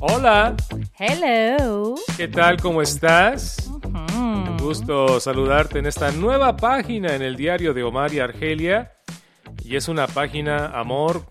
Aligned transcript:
Hola, 0.00 0.54
Hello. 0.98 1.94
¿qué 2.16 2.28
tal? 2.28 2.60
¿Cómo 2.60 2.80
estás? 2.80 3.70
Un 4.16 4.56
gusto 4.58 5.20
saludarte 5.20 5.78
en 5.78 5.86
esta 5.86 6.10
nueva 6.12 6.56
página 6.56 7.14
en 7.14 7.22
el 7.22 7.36
diario 7.36 7.74
de 7.74 7.82
Omar 7.82 8.12
y 8.14 8.20
Argelia. 8.20 8.92
Y 9.62 9.76
es 9.76 9.88
una 9.88 10.06
página, 10.06 10.66
amor, 10.66 11.26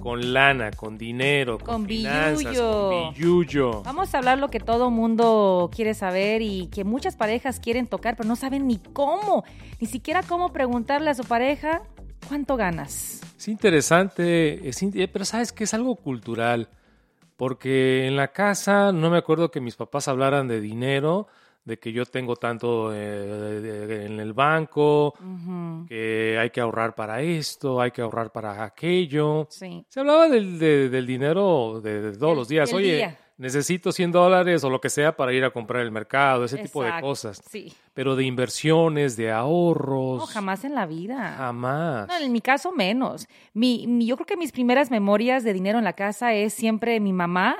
con 0.00 0.32
lana, 0.32 0.70
con 0.70 0.96
dinero, 0.96 1.58
con, 1.58 1.66
Con 1.66 1.86
finanzas, 1.86 2.58
con 2.58 3.12
billullo. 3.14 3.82
Vamos 3.82 4.14
a 4.14 4.18
hablar 4.18 4.38
lo 4.38 4.48
que 4.48 4.60
todo 4.60 4.90
mundo 4.90 5.70
quiere 5.74 5.94
saber 5.94 6.42
y 6.42 6.68
que 6.68 6.84
muchas 6.84 7.16
parejas 7.16 7.60
quieren 7.60 7.86
tocar, 7.86 8.16
pero 8.16 8.28
no 8.28 8.36
saben 8.36 8.66
ni 8.66 8.78
cómo, 8.78 9.44
ni 9.80 9.86
siquiera 9.86 10.22
cómo 10.22 10.52
preguntarle 10.52 11.10
a 11.10 11.14
su 11.14 11.24
pareja 11.24 11.82
cuánto 12.28 12.56
ganas. 12.56 13.20
Es 13.36 13.48
interesante, 13.48 14.68
es 14.68 14.82
eh, 14.82 15.08
pero 15.12 15.24
sabes 15.24 15.52
que 15.52 15.64
es 15.64 15.74
algo 15.74 15.96
cultural, 15.96 16.68
porque 17.36 18.06
en 18.06 18.16
la 18.16 18.28
casa 18.28 18.92
no 18.92 19.10
me 19.10 19.18
acuerdo 19.18 19.50
que 19.50 19.60
mis 19.60 19.76
papás 19.76 20.08
hablaran 20.08 20.48
de 20.48 20.60
dinero, 20.60 21.28
de 21.64 21.78
que 21.78 21.92
yo 21.92 22.04
tengo 22.06 22.34
tanto 22.36 22.92
eh, 22.94 24.06
en 24.06 24.20
el 24.20 24.32
banco, 24.32 25.14
que 25.86 26.36
hay 26.40 26.50
que 26.50 26.60
ahorrar 26.60 26.94
para 26.94 27.20
esto, 27.22 27.80
hay 27.80 27.90
que 27.90 28.00
ahorrar 28.02 28.32
para 28.32 28.64
aquello. 28.64 29.46
Sí. 29.50 29.84
Se 29.88 30.00
hablaba 30.00 30.28
del, 30.28 30.58
de- 30.58 30.88
del 30.88 31.06
dinero 31.06 31.80
de, 31.82 32.00
de 32.00 32.16
todos 32.16 32.36
los 32.36 32.48
días. 32.48 32.72
Oye, 32.72 32.96
día. 32.96 33.18
Necesito 33.38 33.92
100 33.92 34.12
dólares 34.12 34.62
o 34.64 34.70
lo 34.70 34.80
que 34.80 34.90
sea 34.90 35.16
para 35.16 35.32
ir 35.32 35.44
a 35.44 35.50
comprar 35.50 35.82
el 35.82 35.90
mercado, 35.90 36.44
ese 36.44 36.58
tipo 36.58 36.82
de 36.82 37.00
cosas. 37.00 37.40
Sí. 37.48 37.72
Pero 37.94 38.14
de 38.16 38.24
inversiones, 38.24 39.16
de 39.16 39.30
ahorros. 39.30 40.18
No, 40.20 40.26
jamás 40.26 40.64
en 40.64 40.74
la 40.74 40.86
vida. 40.86 41.34
Jamás. 41.38 42.06
No, 42.08 42.16
en 42.18 42.30
mi 42.32 42.40
caso 42.40 42.72
menos. 42.72 43.26
Mi, 43.54 43.86
mi- 43.86 44.06
yo 44.06 44.16
creo 44.16 44.26
que 44.26 44.36
mis 44.36 44.52
primeras 44.52 44.90
memorias 44.90 45.44
de 45.44 45.52
dinero 45.52 45.78
en 45.78 45.84
la 45.84 45.94
casa 45.94 46.34
es 46.34 46.52
siempre 46.52 47.00
mi 47.00 47.12
mamá 47.12 47.56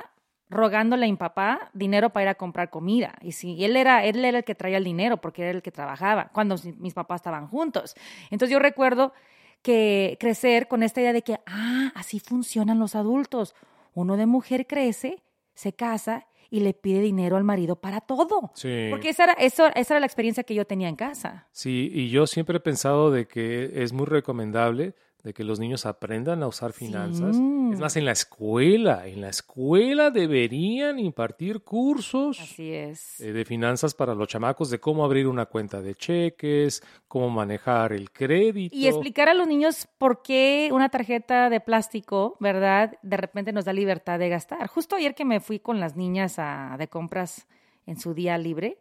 rogándole 0.51 1.05
a 1.05 1.09
mi 1.09 1.15
papá 1.15 1.69
dinero 1.73 2.09
para 2.09 2.23
ir 2.23 2.29
a 2.29 2.35
comprar 2.35 2.69
comida. 2.69 3.13
Y 3.21 3.33
si 3.33 3.53
y 3.53 3.65
él 3.65 3.77
era, 3.77 4.03
él 4.03 4.23
era 4.25 4.39
el 4.39 4.43
que 4.43 4.55
traía 4.55 4.77
el 4.77 4.83
dinero 4.83 5.17
porque 5.17 5.43
era 5.43 5.51
el 5.51 5.61
que 5.61 5.71
trabajaba 5.71 6.29
cuando 6.33 6.55
mis 6.77 6.93
papás 6.93 7.19
estaban 7.21 7.47
juntos. 7.47 7.95
Entonces 8.31 8.51
yo 8.51 8.59
recuerdo 8.59 9.13
que 9.61 10.17
crecer 10.19 10.67
con 10.67 10.83
esta 10.83 11.01
idea 11.01 11.13
de 11.13 11.21
que, 11.21 11.39
ah, 11.45 11.91
así 11.95 12.19
funcionan 12.19 12.79
los 12.79 12.95
adultos. 12.95 13.53
Uno 13.93 14.17
de 14.17 14.25
mujer 14.25 14.65
crece, 14.67 15.21
se 15.59 15.73
casa 15.73 16.25
y 16.49 16.61
le 16.61 16.73
pide 16.73 17.01
dinero 17.01 17.35
al 17.35 17.43
marido 17.43 17.75
para 17.75 17.99
todo. 18.01 18.51
Sí. 18.55 18.87
Porque 18.89 19.09
esa 19.09 19.25
era, 19.25 19.33
eso, 19.33 19.67
esa 19.75 19.93
era 19.93 19.99
la 19.99 20.05
experiencia 20.05 20.43
que 20.43 20.55
yo 20.55 20.65
tenía 20.65 20.87
en 20.87 20.95
casa. 20.95 21.47
Sí, 21.51 21.91
y 21.93 22.09
yo 22.09 22.25
siempre 22.27 22.57
he 22.57 22.59
pensado 22.61 23.11
de 23.11 23.27
que 23.27 23.71
es 23.75 23.91
muy 23.91 24.05
recomendable 24.05 24.95
de 25.23 25.33
que 25.33 25.43
los 25.43 25.59
niños 25.59 25.85
aprendan 25.85 26.41
a 26.43 26.47
usar 26.47 26.71
finanzas. 26.71 27.35
Sí. 27.35 27.69
Es 27.73 27.79
más, 27.79 27.97
en 27.97 28.05
la 28.05 28.13
escuela, 28.13 29.05
en 29.05 29.19
la 29.21 29.29
escuela 29.29 30.11
deberían 30.11 30.97
impartir 30.97 31.61
cursos 31.61 32.39
Así 32.39 32.71
es. 32.71 33.19
eh, 33.19 33.33
de 33.33 33.43
finanzas 33.43 33.93
para 33.93 34.15
los 34.15 34.27
chamacos, 34.29 34.69
de 34.69 34.79
cómo 34.79 35.03
abrir 35.03 35.27
una 35.27 35.45
cuenta 35.45 35.81
de 35.81 35.93
cheques, 35.95 36.81
cómo 37.07 37.29
manejar 37.29 37.91
el 37.91 38.11
crédito. 38.11 38.73
Y 38.75 38.87
explicar 38.87 39.27
a 39.27 39.33
los 39.33 39.45
niños 39.47 39.87
por 39.97 40.21
qué 40.21 40.69
una 40.71 40.87
tarjeta 40.89 41.49
de 41.49 41.59
plástico, 41.59 42.37
¿verdad? 42.39 42.97
De 43.01 43.17
repente 43.17 43.51
nos 43.51 43.65
da 43.65 43.73
libertad 43.73 44.19
de 44.19 44.29
gastar. 44.29 44.67
Justo 44.67 44.95
ayer 44.95 45.15
que 45.15 45.25
me 45.25 45.41
fui 45.41 45.59
con 45.59 45.79
las 45.81 45.97
niñas 45.97 46.39
a- 46.39 46.75
de 46.79 46.87
compras 46.87 47.45
en 47.85 47.99
su 47.99 48.13
día 48.13 48.37
libre, 48.37 48.77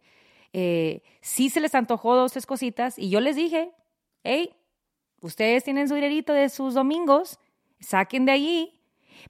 eh, 0.52 1.02
sí 1.20 1.50
se 1.50 1.60
les 1.60 1.74
antojó 1.74 2.14
dos, 2.14 2.32
tres 2.32 2.46
cositas 2.46 2.98
y 2.98 3.10
yo 3.10 3.20
les 3.20 3.34
dije, 3.36 3.72
hey, 4.22 4.54
ustedes 5.20 5.64
tienen 5.64 5.88
su 5.88 5.94
dinerito 5.94 6.32
de 6.32 6.48
sus 6.48 6.74
domingos, 6.74 7.38
saquen 7.80 8.26
de 8.26 8.32
allí 8.32 8.74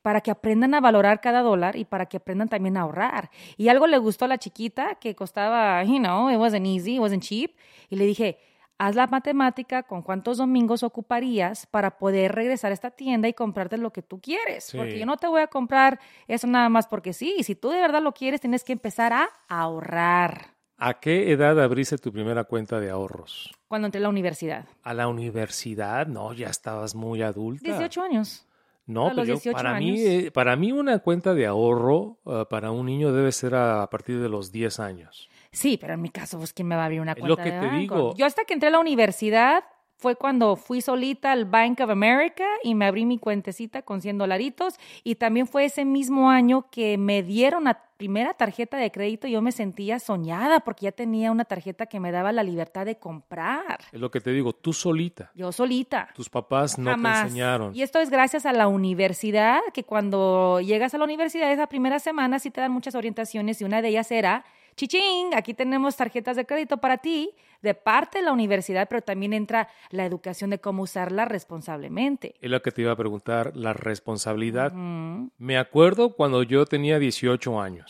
para 0.02 0.20
que 0.20 0.30
aprendan 0.30 0.74
a 0.74 0.80
valorar 0.80 1.20
cada 1.20 1.42
dólar 1.42 1.76
y 1.76 1.84
para 1.84 2.06
que 2.06 2.18
aprendan 2.18 2.48
también 2.48 2.76
a 2.76 2.82
ahorrar. 2.82 3.30
Y 3.56 3.68
algo 3.68 3.86
le 3.86 3.98
gustó 3.98 4.26
a 4.26 4.28
la 4.28 4.38
chiquita 4.38 4.96
que 4.96 5.14
costaba, 5.14 5.82
you 5.84 5.98
know, 5.98 6.30
it 6.30 6.36
wasn't 6.36 6.66
easy, 6.66 6.96
it 6.96 7.00
wasn't 7.00 7.22
cheap. 7.22 7.52
Y 7.88 7.96
le 7.96 8.04
dije, 8.04 8.38
haz 8.78 8.94
la 8.94 9.06
matemática 9.06 9.82
con 9.82 10.02
cuántos 10.02 10.38
domingos 10.38 10.82
ocuparías 10.82 11.66
para 11.66 11.98
poder 11.98 12.34
regresar 12.34 12.70
a 12.70 12.74
esta 12.74 12.90
tienda 12.90 13.28
y 13.28 13.34
comprarte 13.34 13.76
lo 13.78 13.92
que 13.92 14.02
tú 14.02 14.20
quieres. 14.20 14.64
Sí. 14.64 14.76
Porque 14.76 14.98
yo 14.98 15.06
no 15.06 15.16
te 15.16 15.26
voy 15.26 15.40
a 15.40 15.48
comprar 15.48 15.98
eso 16.26 16.46
nada 16.46 16.68
más 16.68 16.86
porque 16.86 17.12
sí. 17.12 17.34
Y 17.38 17.42
si 17.42 17.54
tú 17.54 17.70
de 17.70 17.80
verdad 17.80 18.02
lo 18.02 18.12
quieres, 18.12 18.40
tienes 18.40 18.64
que 18.64 18.72
empezar 18.72 19.12
a 19.12 19.28
ahorrar. 19.48 20.57
¿A 20.80 21.00
qué 21.00 21.32
edad 21.32 21.60
abriste 21.60 21.98
tu 21.98 22.12
primera 22.12 22.44
cuenta 22.44 22.78
de 22.78 22.88
ahorros? 22.90 23.50
Cuando 23.66 23.86
entré 23.86 23.98
a 23.98 24.02
la 24.02 24.08
universidad. 24.08 24.64
¿A 24.84 24.94
la 24.94 25.08
universidad? 25.08 26.06
No, 26.06 26.32
ya 26.32 26.48
estabas 26.48 26.94
muy 26.94 27.20
adulta. 27.22 27.64
18 27.64 28.00
años. 28.02 28.46
No, 28.86 29.08
a 29.08 29.10
pero 29.10 29.24
yo- 29.24 29.34
18 29.34 29.56
para, 29.56 29.78
mí, 29.78 30.00
eh, 30.00 30.30
para 30.30 30.56
mí 30.56 30.70
una 30.72 31.00
cuenta 31.00 31.34
de 31.34 31.46
ahorro 31.46 32.18
eh, 32.26 32.44
para 32.48 32.70
un 32.70 32.86
niño 32.86 33.12
debe 33.12 33.32
ser 33.32 33.54
a, 33.54 33.82
a 33.82 33.90
partir 33.90 34.20
de 34.20 34.28
los 34.28 34.52
10 34.52 34.78
años. 34.80 35.28
Sí, 35.50 35.78
pero 35.80 35.94
en 35.94 36.00
mi 36.00 36.10
caso, 36.10 36.38
pues, 36.38 36.52
¿quién 36.52 36.68
me 36.68 36.76
va 36.76 36.82
a 36.82 36.84
abrir 36.86 37.00
una 37.00 37.12
Es 37.12 37.18
cuenta 37.20 37.28
lo 37.28 37.36
que 37.44 37.50
de 37.54 37.60
te 37.60 37.66
banco? 37.66 37.78
digo. 37.78 38.14
Yo 38.16 38.24
hasta 38.24 38.44
que 38.44 38.54
entré 38.54 38.68
a 38.68 38.72
la 38.72 38.78
universidad 38.78 39.64
fue 39.96 40.14
cuando 40.14 40.54
fui 40.54 40.80
solita 40.80 41.32
al 41.32 41.44
Bank 41.44 41.80
of 41.80 41.90
America 41.90 42.44
y 42.62 42.76
me 42.76 42.86
abrí 42.86 43.04
mi 43.04 43.18
cuentecita 43.18 43.82
con 43.82 44.00
100 44.00 44.16
dolaritos 44.16 44.74
y 45.02 45.16
también 45.16 45.48
fue 45.48 45.64
ese 45.64 45.84
mismo 45.84 46.30
año 46.30 46.70
que 46.70 46.96
me 46.98 47.22
dieron 47.24 47.64
la 47.64 47.82
primera 47.98 48.32
tarjeta 48.32 48.76
de 48.76 48.90
crédito 48.92 49.26
yo 49.26 49.42
me 49.42 49.50
sentía 49.50 49.98
soñada 49.98 50.60
porque 50.60 50.84
ya 50.84 50.92
tenía 50.92 51.32
una 51.32 51.44
tarjeta 51.44 51.86
que 51.86 51.98
me 51.98 52.12
daba 52.12 52.30
la 52.32 52.44
libertad 52.44 52.86
de 52.86 52.96
comprar. 52.96 53.80
Es 53.92 54.00
lo 54.00 54.10
que 54.10 54.20
te 54.20 54.30
digo, 54.30 54.52
tú 54.52 54.72
solita. 54.72 55.32
Yo 55.34 55.50
solita. 55.50 56.08
Tus 56.14 56.30
papás 56.30 56.78
no 56.78 56.90
Jamás. 56.90 57.22
te 57.22 57.26
enseñaron. 57.26 57.74
Y 57.74 57.82
esto 57.82 57.98
es 57.98 58.08
gracias 58.08 58.46
a 58.46 58.52
la 58.52 58.68
universidad, 58.68 59.60
que 59.74 59.82
cuando 59.82 60.60
llegas 60.60 60.94
a 60.94 60.98
la 60.98 61.04
universidad 61.04 61.50
esa 61.50 61.66
primera 61.66 61.98
semana 61.98 62.38
sí 62.38 62.50
te 62.50 62.60
dan 62.60 62.70
muchas 62.70 62.94
orientaciones 62.94 63.60
y 63.60 63.64
una 63.64 63.82
de 63.82 63.88
ellas 63.88 64.12
era, 64.12 64.44
chichín, 64.76 65.34
aquí 65.34 65.52
tenemos 65.52 65.96
tarjetas 65.96 66.36
de 66.36 66.46
crédito 66.46 66.78
para 66.78 66.98
ti 66.98 67.34
de 67.62 67.74
parte 67.74 68.18
de 68.18 68.24
la 68.24 68.32
universidad, 68.32 68.88
pero 68.88 69.02
también 69.02 69.32
entra 69.32 69.68
la 69.90 70.04
educación 70.04 70.50
de 70.50 70.60
cómo 70.60 70.84
usarla 70.84 71.24
responsablemente. 71.24 72.34
Es 72.40 72.50
lo 72.50 72.62
que 72.62 72.70
te 72.70 72.82
iba 72.82 72.92
a 72.92 72.96
preguntar, 72.96 73.56
la 73.56 73.72
responsabilidad. 73.72 74.72
Me 74.72 75.58
acuerdo 75.58 76.14
cuando 76.14 76.42
yo 76.42 76.64
tenía 76.66 76.98
18 76.98 77.60
años. 77.60 77.87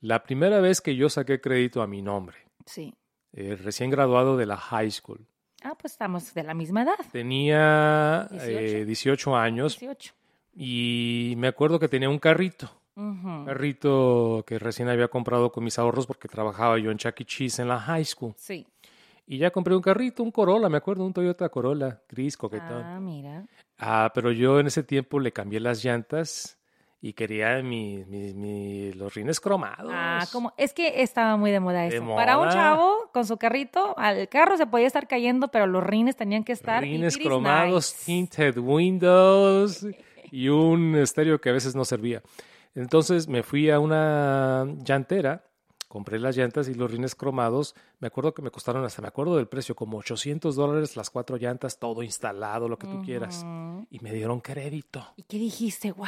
La 0.00 0.22
primera 0.22 0.60
vez 0.60 0.80
que 0.80 0.96
yo 0.96 1.08
saqué 1.08 1.40
crédito 1.40 1.82
a 1.82 1.86
mi 1.86 2.00
nombre, 2.02 2.38
sí. 2.66 2.94
eh, 3.32 3.56
recién 3.56 3.90
graduado 3.90 4.36
de 4.36 4.46
la 4.46 4.56
high 4.56 4.90
school. 4.90 5.26
Ah, 5.62 5.74
pues 5.78 5.92
estamos 5.92 6.32
de 6.32 6.42
la 6.42 6.54
misma 6.54 6.82
edad. 6.84 6.94
Tenía 7.12 8.26
18. 8.30 8.48
eh, 8.58 8.84
18 8.86 9.36
años 9.36 9.78
18. 9.78 10.14
y 10.54 11.34
me 11.36 11.48
acuerdo 11.48 11.78
que 11.78 11.88
tenía 11.88 12.08
un 12.08 12.18
carrito. 12.18 12.70
Un 12.96 13.44
carrito 13.46 14.44
que 14.46 14.58
recién 14.58 14.88
había 14.90 15.08
comprado 15.08 15.50
con 15.52 15.64
mis 15.64 15.78
ahorros 15.78 16.06
porque 16.06 16.28
trabajaba 16.28 16.78
yo 16.78 16.90
en 16.90 16.98
Chuck 16.98 17.20
E. 17.20 17.24
Cheese 17.24 17.62
en 17.62 17.68
la 17.68 17.78
high 17.80 18.04
school. 18.04 18.34
Sí. 18.36 18.66
Y 19.26 19.38
ya 19.38 19.50
compré 19.50 19.74
un 19.74 19.80
carrito, 19.80 20.22
un 20.22 20.30
Corolla, 20.32 20.68
me 20.68 20.76
acuerdo, 20.78 21.04
un 21.06 21.12
Toyota 21.14 21.48
Corolla, 21.48 22.02
gris, 22.08 22.36
coquetón. 22.36 22.82
Ah, 22.84 23.00
mira. 23.00 23.46
Ah, 23.78 24.10
pero 24.14 24.32
yo 24.32 24.60
en 24.60 24.66
ese 24.66 24.82
tiempo 24.82 25.18
le 25.20 25.32
cambié 25.32 25.60
las 25.60 25.82
llantas 25.84 26.58
y 27.02 27.14
quería 27.14 27.62
mi, 27.62 28.04
mi- 28.06 28.34
mi- 28.34 28.92
los 28.92 29.14
rines 29.14 29.40
cromados. 29.40 29.90
Ah, 29.94 30.26
como 30.32 30.52
es 30.58 30.74
que 30.74 31.02
estaba 31.02 31.36
muy 31.38 31.50
de 31.50 31.58
moda 31.60 31.82
De 31.82 31.96
eso. 31.96 32.06
Para 32.14 32.38
un 32.38 32.48
chavo 32.50 33.10
con 33.12 33.24
su 33.26 33.36
carrito, 33.38 33.94
al 33.98 34.28
carro 34.28 34.56
se 34.58 34.66
podía 34.66 34.86
estar 34.86 35.08
cayendo, 35.08 35.48
pero 35.48 35.66
los 35.66 35.82
rines 35.82 36.16
tenían 36.16 36.44
que 36.44 36.52
estar 36.52 36.82
Rines 36.82 37.16
cromados, 37.16 37.94
nice. 37.96 38.04
tinted 38.06 38.58
windows 38.58 39.86
y 40.30 40.48
un 40.48 40.94
estéreo 40.96 41.40
que 41.40 41.48
a 41.48 41.52
veces 41.52 41.74
no 41.74 41.84
servía. 41.84 42.22
Entonces 42.74 43.28
me 43.28 43.42
fui 43.42 43.70
a 43.70 43.80
una 43.80 44.66
llantera, 44.84 45.44
compré 45.88 46.18
las 46.20 46.36
llantas 46.36 46.68
y 46.68 46.74
los 46.74 46.90
rines 46.90 47.14
cromados. 47.16 47.74
Me 47.98 48.06
acuerdo 48.08 48.32
que 48.34 48.42
me 48.42 48.50
costaron, 48.50 48.84
hasta 48.84 49.02
me 49.02 49.08
acuerdo 49.08 49.36
del 49.36 49.48
precio, 49.48 49.74
como 49.74 49.96
800 49.98 50.54
dólares 50.54 50.96
las 50.96 51.10
cuatro 51.10 51.36
llantas, 51.36 51.78
todo 51.78 52.02
instalado, 52.04 52.68
lo 52.68 52.78
que 52.78 52.86
tú 52.86 53.02
quieras. 53.02 53.44
Y 53.90 53.98
me 54.00 54.12
dieron 54.12 54.40
crédito. 54.40 55.04
¿Y 55.16 55.22
qué 55.24 55.38
dijiste? 55.38 55.90
¡Wow! 55.92 56.06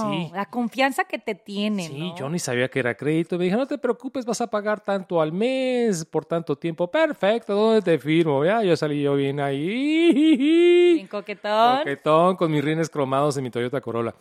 Sí. 0.00 0.30
La 0.32 0.46
confianza 0.46 1.04
que 1.04 1.18
te 1.18 1.34
tienen. 1.34 1.86
Sí, 1.90 1.98
¿no? 2.10 2.16
yo 2.16 2.28
ni 2.28 2.38
sabía 2.38 2.68
que 2.68 2.78
era 2.78 2.94
crédito. 2.94 3.38
Me 3.38 3.44
dije, 3.44 3.56
no 3.56 3.66
te 3.66 3.78
preocupes, 3.78 4.24
vas 4.24 4.40
a 4.40 4.46
pagar 4.48 4.80
tanto 4.80 5.20
al 5.20 5.32
mes 5.32 6.04
por 6.04 6.24
tanto 6.24 6.56
tiempo. 6.56 6.90
Perfecto, 6.90 7.54
¿dónde 7.54 7.82
te 7.82 7.98
firmo? 7.98 8.44
Ya, 8.44 8.62
yo 8.62 8.76
salí 8.76 9.02
yo 9.02 9.14
bien 9.14 9.40
ahí. 9.40 10.94
Bien 10.94 11.06
coquetón. 11.06 11.78
Coquetón 11.78 12.36
con 12.36 12.50
mis 12.50 12.64
rines 12.64 12.88
cromados 12.88 13.36
en 13.36 13.44
mi 13.44 13.50
Toyota 13.50 13.80
Corolla. 13.80 14.14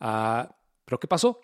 Ah, 0.00 0.48
¿Pero 0.84 0.98
qué 1.00 1.06
pasó? 1.08 1.40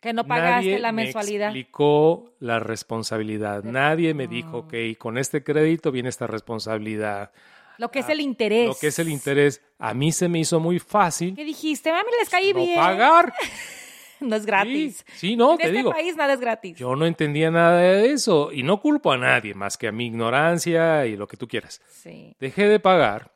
Que 0.00 0.12
no 0.12 0.24
pagaste 0.24 0.66
Nadie 0.66 0.78
la 0.78 0.92
me 0.92 1.04
mensualidad. 1.04 1.48
explicó 1.48 2.32
la 2.38 2.60
responsabilidad. 2.60 3.64
Nadie 3.64 4.14
me 4.14 4.28
dijo, 4.28 4.58
ok, 4.58 4.74
con 4.96 5.18
este 5.18 5.42
crédito 5.42 5.90
viene 5.90 6.08
esta 6.08 6.28
responsabilidad. 6.28 7.32
Lo 7.78 7.90
que 7.90 8.00
es 8.00 8.08
el 8.08 8.20
interés. 8.20 8.68
Lo 8.68 8.74
que 8.74 8.88
es 8.88 8.98
el 8.98 9.08
interés. 9.08 9.62
A 9.78 9.94
mí 9.94 10.12
se 10.12 10.28
me 10.28 10.40
hizo 10.40 10.58
muy 10.60 10.78
fácil 10.78 11.34
¿Qué 11.34 11.44
dijiste? 11.44 11.92
Mami, 11.92 12.10
les 12.18 12.28
caí 12.28 12.52
no 12.52 12.60
bien. 12.60 12.76
pagar. 12.76 13.32
No 14.20 14.34
es 14.34 14.44
gratis. 14.46 15.04
Sí, 15.12 15.28
sí, 15.28 15.36
no, 15.36 15.52
en 15.52 15.58
te 15.58 15.64
este 15.66 15.76
digo. 15.76 15.92
país 15.92 16.16
nada 16.16 16.32
es 16.32 16.40
gratis. 16.40 16.76
Yo 16.76 16.96
no 16.96 17.06
entendía 17.06 17.52
nada 17.52 17.78
de 17.78 18.10
eso 18.10 18.50
y 18.52 18.64
no 18.64 18.80
culpo 18.80 19.12
a 19.12 19.16
nadie 19.16 19.54
más 19.54 19.76
que 19.78 19.86
a 19.86 19.92
mi 19.92 20.06
ignorancia 20.06 21.06
y 21.06 21.16
lo 21.16 21.28
que 21.28 21.36
tú 21.36 21.46
quieras. 21.46 21.80
Sí. 21.88 22.34
Dejé 22.40 22.66
de 22.66 22.80
pagar. 22.80 23.32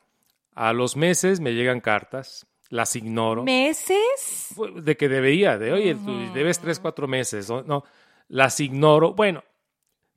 A 0.56 0.72
los 0.72 0.96
meses 0.96 1.38
me 1.38 1.52
llegan 1.54 1.80
cartas 1.80 2.48
las 2.72 2.96
ignoro. 2.96 3.44
¿Meses? 3.44 4.56
De 4.76 4.96
que 4.96 5.08
debería, 5.08 5.58
de 5.58 5.72
oye, 5.72 5.94
tú 5.94 6.32
debes 6.32 6.58
tres, 6.58 6.80
cuatro 6.80 7.06
meses. 7.06 7.48
No, 7.48 7.62
no, 7.62 7.84
las 8.28 8.58
ignoro. 8.60 9.12
Bueno, 9.12 9.44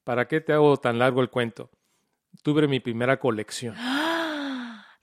¿para 0.05 0.27
qué 0.27 0.39
te 0.39 0.53
hago 0.53 0.77
tan 0.77 0.97
largo 0.97 1.21
el 1.21 1.29
cuento? 1.29 1.69
Tuve 2.41 2.67
mi 2.67 2.79
primera 2.79 3.19
colección. 3.19 3.75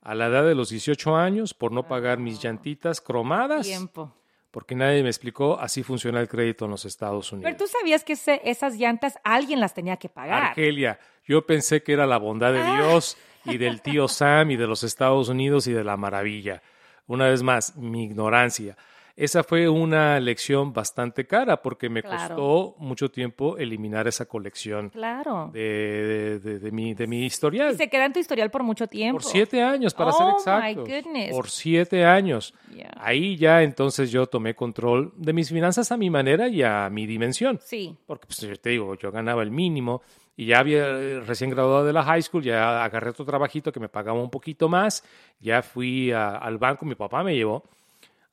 A 0.02 0.14
la 0.14 0.26
edad 0.26 0.44
de 0.44 0.54
los 0.54 0.70
18 0.70 1.16
años, 1.16 1.54
por 1.54 1.70
no 1.72 1.84
pagar 1.86 2.18
mis 2.18 2.42
llantitas 2.42 3.00
cromadas. 3.00 3.66
Tiempo. 3.66 4.12
Porque 4.50 4.74
nadie 4.74 5.02
me 5.02 5.08
explicó, 5.08 5.58
así 5.58 5.82
funciona 5.82 6.20
el 6.20 6.28
crédito 6.28 6.64
en 6.66 6.72
los 6.72 6.84
Estados 6.84 7.32
Unidos. 7.32 7.50
Pero 7.52 7.64
tú 7.64 7.70
sabías 7.78 8.04
que 8.04 8.14
ese- 8.14 8.40
esas 8.44 8.76
llantas 8.76 9.18
alguien 9.24 9.60
las 9.60 9.72
tenía 9.72 9.96
que 9.96 10.08
pagar. 10.10 10.42
Argelia, 10.42 10.98
yo 11.24 11.46
pensé 11.46 11.82
que 11.82 11.92
era 11.94 12.04
la 12.04 12.18
bondad 12.18 12.52
de 12.52 12.58
Ah. 12.60 12.76
Dios 12.76 13.16
y 13.46 13.56
del 13.56 13.80
tío 13.80 14.08
Sam 14.08 14.50
y 14.50 14.56
de 14.56 14.66
los 14.66 14.82
Estados 14.82 15.28
Unidos 15.30 15.66
y 15.68 15.72
de 15.72 15.84
la 15.84 15.96
maravilla. 15.96 16.60
Una 17.06 17.28
vez 17.28 17.42
más, 17.42 17.76
mi 17.76 18.04
ignorancia. 18.04 18.76
Esa 19.16 19.42
fue 19.44 19.68
una 19.68 20.18
lección 20.20 20.72
bastante 20.72 21.26
cara 21.26 21.60
porque 21.62 21.88
me 21.88 22.02
Claro. 22.02 22.34
costó 22.36 22.74
mucho 22.78 23.10
tiempo 23.10 23.58
eliminar 23.58 24.08
esa 24.08 24.24
colección 24.26 24.88
Claro. 24.90 25.50
de, 25.52 25.60
de- 25.60 26.38
de- 26.38 26.58
de 26.58 26.70
mi, 26.72 26.94
de 26.94 27.06
mi 27.06 27.24
historial. 27.26 27.72
Y 27.74 27.76
se 27.76 27.88
queda 27.90 28.06
en 28.06 28.12
tu 28.12 28.18
historial 28.20 28.50
por 28.50 28.62
mucho 28.62 28.86
tiempo. 28.86 29.20
Por 29.20 29.30
siete 29.30 29.62
años, 29.62 29.92
para 29.94 30.12
ser 30.12 30.26
Oh, 30.26 30.36
exactos. 30.38 30.88
goodness. 30.88 31.30
Por 31.30 31.50
siete 31.50 32.04
años. 32.04 32.54
Yeah. 32.74 32.92
Ahí 32.96 33.36
ya 33.36 33.62
entonces 33.62 34.10
yo 34.10 34.26
tomé 34.26 34.54
control 34.54 35.12
de 35.16 35.32
mis 35.32 35.48
finanzas 35.50 35.92
a 35.92 35.96
mi 35.96 36.08
manera 36.10 36.48
y 36.48 36.62
a 36.62 36.88
mi 36.90 37.06
dimensión. 37.06 37.58
Sí. 37.62 37.96
Porque 38.06 38.26
pues, 38.26 38.40
yo 38.40 38.56
te 38.56 38.70
digo, 38.70 38.94
yo 38.96 39.12
ganaba 39.12 39.42
el 39.42 39.50
mínimo 39.50 40.02
y 40.36 40.46
ya 40.46 40.60
había 40.60 40.86
eh, 40.88 41.20
recién 41.20 41.50
graduado 41.50 41.84
de 41.84 41.92
la 41.92 42.02
high 42.02 42.22
school, 42.22 42.42
ya 42.42 42.82
agarré 42.82 43.10
otro 43.10 43.26
trabajito 43.26 43.70
que 43.70 43.78
me 43.80 43.90
pagaba 43.90 44.18
un 44.22 44.30
poquito 44.30 44.68
más, 44.68 45.04
ya 45.40 45.60
fui 45.62 46.10
a- 46.10 46.36
al 46.38 46.56
banco, 46.56 46.86
mi 46.86 46.94
papá 46.94 47.22
me 47.22 47.34
llevó 47.34 47.62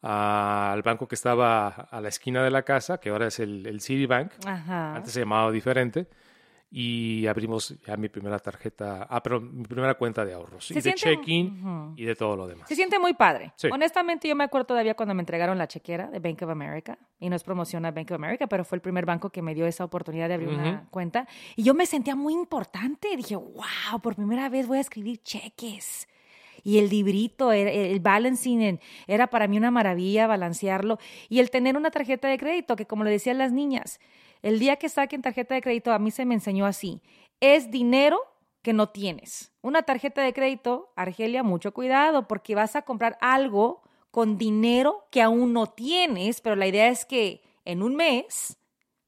al 0.01 0.81
banco 0.81 1.07
que 1.07 1.15
estaba 1.15 1.67
a 1.67 2.01
la 2.01 2.09
esquina 2.09 2.43
de 2.43 2.51
la 2.51 2.63
casa, 2.63 2.99
que 2.99 3.09
ahora 3.09 3.27
es 3.27 3.39
el, 3.39 3.65
el 3.65 3.81
Citibank, 3.81 4.31
Ajá. 4.45 4.95
antes 4.95 5.13
se 5.13 5.19
llamaba 5.21 5.51
diferente, 5.51 6.07
y 6.71 7.25
abrimos 7.25 7.75
ya 7.83 7.97
mi 7.97 8.09
primera 8.09 8.37
tarjeta, 8.37 9.07
ah, 9.09 9.23
pero 9.23 9.41
mi 9.41 9.63
primera 9.65 9.95
cuenta 9.95 10.23
de 10.23 10.35
ahorros, 10.35 10.67
Se 10.67 10.73
y 10.73 10.75
de 10.75 10.81
siente- 10.83 11.01
check-in 11.01 11.65
Ujú. 11.65 11.93
y 11.97 12.05
de 12.05 12.15
todo 12.15 12.35
lo 12.35 12.45
demás. 12.47 12.67
Se 12.69 12.75
siente 12.75 12.99
muy 12.99 13.15
padre. 13.15 13.53
Sí. 13.55 13.69
Honestamente, 13.71 14.27
yo 14.27 14.35
me 14.35 14.43
acuerdo 14.43 14.67
todavía 14.67 14.93
cuando 14.93 15.15
me 15.15 15.21
entregaron 15.23 15.57
la 15.57 15.67
chequera 15.67 16.11
de 16.11 16.19
Bank 16.19 16.43
of 16.43 16.49
America. 16.51 16.99
Y 17.19 17.27
no 17.27 17.35
es 17.35 17.43
promoción 17.43 17.87
a 17.87 17.91
Bank 17.91 18.11
of 18.11 18.15
America, 18.15 18.45
pero 18.45 18.63
fue 18.63 18.75
el 18.75 18.81
primer 18.83 19.07
banco 19.07 19.31
que 19.31 19.41
me 19.41 19.55
dio 19.55 19.65
esa 19.65 19.83
oportunidad 19.83 20.27
de 20.27 20.35
abrir 20.35 20.49
una 20.49 20.85
cuenta. 20.91 21.27
Y 21.55 21.63
yo 21.63 21.73
me 21.73 21.87
sentía 21.87 22.15
muy 22.15 22.33
importante. 22.35 23.17
Dije, 23.17 23.35
wow, 23.35 23.99
por 24.01 24.15
primera 24.15 24.47
vez 24.47 24.67
voy 24.67 24.77
a 24.77 24.81
escribir 24.81 25.23
cheques. 25.23 26.07
Y 26.63 26.79
el 26.79 26.89
librito, 26.89 27.51
el, 27.51 27.67
el 27.67 27.99
balancing, 27.99 28.79
era 29.07 29.27
para 29.27 29.47
mí 29.47 29.57
una 29.57 29.71
maravilla 29.71 30.27
balancearlo. 30.27 30.99
Y 31.29 31.39
el 31.39 31.51
tener 31.51 31.77
una 31.77 31.91
tarjeta 31.91 32.27
de 32.27 32.37
crédito, 32.37 32.75
que 32.75 32.85
como 32.85 33.03
le 33.03 33.11
decían 33.11 33.37
las 33.37 33.51
niñas, 33.51 33.99
el 34.41 34.59
día 34.59 34.77
que 34.77 34.89
saquen 34.89 35.21
tarjeta 35.21 35.55
de 35.55 35.61
crédito, 35.61 35.91
a 35.91 35.99
mí 35.99 36.11
se 36.11 36.25
me 36.25 36.35
enseñó 36.35 36.65
así. 36.65 37.01
Es 37.39 37.71
dinero 37.71 38.19
que 38.61 38.73
no 38.73 38.89
tienes. 38.89 39.51
Una 39.61 39.83
tarjeta 39.83 40.21
de 40.21 40.33
crédito, 40.33 40.91
Argelia, 40.95 41.43
mucho 41.43 41.73
cuidado, 41.73 42.27
porque 42.27 42.55
vas 42.55 42.75
a 42.75 42.81
comprar 42.83 43.17
algo 43.21 43.81
con 44.11 44.37
dinero 44.37 45.07
que 45.11 45.21
aún 45.21 45.53
no 45.53 45.67
tienes, 45.67 46.41
pero 46.41 46.55
la 46.55 46.67
idea 46.67 46.87
es 46.87 47.05
que 47.05 47.41
en 47.65 47.83
un 47.83 47.95
mes 47.95 48.57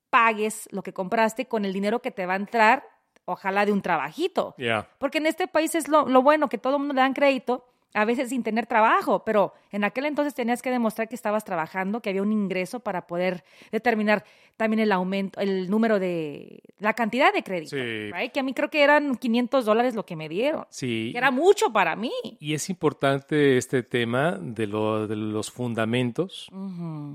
pagues 0.09 0.67
lo 0.71 0.83
que 0.83 0.93
compraste 0.93 1.47
con 1.47 1.65
el 1.65 1.73
dinero 1.73 2.01
que 2.01 2.11
te 2.11 2.25
va 2.25 2.33
a 2.33 2.37
entrar, 2.37 2.83
ojalá 3.31 3.65
de 3.65 3.71
un 3.71 3.81
trabajito. 3.81 4.55
Ya. 4.57 4.87
Porque 4.97 5.17
en 5.19 5.25
este 5.27 5.47
país 5.47 5.75
es 5.75 5.87
lo, 5.87 6.05
lo 6.07 6.21
bueno, 6.21 6.49
que 6.49 6.57
todo 6.57 6.73
el 6.75 6.79
mundo 6.79 6.93
le 6.93 7.01
dan 7.01 7.13
crédito, 7.13 7.65
a 7.93 8.05
veces 8.05 8.29
sin 8.29 8.41
tener 8.41 8.67
trabajo, 8.67 9.23
pero 9.25 9.53
en 9.69 9.83
aquel 9.83 10.05
entonces 10.05 10.33
tenías 10.33 10.61
que 10.61 10.69
demostrar 10.71 11.09
que 11.09 11.15
estabas 11.15 11.43
trabajando, 11.43 11.99
que 12.01 12.09
había 12.09 12.21
un 12.21 12.31
ingreso 12.31 12.79
para 12.79 13.05
poder 13.05 13.43
determinar 13.69 14.23
también 14.55 14.79
el 14.79 14.93
aumento, 14.93 15.41
el 15.41 15.69
número 15.69 15.99
de, 15.99 16.61
la 16.79 16.93
cantidad 16.93 17.33
de 17.33 17.43
crédito, 17.43 17.71
Sí. 17.75 18.11
right? 18.13 18.31
que 18.31 18.39
a 18.39 18.43
mí 18.43 18.53
creo 18.53 18.69
que 18.69 18.81
eran 18.81 19.15
500 19.15 19.65
dólares 19.65 19.93
lo 19.93 20.05
que 20.05 20.15
me 20.15 20.29
dieron, 20.29 20.65
Sí. 20.69 21.09
que 21.11 21.17
era 21.17 21.31
mucho 21.31 21.73
para 21.73 21.97
mí. 21.97 22.11
Y 22.39 22.53
es 22.53 22.69
importante 22.69 23.57
este 23.57 23.83
tema 23.83 24.37
de, 24.39 24.67
lo- 24.67 25.05
de 25.07 25.15
los 25.17 25.51
fundamentos, 25.51 26.47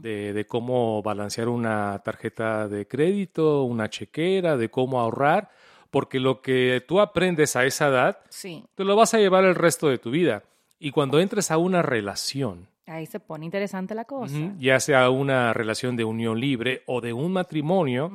de, 0.02 0.32
de 0.34 0.46
cómo 0.46 1.02
balancear 1.02 1.48
una 1.48 2.00
tarjeta 2.04 2.68
de 2.68 2.86
crédito, 2.86 3.62
una 3.62 3.88
chequera, 3.88 4.56
de 4.58 4.68
cómo 4.68 5.00
ahorrar, 5.00 5.48
porque 5.96 6.20
lo 6.20 6.42
que 6.42 6.84
tú 6.86 7.00
aprendes 7.00 7.56
a 7.56 7.64
esa 7.64 7.88
edad, 7.88 8.18
Sí, 8.28 8.62
te 8.74 8.84
lo 8.84 8.96
vas 8.96 9.14
a 9.14 9.18
llevar 9.18 9.44
el 9.46 9.54
resto 9.54 9.88
de 9.88 9.96
tu 9.96 10.10
vida. 10.10 10.42
Y 10.78 10.90
cuando 10.90 11.20
entres 11.20 11.50
a 11.50 11.56
una 11.56 11.80
relación, 11.80 12.68
ahí 12.86 13.06
se 13.06 13.18
pone 13.18 13.46
interesante 13.46 13.94
la 13.94 14.04
cosa. 14.04 14.36
ya 14.58 14.78
sea 14.78 15.08
una 15.08 15.54
relación 15.54 15.96
de 15.96 16.04
unión 16.04 16.38
libre 16.38 16.82
o 16.86 17.00
de 17.00 17.14
un 17.14 17.32
matrimonio, 17.32 18.12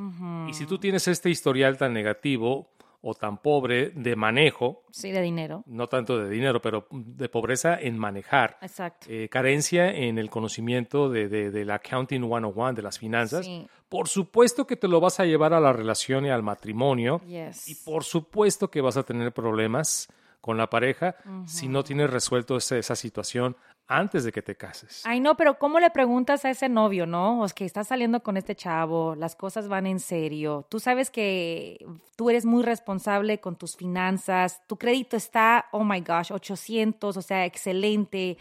y 0.47 0.53
si 0.53 0.67
tú 0.67 0.77
tienes 0.77 1.07
este 1.07 1.31
historial 1.31 1.77
tan 1.79 1.91
negativo 1.93 2.67
o 3.03 3.15
tan 3.15 3.39
pobre 3.39 3.89
de 3.95 4.15
manejo, 4.15 4.83
Sí, 4.91 5.09
de 5.11 5.21
dinero. 5.23 5.63
no 5.65 5.87
tanto 5.87 6.19
de 6.19 6.29
dinero, 6.29 6.61
pero 6.61 6.85
de 6.91 7.29
pobreza 7.29 7.79
en 7.81 7.97
manejar, 7.97 8.59
Exacto. 8.61 9.07
eh, 9.09 9.27
carencia 9.27 9.91
en 9.91 10.19
el 10.19 10.29
conocimiento 10.29 11.09
de, 11.09 11.27
de, 11.27 11.49
del 11.49 11.71
accounting 11.71 12.21
101, 12.21 12.73
de 12.73 12.81
las 12.83 12.99
finanzas, 12.99 13.43
Sí. 13.43 13.67
Por 13.91 14.07
supuesto 14.07 14.65
que 14.65 14.77
te 14.77 14.87
lo 14.87 15.01
vas 15.01 15.19
a 15.19 15.25
llevar 15.25 15.53
a 15.53 15.59
la 15.59 15.73
relación 15.73 16.25
y 16.25 16.29
al 16.29 16.43
matrimonio. 16.43 17.19
Yes. 17.27 17.67
Y 17.67 17.75
por 17.75 18.05
supuesto 18.05 18.71
que 18.71 18.79
vas 18.79 18.95
a 18.95 19.03
tener 19.03 19.33
problemas 19.33 20.07
con 20.39 20.57
la 20.57 20.69
pareja 20.69 21.17
si 21.45 21.67
no 21.67 21.83
tienes 21.83 22.09
resuelto 22.09 22.55
esa, 22.55 22.77
esa 22.77 22.95
situación 22.95 23.57
antes 23.87 24.23
de 24.23 24.31
que 24.31 24.41
te 24.41 24.55
cases. 24.55 25.01
Ay, 25.05 25.19
no, 25.19 25.35
pero 25.35 25.59
¿cómo 25.59 25.77
le 25.81 25.89
preguntas 25.89 26.45
a 26.45 26.49
ese 26.49 26.69
novio, 26.69 27.05
no? 27.05 27.41
O 27.41 27.45
es 27.45 27.53
que 27.53 27.65
estás 27.65 27.89
saliendo 27.89 28.23
con 28.23 28.37
este 28.37 28.55
chavo, 28.55 29.13
las 29.15 29.35
cosas 29.35 29.67
van 29.67 29.85
en 29.85 29.99
serio. 29.99 30.65
Tú 30.69 30.79
sabes 30.79 31.11
que 31.11 31.85
tú 32.15 32.29
eres 32.29 32.45
muy 32.45 32.63
responsable 32.63 33.41
con 33.41 33.57
tus 33.57 33.75
finanzas, 33.75 34.65
tu 34.67 34.77
crédito 34.77 35.17
está, 35.17 35.65
oh 35.73 35.83
my 35.83 35.99
gosh, 35.99 36.31
800, 36.31 37.17
o 37.17 37.21
sea, 37.21 37.45
excelente. 37.45 38.37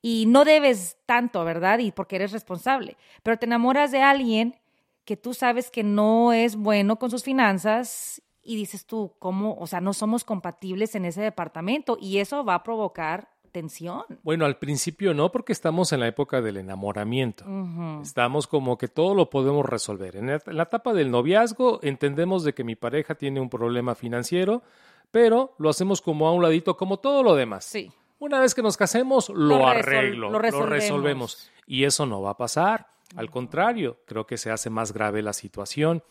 Y 0.00 0.26
no 0.26 0.44
debes 0.44 0.98
tanto, 1.04 1.44
¿verdad? 1.44 1.80
Y 1.80 1.90
porque 1.90 2.14
eres 2.14 2.30
responsable. 2.30 2.96
Pero 3.24 3.38
te 3.38 3.46
enamoras 3.46 3.90
de 3.90 4.00
alguien 4.00 4.54
que 5.04 5.16
tú 5.16 5.34
sabes 5.34 5.70
que 5.70 5.82
no 5.82 6.32
es 6.32 6.56
bueno 6.56 6.98
con 6.98 7.10
sus 7.10 7.22
finanzas 7.22 8.22
y 8.42 8.56
dices 8.56 8.86
tú, 8.86 9.14
¿cómo? 9.18 9.56
O 9.58 9.66
sea, 9.66 9.80
no 9.80 9.92
somos 9.92 10.24
compatibles 10.24 10.94
en 10.94 11.04
ese 11.04 11.22
departamento 11.22 11.96
y 12.00 12.18
eso 12.18 12.44
va 12.44 12.54
a 12.54 12.62
provocar 12.62 13.28
tensión. 13.52 14.02
Bueno, 14.22 14.44
al 14.44 14.58
principio 14.58 15.14
no, 15.14 15.30
porque 15.30 15.52
estamos 15.52 15.92
en 15.92 16.00
la 16.00 16.08
época 16.08 16.42
del 16.42 16.56
enamoramiento. 16.56 17.44
Estamos 18.02 18.48
como 18.48 18.76
que 18.76 18.88
todo 18.88 19.14
lo 19.14 19.30
podemos 19.30 19.64
resolver. 19.64 20.16
En 20.16 20.26
la, 20.26 20.42
en 20.44 20.56
la 20.56 20.64
etapa 20.64 20.92
del 20.92 21.10
noviazgo 21.10 21.78
entendemos 21.82 22.42
de 22.42 22.52
que 22.52 22.64
mi 22.64 22.74
pareja 22.74 23.14
tiene 23.14 23.40
un 23.40 23.48
problema 23.48 23.94
financiero, 23.94 24.62
pero 25.12 25.54
lo 25.58 25.70
hacemos 25.70 26.02
como 26.02 26.26
a 26.26 26.32
un 26.32 26.42
ladito, 26.42 26.76
como 26.76 26.98
todo 26.98 27.22
lo 27.22 27.36
demás. 27.36 27.64
Sí. 27.64 27.92
Una 28.18 28.40
vez 28.40 28.54
que 28.54 28.62
nos 28.62 28.76
casemos, 28.76 29.28
lo, 29.28 29.66
arreglo, 29.66 30.30
lo 30.30 30.38
resolvemos. 30.40 31.50
Y 31.66 31.84
eso 31.84 32.06
no 32.06 32.22
va 32.22 32.30
a 32.30 32.36
pasar. 32.36 32.93
Al 33.16 33.30
contrario, 33.30 33.98
creo 34.06 34.26
que 34.26 34.36
se 34.36 34.50
hace 34.50 34.70
más 34.70 34.92
grave 34.92 35.22
la 35.22 35.32
situación. 35.32 36.02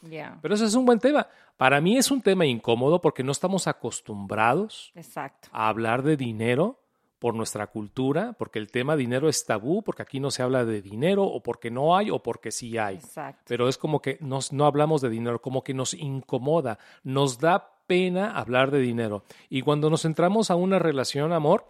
Pero 0.42 0.56
eso 0.56 0.66
es 0.66 0.76
un 0.76 0.86
buen 0.86 1.00
tema. 1.00 1.28
Para 1.58 1.82
mí 1.82 1.98
es 1.98 2.12
un 2.12 2.22
tema 2.22 2.46
incómodo 2.46 3.02
porque 3.02 3.24
no 3.24 3.32
estamos 3.32 3.68
acostumbrados 3.68 4.92
exacto. 4.96 5.50
a 5.52 5.70
hablar 5.70 6.04
de 6.04 6.18
dinero 6.18 6.80
por 7.24 7.36
nuestra 7.36 7.68
cultura, 7.68 8.34
porque 8.34 8.60
el 8.60 8.70
tema 8.70 8.98
dinero 8.98 9.30
es 9.30 9.46
tabú, 9.46 9.82
porque 9.82 10.02
aquí 10.02 10.20
no 10.20 10.30
se 10.30 10.44
habla 10.44 10.66
de 10.66 10.82
dinero, 10.82 11.24
o 11.24 11.42
porque 11.42 11.72
no 11.72 11.96
hay, 11.96 12.10
o 12.10 12.20
porque 12.20 12.52
sí 12.52 12.78
hay. 12.78 12.96
Exacto. 12.96 13.44
Pero 13.48 13.70
es 13.70 13.78
como 13.78 14.02
que 14.02 14.18
nos, 14.20 14.52
no 14.52 14.66
hablamos 14.66 15.00
de 15.00 15.10
dinero, 15.10 15.42
como 15.42 15.64
que 15.64 15.74
nos 15.74 15.94
incomoda, 15.94 16.80
nos 17.02 17.40
da 17.40 17.78
pena 17.88 18.38
hablar 18.38 18.72
de 18.72 18.80
dinero. 18.80 19.24
Y 19.50 19.62
cuando 19.62 19.90
nos 19.90 20.04
entramos 20.04 20.52
a 20.52 20.56
una 20.56 20.80
relación, 20.80 21.32
amor, 21.32 21.66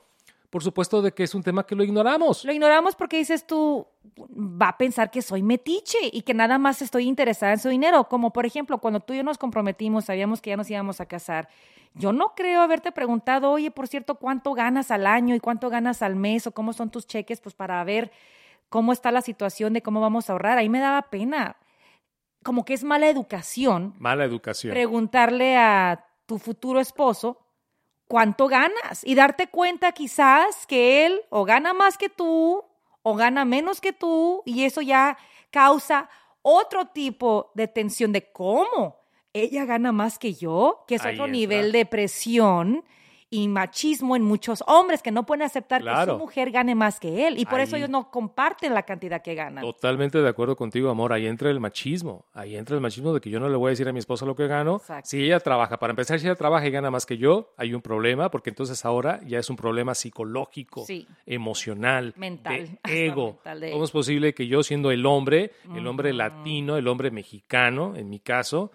por 0.53 0.63
supuesto 0.63 1.01
de 1.01 1.11
que 1.11 1.23
es 1.23 1.33
un 1.33 1.41
tema 1.41 1.65
que 1.65 1.73
lo 1.73 1.83
ignoramos. 1.83 2.45
Lo 2.45 2.53
ignoramos 2.53 2.95
porque 2.95 3.17
dices 3.17 3.47
tú, 3.47 3.87
va 4.29 4.67
a 4.67 4.77
pensar 4.77 5.09
que 5.09 5.23
soy 5.23 5.41
metiche 5.41 5.97
y 6.11 6.21
que 6.21 6.35
nada 6.35 6.59
más 6.59 6.83
estoy 6.83 7.07
interesada 7.07 7.53
en 7.53 7.57
su 7.57 7.69
dinero. 7.69 8.03
Como 8.07 8.31
por 8.31 8.45
ejemplo, 8.45 8.77
cuando 8.77 8.99
tú 8.99 9.13
y 9.13 9.17
yo 9.17 9.23
nos 9.23 9.39
comprometimos, 9.39 10.05
sabíamos 10.05 10.41
que 10.41 10.51
ya 10.51 10.55
nos 10.55 10.69
íbamos 10.69 11.01
a 11.01 11.07
casar. 11.07 11.49
Yo 11.95 12.13
no 12.13 12.35
creo 12.35 12.61
haberte 12.61 12.91
preguntado, 12.91 13.49
oye, 13.49 13.71
por 13.71 13.87
cierto, 13.87 14.13
¿cuánto 14.13 14.53
ganas 14.53 14.91
al 14.91 15.07
año 15.07 15.33
y 15.33 15.39
cuánto 15.39 15.71
ganas 15.71 16.03
al 16.03 16.15
mes 16.15 16.45
o 16.45 16.51
cómo 16.51 16.71
son 16.73 16.91
tus 16.91 17.07
cheques? 17.07 17.41
Pues 17.41 17.55
para 17.55 17.83
ver 17.83 18.11
cómo 18.69 18.93
está 18.93 19.11
la 19.11 19.23
situación 19.23 19.73
de 19.73 19.81
cómo 19.81 20.01
vamos 20.01 20.29
a 20.29 20.33
ahorrar. 20.33 20.59
Ahí 20.59 20.69
me 20.69 20.79
daba 20.79 21.01
pena. 21.09 21.55
Como 22.43 22.63
que 22.63 22.75
es 22.75 22.83
mala 22.83 23.09
educación 23.09 23.95
Mala 23.97 24.23
educación. 24.23 24.71
preguntarle 24.71 25.57
a 25.57 26.05
tu 26.27 26.37
futuro 26.37 26.79
esposo 26.79 27.42
cuánto 28.07 28.47
ganas 28.47 29.03
y 29.03 29.15
darte 29.15 29.47
cuenta 29.47 29.91
quizás 29.91 30.65
que 30.67 31.05
él 31.05 31.21
o 31.29 31.45
gana 31.45 31.73
más 31.73 31.97
que 31.97 32.09
tú 32.09 32.63
o 33.01 33.15
gana 33.15 33.45
menos 33.45 33.81
que 33.81 33.93
tú 33.93 34.43
y 34.45 34.63
eso 34.63 34.81
ya 34.81 35.17
causa 35.51 36.09
otro 36.41 36.87
tipo 36.87 37.51
de 37.55 37.67
tensión 37.67 38.11
de 38.11 38.31
cómo 38.31 38.97
ella 39.33 39.65
gana 39.65 39.91
más 39.91 40.19
que 40.19 40.33
yo, 40.35 40.83
que 40.87 40.95
es 40.95 41.05
Ahí 41.05 41.13
otro 41.15 41.25
está. 41.25 41.31
nivel 41.31 41.71
de 41.71 41.85
presión 41.85 42.85
y 43.33 43.47
machismo 43.47 44.15
en 44.15 44.21
muchos 44.21 44.63
hombres 44.67 45.01
que 45.01 45.09
no 45.11 45.25
pueden 45.25 45.41
aceptar 45.41 45.83
que 45.83 46.11
su 46.11 46.17
mujer 46.17 46.51
gane 46.51 46.75
más 46.75 46.99
que 46.99 47.27
él 47.27 47.39
y 47.39 47.45
por 47.45 47.59
eso 47.59 47.75
ellos 47.75 47.89
no 47.89 48.11
comparten 48.11 48.73
la 48.73 48.83
cantidad 48.83 49.21
que 49.23 49.33
ganan. 49.33 49.63
Totalmente 49.63 50.21
de 50.21 50.29
acuerdo 50.29 50.55
contigo, 50.55 50.89
amor. 50.89 51.13
Ahí 51.13 51.25
entra 51.25 51.49
el 51.49 51.59
machismo. 51.59 52.25
Ahí 52.33 52.55
entra 52.55 52.75
el 52.75 52.81
machismo 52.81 53.13
de 53.13 53.19
que 53.21 53.29
yo 53.31 53.39
no 53.39 53.49
le 53.49 53.55
voy 53.57 53.67
a 53.67 53.71
decir 53.71 53.87
a 53.89 53.91
mi 53.93 53.99
esposa 53.99 54.25
lo 54.25 54.35
que 54.35 54.45
gano. 54.47 54.75
Exacto. 54.75 55.09
Si 55.09 55.23
ella 55.23 55.39
trabaja, 55.39 55.77
para 55.79 55.91
empezar, 55.91 56.19
si 56.19 56.27
ella 56.27 56.35
trabaja 56.35 56.67
y 56.67 56.71
gana 56.71 56.91
más 56.91 57.05
que 57.07 57.17
yo, 57.17 57.53
hay 57.57 57.73
un 57.73 57.81
problema, 57.81 58.29
porque 58.29 58.51
entonces 58.51 58.85
ahora 58.85 59.19
ya 59.25 59.39
es 59.39 59.49
un 59.49 59.55
problema 59.55 59.95
psicológico, 59.95 60.85
Sí. 60.85 61.07
emocional, 61.25 62.13
Mental. 62.17 62.79
de 62.83 63.05
ego. 63.07 63.25
mental 63.33 63.59
de- 63.59 63.71
¿Cómo 63.71 63.83
es 63.83 63.91
posible 63.91 64.33
que 64.33 64.47
yo, 64.47 64.63
siendo 64.63 64.91
el 64.91 65.05
hombre, 65.05 65.51
el 65.75 65.87
hombre 65.87 66.13
latino, 66.13 66.77
el 66.77 66.87
hombre 66.87 67.11
mexicano, 67.11 67.95
en 67.95 68.09
mi 68.09 68.19
caso, 68.19 68.71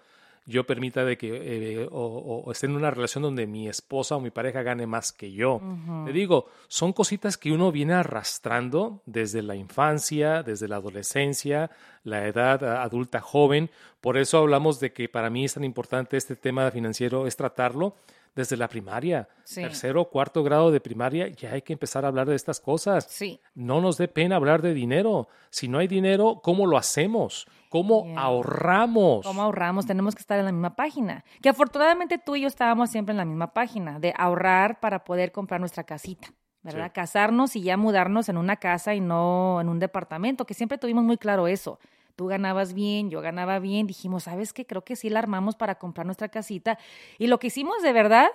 yo 0.49 0.65
permita 0.65 1.05
de 1.05 1.17
que 1.17 1.29
eh, 1.31 1.87
o, 1.91 2.51
esté 2.51 2.65
en 2.65 2.75
una 2.75 2.89
relación 2.89 3.21
donde 3.21 3.45
mi 3.45 3.69
esposa 3.69 4.15
o 4.15 4.19
mi 4.19 4.31
pareja 4.31 4.63
gane 4.63 4.87
más 4.87 5.11
que 5.11 5.31
yo. 5.31 5.61
Te 6.05 6.11
digo, 6.11 6.47
son 6.67 6.91
cositas 6.91 7.37
que 7.37 7.51
uno 7.51 7.71
viene 7.71 7.93
arrastrando 7.93 9.01
desde 9.05 9.43
la 9.43 9.55
infancia, 9.55 10.41
desde 10.41 10.67
la 10.67 10.77
adolescencia, 10.77 11.69
la 12.03 12.25
edad 12.25 12.63
adulta 12.81 13.21
joven. 13.21 13.69
Por 14.01 14.17
eso 14.17 14.39
hablamos 14.39 14.79
de 14.79 14.91
que 14.91 15.07
para 15.07 15.29
mí 15.29 15.45
es 15.45 15.53
tan 15.53 15.63
importante 15.63 16.17
este 16.17 16.35
tema 16.35 16.71
financiero, 16.71 17.27
es 17.27 17.35
tratarlo 17.35 17.95
desde 18.35 18.55
la 18.57 18.67
primaria, 18.67 19.27
Sí. 19.43 19.61
tercero, 19.61 20.05
cuarto 20.09 20.43
grado 20.43 20.71
de 20.71 20.79
primaria, 20.79 21.27
ya 21.29 21.51
hay 21.53 21.61
que 21.61 21.73
empezar 21.73 22.05
a 22.05 22.09
hablar 22.09 22.27
de 22.27 22.35
estas 22.35 22.59
cosas. 22.59 23.05
Sí. 23.09 23.39
No 23.55 23.81
nos 23.81 23.97
dé 23.97 24.07
pena 24.07 24.35
hablar 24.35 24.61
de 24.61 24.73
dinero. 24.73 25.27
Si 25.49 25.67
no 25.67 25.79
hay 25.79 25.87
dinero, 25.87 26.39
¿cómo 26.43 26.65
lo 26.67 26.77
hacemos? 26.77 27.47
¿Cómo 27.69 28.05
Yeah. 28.05 28.19
ahorramos? 28.21 29.25
¿Cómo 29.25 29.41
ahorramos? 29.41 29.85
Tenemos 29.85 30.15
que 30.15 30.21
estar 30.21 30.39
en 30.39 30.45
la 30.45 30.51
misma 30.51 30.75
página. 30.75 31.23
Que 31.41 31.49
afortunadamente 31.49 32.17
tú 32.17 32.35
y 32.35 32.41
yo 32.41 32.47
estábamos 32.47 32.89
siempre 32.89 33.11
en 33.13 33.17
la 33.17 33.25
misma 33.25 33.53
página, 33.53 33.99
de 33.99 34.13
ahorrar 34.17 34.79
para 34.79 35.03
poder 35.03 35.31
comprar 35.31 35.59
nuestra 35.59 35.83
casita, 35.83 36.29
¿verdad? 36.63 36.87
Sí. 36.87 36.91
Casarnos 36.93 37.55
y 37.55 37.61
ya 37.61 37.77
mudarnos 37.77 38.29
en 38.29 38.37
una 38.37 38.55
casa 38.57 38.93
y 38.95 39.01
no 39.01 39.59
en 39.61 39.69
un 39.69 39.79
departamento, 39.79 40.45
que 40.45 40.53
siempre 40.53 40.77
tuvimos 40.77 41.03
muy 41.03 41.17
claro 41.17 41.47
eso. 41.47 41.79
Tú 42.19 42.27
ganabas 42.27 42.73
bien, 42.73 43.09
yo 43.09 43.21
ganaba 43.21 43.59
bien, 43.59 43.87
dijimos, 43.87 44.23
¿sabes 44.23 44.51
qué? 44.51 44.65
Creo 44.65 44.83
que 44.83 44.97
sí 44.97 45.09
la 45.09 45.19
armamos 45.19 45.55
para 45.55 45.75
comprar 45.75 46.05
nuestra 46.05 46.27
casita. 46.27 46.77
Y 47.17 47.27
lo 47.27 47.39
que 47.39 47.47
hicimos 47.47 47.81
de 47.81 47.93
verdad 47.93 48.27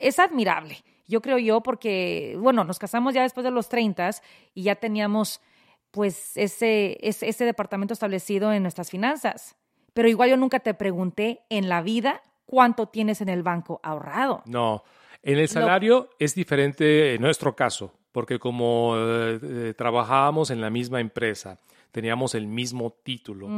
es 0.00 0.18
admirable. 0.18 0.82
Yo 1.06 1.20
creo 1.20 1.36
yo, 1.36 1.62
porque, 1.62 2.38
bueno, 2.40 2.64
nos 2.64 2.78
casamos 2.78 3.12
ya 3.12 3.20
después 3.20 3.44
de 3.44 3.50
los 3.50 3.68
30 3.68 4.10
y 4.54 4.62
ya 4.62 4.76
teníamos 4.76 5.42
pues 5.90 6.34
ese, 6.38 6.96
ese, 7.02 7.28
ese 7.28 7.44
departamento 7.44 7.92
establecido 7.92 8.54
en 8.54 8.62
nuestras 8.62 8.88
finanzas. 8.88 9.54
Pero 9.92 10.08
igual 10.08 10.30
yo 10.30 10.38
nunca 10.38 10.60
te 10.60 10.72
pregunté 10.72 11.42
en 11.50 11.68
la 11.68 11.82
vida 11.82 12.22
cuánto 12.46 12.86
tienes 12.86 13.20
en 13.20 13.28
el 13.28 13.42
banco 13.42 13.80
ahorrado. 13.82 14.44
No, 14.46 14.82
en 15.22 15.38
el 15.38 15.48
salario 15.48 16.08
es 16.18 16.34
diferente 16.34 17.12
en 17.12 17.20
nuestro 17.20 17.54
caso, 17.54 17.92
porque 18.12 18.38
como 18.38 18.94
eh, 18.96 19.38
eh, 19.42 19.74
trabajábamos 19.76 20.50
en 20.50 20.62
la 20.62 20.70
misma 20.70 21.00
empresa, 21.00 21.58
teníamos 21.96 22.34
el 22.34 22.46
mismo 22.46 22.90
título 23.02 23.48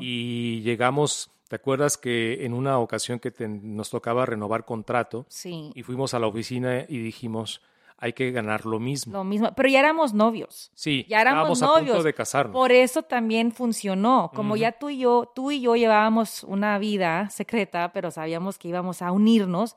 y 0.00 0.60
llegamos, 0.62 1.32
¿te 1.48 1.56
acuerdas 1.56 1.96
que 1.98 2.44
en 2.46 2.54
una 2.54 2.78
ocasión 2.78 3.18
que 3.18 3.32
te- 3.32 3.48
nos 3.48 3.90
tocaba 3.90 4.24
renovar 4.24 4.64
contrato 4.64 5.26
Sí, 5.28 5.72
y 5.74 5.82
fuimos 5.82 6.14
a 6.14 6.20
la 6.20 6.28
oficina 6.28 6.86
y 6.88 6.98
dijimos, 6.98 7.60
hay 7.98 8.12
que 8.12 8.30
ganar 8.30 8.66
lo 8.66 8.78
mismo? 8.78 9.12
lo 9.14 9.24
mismo. 9.24 9.52
Pero 9.56 9.68
ya 9.68 9.80
éramos 9.80 10.14
novios. 10.14 10.70
Sí, 10.76 11.04
ya 11.08 11.20
éramos 11.22 11.58
estábamos 11.58 11.62
a 11.62 11.66
punto 11.66 11.90
novios. 11.90 12.04
de 12.04 12.14
casarnos. 12.14 12.52
Por 12.54 12.70
eso 12.70 13.02
también 13.02 13.50
funcionó. 13.50 14.30
Como 14.32 14.54
ya 14.56 14.70
tú 14.78 14.88
y 14.88 14.98
yo, 14.98 15.32
tú 15.34 15.50
y 15.50 15.60
yo 15.60 15.74
llevábamos 15.74 16.44
una 16.44 16.78
vida 16.78 17.30
secreta, 17.30 17.92
pero 17.92 18.12
sabíamos 18.12 18.58
que 18.58 18.68
íbamos 18.68 19.02
a 19.02 19.10
unirnos, 19.10 19.74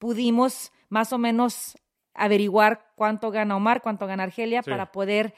pudimos 0.00 0.72
más 0.88 1.12
o 1.12 1.18
menos 1.18 1.76
averiguar 2.14 2.90
cuánto 2.96 3.30
gana 3.30 3.54
Omar, 3.56 3.82
cuánto 3.82 4.08
gana 4.08 4.24
Argelia, 4.24 4.62
Sí. 4.64 4.70
para 4.70 4.90
poder 4.92 5.32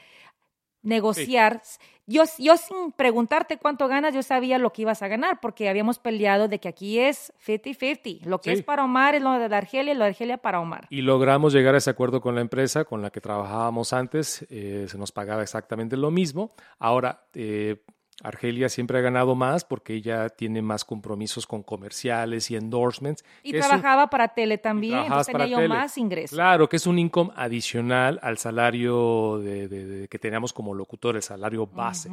negociar. 0.83 1.61
Yo, 2.05 2.23
yo 2.37 2.57
sin 2.57 2.91
preguntarte 2.91 3.57
cuánto 3.57 3.87
ganas, 3.87 4.13
yo 4.13 4.21
sabía 4.23 4.57
lo 4.57 4.73
que 4.73 4.81
ibas 4.81 5.01
a 5.01 5.07
ganar, 5.07 5.39
porque 5.41 5.69
habíamos 5.69 5.99
peleado 5.99 6.49
de 6.49 6.59
que 6.59 6.67
aquí 6.67 6.99
es 6.99 7.31
50-50. 7.45 8.25
Lo 8.25 8.41
que 8.41 8.51
Sí. 8.51 8.57
es 8.59 8.63
para 8.63 8.83
Omar 8.83 9.15
es 9.15 9.21
lo 9.21 9.31
de 9.39 9.55
Argelia 9.55 9.93
y 9.93 9.95
lo 9.97 10.03
de 10.03 10.09
Argelia 10.09 10.37
para 10.37 10.59
Omar. 10.59 10.85
Y 10.89 11.01
logramos 11.01 11.53
llegar 11.53 11.75
a 11.75 11.77
ese 11.77 11.89
acuerdo 11.89 12.19
con 12.19 12.35
la 12.35 12.41
empresa 12.41 12.83
con 12.83 13.01
la 13.01 13.09
que 13.09 13.21
trabajábamos 13.21 13.93
antes. 13.93 14.45
eh, 14.49 14.85
se 14.89 14.97
nos 14.97 15.11
pagaba 15.13 15.41
exactamente 15.43 15.95
lo 15.95 16.11
mismo. 16.11 16.51
Ahora, 16.77 17.23
eh, 17.33 17.77
Argelia 18.21 18.69
siempre 18.69 18.97
ha 18.97 19.01
ganado 19.01 19.33
más 19.35 19.65
porque 19.65 19.93
ella 19.93 20.29
tiene 20.29 20.61
más 20.61 20.85
compromisos 20.85 21.47
con 21.47 21.63
comerciales 21.63 22.51
y 22.51 22.55
endorsements. 22.55 23.25
Y 23.41 23.53
un- 23.53 23.59
trabajaba 23.59 24.09
para 24.09 24.29
tele 24.29 24.57
también, 24.57 24.99
entonces 25.05 25.31
tenía 25.31 25.47
yo 25.47 25.57
tele. 25.57 25.67
más 25.69 25.97
ingresos. 25.97 26.35
Claro, 26.35 26.69
que 26.69 26.75
es 26.77 26.85
un 26.87 26.99
income 26.99 27.31
adicional 27.35 28.19
al 28.21 28.37
salario 28.37 29.39
de, 29.39 29.67
de- 29.67 29.85
de- 29.85 30.07
que 30.07 30.19
teníamos 30.19 30.53
como 30.53 30.73
locutor, 30.73 31.15
el 31.15 31.23
salario 31.23 31.65
base. 31.67 32.09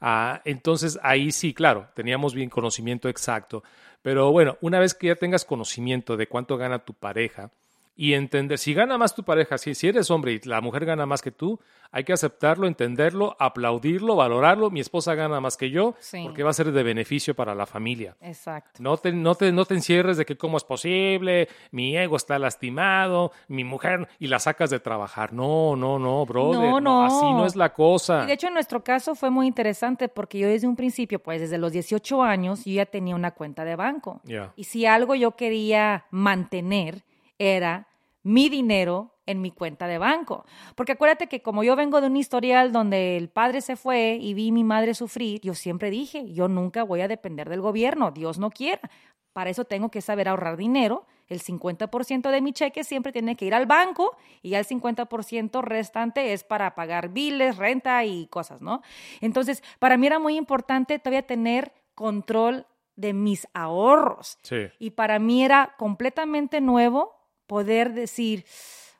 Ah, 0.00 0.40
entonces, 0.44 0.98
ahí 1.02 1.30
sí, 1.32 1.52
claro, 1.54 1.88
teníamos 1.94 2.34
bien 2.34 2.48
conocimiento 2.50 3.08
exacto. 3.08 3.62
Pero 4.02 4.32
bueno, 4.32 4.56
una 4.60 4.78
vez 4.78 4.94
que 4.94 5.08
ya 5.08 5.16
tengas 5.16 5.44
conocimiento 5.44 6.16
de 6.16 6.26
cuánto 6.26 6.56
gana 6.56 6.78
tu 6.84 6.94
pareja 6.94 7.50
y 7.96 8.14
entender, 8.14 8.58
si 8.58 8.74
gana 8.74 8.98
más 8.98 9.14
tu 9.14 9.22
pareja, 9.22 9.56
si, 9.56 9.74
si 9.74 9.86
eres 9.88 10.10
hombre 10.10 10.32
y 10.32 10.40
la 10.48 10.60
mujer 10.60 10.84
gana 10.84 11.06
más 11.06 11.22
que 11.22 11.30
tú, 11.30 11.60
hay 11.92 12.02
que 12.02 12.12
aceptarlo, 12.12 12.66
entenderlo, 12.66 13.36
aplaudirlo, 13.38 14.16
valorarlo. 14.16 14.68
Mi 14.68 14.80
esposa 14.80 15.14
gana 15.14 15.40
más 15.40 15.56
que 15.56 15.70
yo 15.70 15.94
Sí. 16.00 16.22
porque 16.24 16.42
va 16.42 16.50
a 16.50 16.54
ser 16.54 16.72
de 16.72 16.82
beneficio 16.82 17.36
para 17.36 17.54
la 17.54 17.66
familia. 17.66 18.16
Exacto. 18.20 18.82
No 18.82 18.96
te, 18.96 19.12
no, 19.12 19.36
te, 19.36 19.52
no 19.52 19.64
te 19.64 19.74
encierres 19.74 20.16
de 20.16 20.24
que 20.26 20.36
cómo 20.36 20.56
es 20.56 20.64
posible, 20.64 21.48
mi 21.70 21.96
ego 21.96 22.16
está 22.16 22.36
lastimado, 22.40 23.30
mi 23.46 23.62
mujer, 23.62 24.08
y 24.18 24.26
la 24.26 24.40
sacas 24.40 24.70
de 24.70 24.80
trabajar. 24.80 25.32
No, 25.32 25.76
no, 25.76 26.00
no, 26.00 26.26
brother. 26.26 26.60
No, 26.60 26.80
no. 26.80 27.04
Así 27.04 27.24
no 27.32 27.46
es 27.46 27.54
la 27.54 27.72
cosa. 27.72 28.24
Y 28.24 28.26
de 28.26 28.32
hecho, 28.32 28.48
en 28.48 28.54
nuestro 28.54 28.82
caso 28.82 29.14
fue 29.14 29.30
muy 29.30 29.46
interesante 29.46 30.08
porque 30.08 30.40
yo 30.40 30.48
desde 30.48 30.66
un 30.66 30.74
principio, 30.74 31.20
pues 31.20 31.40
desde 31.40 31.58
los 31.58 31.70
18 31.70 32.22
años, 32.24 32.64
yo 32.64 32.72
ya 32.72 32.86
tenía 32.86 33.14
una 33.14 33.30
cuenta 33.30 33.64
de 33.64 33.76
banco. 33.76 34.20
Ya. 34.24 34.52
Y 34.56 34.64
si 34.64 34.84
algo 34.84 35.14
yo 35.14 35.36
quería 35.36 36.06
mantener 36.10 37.04
era 37.38 37.88
mi 38.22 38.48
dinero 38.48 39.14
en 39.26 39.40
mi 39.40 39.50
cuenta 39.50 39.86
de 39.86 39.98
banco. 39.98 40.44
Porque 40.74 40.92
acuérdate 40.92 41.28
que 41.28 41.42
como 41.42 41.62
yo 41.62 41.76
vengo 41.76 42.00
de 42.00 42.08
un 42.08 42.16
historial 42.16 42.72
donde 42.72 43.16
el 43.16 43.28
padre 43.28 43.60
se 43.60 43.76
fue 43.76 44.18
y 44.20 44.34
vi 44.34 44.50
a 44.50 44.52
mi 44.52 44.64
madre 44.64 44.94
sufrir, 44.94 45.40
yo 45.40 45.54
siempre 45.54 45.90
dije, 45.90 46.32
yo 46.32 46.48
nunca 46.48 46.82
voy 46.82 47.00
a 47.00 47.08
depender 47.08 47.48
del 47.48 47.60
gobierno, 47.60 48.10
Dios 48.10 48.38
no 48.38 48.50
quiera. 48.50 48.90
Para 49.32 49.50
eso 49.50 49.64
tengo 49.64 49.90
que 49.90 50.00
saber 50.00 50.28
ahorrar 50.28 50.56
dinero. 50.56 51.06
El 51.26 51.40
50% 51.40 52.30
de 52.30 52.40
mi 52.40 52.52
cheque 52.52 52.84
siempre 52.84 53.10
tiene 53.10 53.34
que 53.34 53.46
ir 53.46 53.54
al 53.54 53.66
banco 53.66 54.16
y 54.42 54.50
ya 54.50 54.58
el 54.58 54.66
50% 54.66 55.62
restante 55.62 56.32
es 56.32 56.44
para 56.44 56.74
pagar 56.74 57.08
biles, 57.08 57.56
renta 57.56 58.04
y 58.04 58.26
cosas, 58.28 58.60
¿no? 58.60 58.82
Entonces, 59.20 59.62
para 59.78 59.96
mí 59.96 60.06
era 60.06 60.18
muy 60.18 60.36
importante 60.36 60.98
todavía 60.98 61.26
tener 61.26 61.72
control 61.94 62.66
de 62.94 63.12
mis 63.12 63.48
ahorros. 63.54 64.38
Sí. 64.42 64.68
Y 64.78 64.90
para 64.90 65.18
mí 65.18 65.44
era 65.44 65.74
completamente 65.78 66.60
nuevo 66.60 67.23
poder 67.46 67.92
decir, 67.92 68.44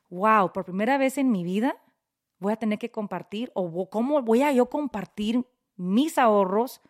wow, 0.09 0.51
por 0.53 0.65
primera 0.65 0.97
vez 0.97 1.17
en 1.17 1.31
mi 1.31 1.43
vida 1.43 1.77
voy 2.39 2.53
a 2.53 2.57
tener 2.57 2.79
que 2.79 2.91
compartir 2.91 3.51
o 3.53 3.89
cómo 3.89 4.21
voy 4.21 4.43
a 4.43 4.51
yo 4.51 4.67
compartir 4.67 5.45
mis 5.77 6.17
ahorros 6.17 6.81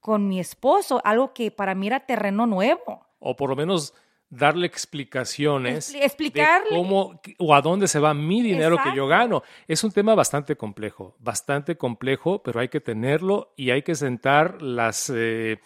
con 0.00 0.28
mi 0.28 0.40
esposo, 0.40 1.00
algo 1.04 1.32
que 1.32 1.50
para 1.50 1.74
mí 1.74 1.88
era 1.88 2.06
terreno 2.06 2.46
nuevo. 2.46 3.06
O 3.18 3.34
por 3.34 3.50
lo 3.50 3.56
menos 3.56 3.94
darle 4.28 4.66
explicaciones 4.66 5.94
Expli- 5.94 6.02
explicarle. 6.02 6.70
de 6.70 6.76
cómo 6.76 7.20
o 7.38 7.54
a 7.54 7.60
dónde 7.60 7.88
se 7.88 8.00
va 8.00 8.12
mi 8.14 8.42
dinero 8.42 8.76
que 8.82 8.94
yo 8.94 9.06
gano. 9.06 9.42
Es 9.68 9.84
un 9.84 9.92
tema 9.92 10.14
bastante 10.14 10.56
complejo, 10.56 11.14
bastante 11.18 11.76
complejo, 11.76 12.42
pero 12.42 12.60
hay 12.60 12.68
que 12.68 12.80
tenerlo 12.80 13.52
y 13.56 13.70
hay 13.70 13.82
que 13.82 13.94
sentar 13.94 14.60
las, 14.62 15.10
eh, 15.14 15.60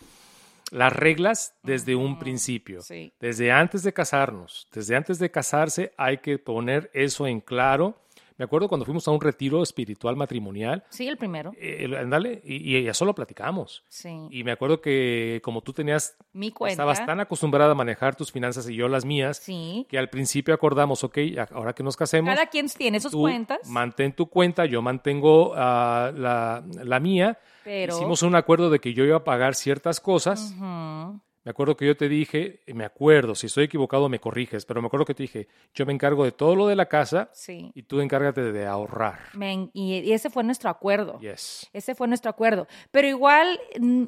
las 0.70 0.92
reglas 0.92 1.54
desde 1.62 1.94
un 1.94 2.18
principio. 2.18 2.82
sí. 2.82 3.12
Desde 3.20 3.52
antes 3.52 3.82
de 3.82 3.92
casarnos, 3.92 4.68
desde 4.72 4.96
antes 4.96 5.18
de 5.18 5.30
casarse 5.30 5.92
hay 5.96 6.18
que 6.18 6.38
poner 6.38 6.90
eso 6.94 7.26
en 7.26 7.40
claro. 7.40 7.96
Me 8.40 8.44
acuerdo 8.44 8.68
cuando 8.68 8.86
fuimos 8.86 9.06
a 9.06 9.10
un 9.10 9.20
retiro 9.20 9.62
espiritual 9.62 10.16
matrimonial, 10.16 10.82
Sí, 10.88 11.06
el 11.06 11.18
primero. 11.18 11.52
eh, 11.58 11.94
ándale, 12.00 12.40
y, 12.42 12.78
y 12.78 12.88
eso 12.88 13.04
lo 13.04 13.14
platicamos. 13.14 13.84
Sí. 13.90 14.08
Y 14.30 14.44
me 14.44 14.52
acuerdo 14.52 14.80
que 14.80 15.42
como 15.44 15.60
tú 15.60 15.74
tenías, 15.74 16.16
Mi 16.32 16.50
cuenta. 16.50 16.72
estabas 16.72 17.04
tan 17.04 17.20
acostumbrada 17.20 17.72
a 17.72 17.74
manejar 17.74 18.16
tus 18.16 18.32
finanzas 18.32 18.66
y 18.70 18.74
yo 18.74 18.88
las 18.88 19.04
mías, 19.04 19.36
Sí. 19.36 19.84
que 19.90 19.98
al 19.98 20.08
principio 20.08 20.54
acordamos, 20.54 21.04
ok, 21.04 21.18
ahora 21.52 21.74
que 21.74 21.82
nos 21.82 21.98
casemos, 21.98 22.34
Cada 22.34 22.46
quien 22.46 22.66
tiene 22.70 22.98
sus 22.98 23.12
tú 23.12 23.20
cuentas. 23.20 23.58
mantén 23.68 24.14
tu 24.14 24.24
cuenta, 24.30 24.64
yo 24.64 24.80
mantengo 24.80 25.52
ah, 25.54 26.10
la, 26.16 26.64
la 26.82 26.98
mía. 26.98 27.38
Pero- 27.62 27.94
Hicimos 27.94 28.22
un 28.22 28.36
acuerdo 28.36 28.70
de 28.70 28.78
que 28.78 28.94
yo 28.94 29.04
iba 29.04 29.18
a 29.18 29.24
pagar 29.24 29.54
ciertas 29.54 30.00
cosas. 30.00 30.54
Me 31.42 31.50
acuerdo 31.52 31.74
que 31.76 31.86
yo 31.86 31.96
te 31.96 32.08
dije, 32.08 32.60
me 32.74 32.84
acuerdo, 32.84 33.34
si 33.34 33.46
estoy 33.46 33.64
equivocado 33.64 34.08
me 34.10 34.18
corriges, 34.20 34.66
pero 34.66 34.82
me 34.82 34.88
acuerdo 34.88 35.06
que 35.06 35.14
te 35.14 35.22
dije, 35.22 35.48
yo 35.74 35.86
me 35.86 35.92
encargo 35.94 36.24
de 36.24 36.32
todo 36.32 36.54
lo 36.54 36.66
de 36.66 36.76
la 36.76 36.86
casa 36.86 37.30
Sí. 37.32 37.72
y 37.74 37.82
tú 37.84 38.00
encárgate 38.00 38.52
de 38.52 38.66
ahorrar. 38.66 39.20
Me- 39.32 39.70
y, 39.72 40.12
ese 40.12 40.28
fue 40.28 40.44
nuestro 40.44 40.68
acuerdo. 40.68 41.18
Yes. 41.20 41.68
Ese 41.72 41.94
fue 41.94 42.08
nuestro 42.08 42.30
acuerdo. 42.30 42.66
Pero 42.90 43.08
igual, 43.08 43.58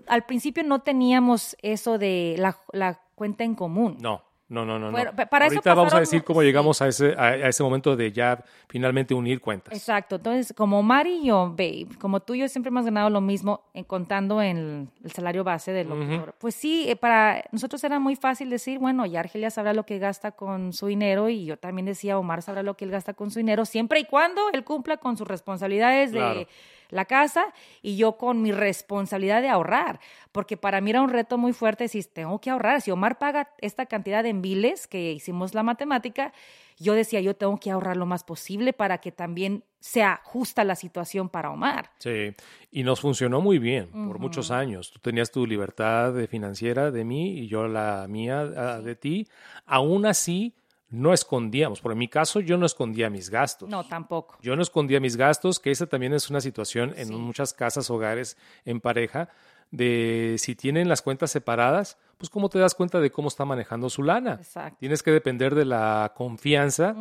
al 0.08 0.26
principio 0.26 0.62
no 0.62 0.80
teníamos 0.82 1.56
eso 1.62 1.96
de 1.96 2.34
la, 2.38 2.58
la 2.72 3.00
cuenta 3.14 3.44
en 3.44 3.54
común. 3.54 3.96
No, 4.00 4.22
No, 4.52 4.66
no, 4.66 4.78
no. 4.78 4.86
no. 4.86 4.92
Bueno, 4.92 5.12
pa- 5.16 5.26
para 5.26 5.46
eso 5.46 5.54
Ahorita 5.54 5.74
vamos 5.74 5.94
a 5.94 6.00
decir 6.00 6.22
cómo 6.22 6.40
sí. 6.40 6.46
llegamos 6.46 6.82
a, 6.82 6.88
ese, 6.88 7.14
a, 7.16 7.22
a 7.28 7.48
ese 7.48 7.62
momento 7.62 7.96
de 7.96 8.12
ya 8.12 8.44
finalmente 8.68 9.14
unir 9.14 9.40
cuentas. 9.40 9.72
Exacto. 9.74 10.16
Entonces, 10.16 10.52
como 10.56 10.82
Mari 10.82 11.20
y 11.22 11.26
yo, 11.28 11.48
babe, 11.50 11.86
como 11.98 12.20
tú 12.20 12.34
y 12.34 12.40
yo 12.40 12.48
siempre 12.48 12.68
hemos 12.68 12.84
ganado 12.84 13.08
lo 13.08 13.20
mismo 13.22 13.62
en, 13.72 13.84
contando 13.84 14.42
en 14.42 14.56
el, 14.58 14.88
el 15.04 15.10
salario 15.12 15.42
base 15.42 15.72
de 15.72 15.84
lo 15.84 15.98
que 15.98 16.18
cobra. 16.18 16.34
Pues 16.38 16.54
sí, 16.54 16.84
eh, 16.88 16.96
para 16.96 17.44
nosotros 17.50 17.82
era 17.82 17.98
muy 17.98 18.14
fácil 18.14 18.50
decir, 18.50 18.78
bueno, 18.78 19.06
ya 19.06 19.20
Argelia 19.20 19.50
sabrá 19.50 19.72
lo 19.72 19.86
que 19.86 19.98
gasta 19.98 20.32
con 20.32 20.72
su 20.74 20.86
dinero 20.86 21.28
y 21.30 21.46
yo 21.46 21.56
también 21.56 21.86
decía, 21.86 22.18
Omar 22.18 22.42
sabrá 22.42 22.62
lo 22.62 22.76
que 22.76 22.84
él 22.84 22.90
gasta 22.90 23.14
con 23.14 23.30
su 23.30 23.38
dinero, 23.38 23.64
siempre 23.64 24.00
y 24.00 24.04
cuando 24.04 24.42
él 24.52 24.64
cumpla 24.64 24.98
con 24.98 25.16
sus 25.16 25.26
responsabilidades 25.26 26.10
Claro. 26.12 26.40
de 26.40 26.48
la 26.92 27.06
casa 27.06 27.46
y 27.80 27.96
yo 27.96 28.16
con 28.16 28.42
mi 28.42 28.52
responsabilidad 28.52 29.42
de 29.42 29.48
ahorrar, 29.48 29.98
porque 30.30 30.56
para 30.56 30.80
mí 30.80 30.90
era 30.90 31.02
un 31.02 31.08
reto 31.08 31.38
muy 31.38 31.52
fuerte 31.52 31.84
decir, 31.84 32.06
tengo 32.12 32.40
que 32.40 32.50
ahorrar, 32.50 32.82
si 32.82 32.90
Omar 32.90 33.18
paga 33.18 33.48
esta 33.58 33.86
cantidad 33.86 34.22
de 34.22 34.28
enviles 34.28 34.86
que 34.86 35.12
hicimos 35.12 35.54
la 35.54 35.62
matemática, 35.62 36.32
yo 36.78 36.94
decía, 36.94 37.20
yo 37.20 37.34
tengo 37.34 37.56
que 37.58 37.70
ahorrar 37.70 37.96
lo 37.96 38.06
más 38.06 38.24
posible 38.24 38.72
para 38.72 38.98
que 38.98 39.10
también 39.10 39.64
sea 39.80 40.20
justa 40.24 40.64
la 40.64 40.76
situación 40.76 41.28
para 41.28 41.50
Omar. 41.50 41.90
Sí, 41.98 42.34
y 42.70 42.82
nos 42.82 43.00
funcionó 43.00 43.40
muy 43.40 43.58
bien 43.58 43.88
por 43.90 44.18
muchos 44.18 44.50
años. 44.50 44.90
Tú 44.92 44.98
tenías 45.00 45.30
tu 45.30 45.46
libertad 45.46 46.14
financiera 46.28 46.90
de 46.90 47.04
mí 47.04 47.38
y 47.38 47.48
yo 47.48 47.68
la 47.68 48.06
mía 48.08 48.40
ah, 48.56 48.80
de 48.80 48.94
ti. 48.96 49.28
Aún 49.64 50.06
así, 50.06 50.54
no 50.92 51.12
escondíamos. 51.12 51.80
Por 51.80 51.90
en 51.92 51.98
mi 51.98 52.06
caso, 52.08 52.38
yo 52.40 52.56
no 52.58 52.66
escondía 52.66 53.10
mis 53.10 53.28
gastos. 53.30 53.68
No, 53.68 53.84
tampoco. 53.84 54.36
Yo 54.42 54.54
no 54.54 54.62
escondía 54.62 55.00
mis 55.00 55.16
gastos, 55.16 55.58
que 55.58 55.70
esa 55.72 55.86
también 55.86 56.12
es 56.14 56.30
una 56.30 56.40
situación 56.40 56.94
en 56.96 57.08
Sí. 57.08 57.14
muchas 57.14 57.52
casas, 57.52 57.90
hogares, 57.90 58.36
en 58.64 58.80
pareja, 58.80 59.28
de 59.70 60.36
si 60.38 60.54
tienen 60.54 60.88
las 60.88 61.00
cuentas 61.00 61.30
separadas, 61.30 61.96
pues 62.18 62.28
cómo 62.28 62.48
te 62.50 62.58
das 62.58 62.74
cuenta 62.74 63.00
de 63.00 63.10
cómo 63.10 63.28
está 63.28 63.44
manejando 63.46 63.88
su 63.88 64.02
lana. 64.02 64.34
Exacto. 64.34 64.76
Tienes 64.78 65.02
que 65.02 65.10
depender 65.10 65.54
de 65.54 65.64
la 65.64 66.12
confianza 66.14 66.94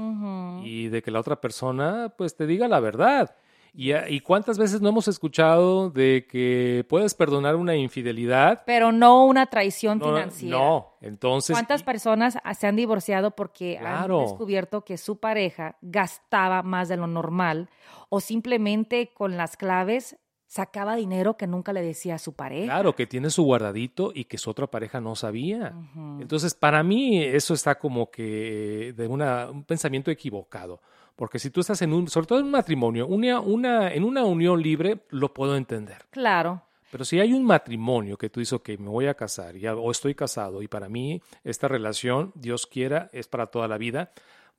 y 0.64 0.88
de 0.88 1.02
que 1.04 1.12
la 1.12 1.20
otra 1.20 1.42
persona 1.42 2.14
pues 2.18 2.36
te 2.36 2.48
diga 2.48 2.68
la 2.70 2.80
verdad. 2.80 3.36
Y, 3.74 3.94
a- 3.94 4.10
y 4.10 4.20
cuántas 4.20 4.58
veces 4.58 4.82
no 4.82 4.90
hemos 4.90 5.08
escuchado 5.08 5.90
de 5.90 6.28
que 6.30 6.86
puedes 6.90 7.14
perdonar 7.14 7.56
una 7.56 7.76
infidelidad? 7.76 8.64
Pero 8.66 8.92
no 8.92 9.26
una 9.26 9.46
traición 9.46 10.00
No, 10.00 10.06
financiera. 10.06 10.58
no. 10.58 10.88
entonces 11.02 11.54
¿Cuántas 11.56 11.82
y- 11.82 11.86
personas 11.86 12.38
se 12.58 12.68
han 12.68 12.76
divorciado 12.76 13.32
porque 13.32 13.78
Claro. 13.80 14.20
han 14.20 14.26
descubierto 14.26 14.84
que 14.84 14.98
su 14.98 15.20
pareja 15.20 15.78
gastaba 15.82 16.64
más 16.64 16.90
de 16.90 16.98
lo 16.98 17.08
normal 17.08 17.70
o 18.10 18.20
simplemente 18.20 19.12
con 19.14 19.38
las 19.38 19.56
claves 19.56 20.18
sacaba 20.48 20.98
dinero 20.98 21.38
que 21.38 21.48
nunca 21.48 21.72
le 21.72 21.82
decía 21.82 22.16
a 22.16 22.20
su 22.20 22.34
pareja? 22.34 22.66
Claro, 22.66 22.94
que 22.94 23.08
tiene 23.08 23.30
su 23.30 23.44
guardadito 23.44 24.12
y 24.14 24.26
que 24.26 24.38
su 24.38 24.50
otra 24.50 24.68
pareja 24.68 25.00
no 25.00 25.16
sabía. 25.16 25.74
Entonces, 26.20 26.54
para 26.56 26.84
mí 26.84 27.24
eso 27.24 27.54
está 27.54 27.76
como 27.80 28.12
que 28.12 28.94
de 28.98 29.08
una, 29.08 29.50
un 29.50 29.64
pensamiento 29.64 30.12
equivocado. 30.12 30.82
Porque 31.22 31.38
si 31.38 31.52
tú 31.52 31.60
estás 31.62 31.80
en 31.84 31.94
un, 31.94 32.08
sobre 32.08 32.26
todo 32.26 32.40
en 32.40 32.46
un 32.46 32.52
matrimonio, 32.52 33.06
una, 33.06 33.40
una, 33.42 33.94
en 33.94 34.04
una 34.04 34.26
unión 34.26 34.60
libre, 34.60 35.02
lo 35.12 35.32
puedo 35.32 35.56
entender. 35.56 36.00
Claro. 36.10 36.64
Pero 36.90 37.06
si 37.06 37.20
hay 37.20 37.32
un 37.32 37.44
matrimonio 37.44 38.18
que 38.18 38.32
tú 38.32 38.40
dices, 38.40 38.54
ok, 38.54 38.70
me 38.80 38.90
voy 38.90 39.06
a 39.06 39.14
casar 39.14 39.56
ya, 39.56 39.76
o 39.76 39.92
estoy 39.92 40.16
casado 40.16 40.64
y 40.64 40.68
para 40.68 40.90
mí 40.90 41.22
esta 41.44 41.68
relación, 41.68 42.32
Dios 42.34 42.66
quiera, 42.66 43.08
es 43.14 43.28
para 43.28 43.46
toda 43.46 43.68
la 43.68 43.78
vida, 43.78 44.10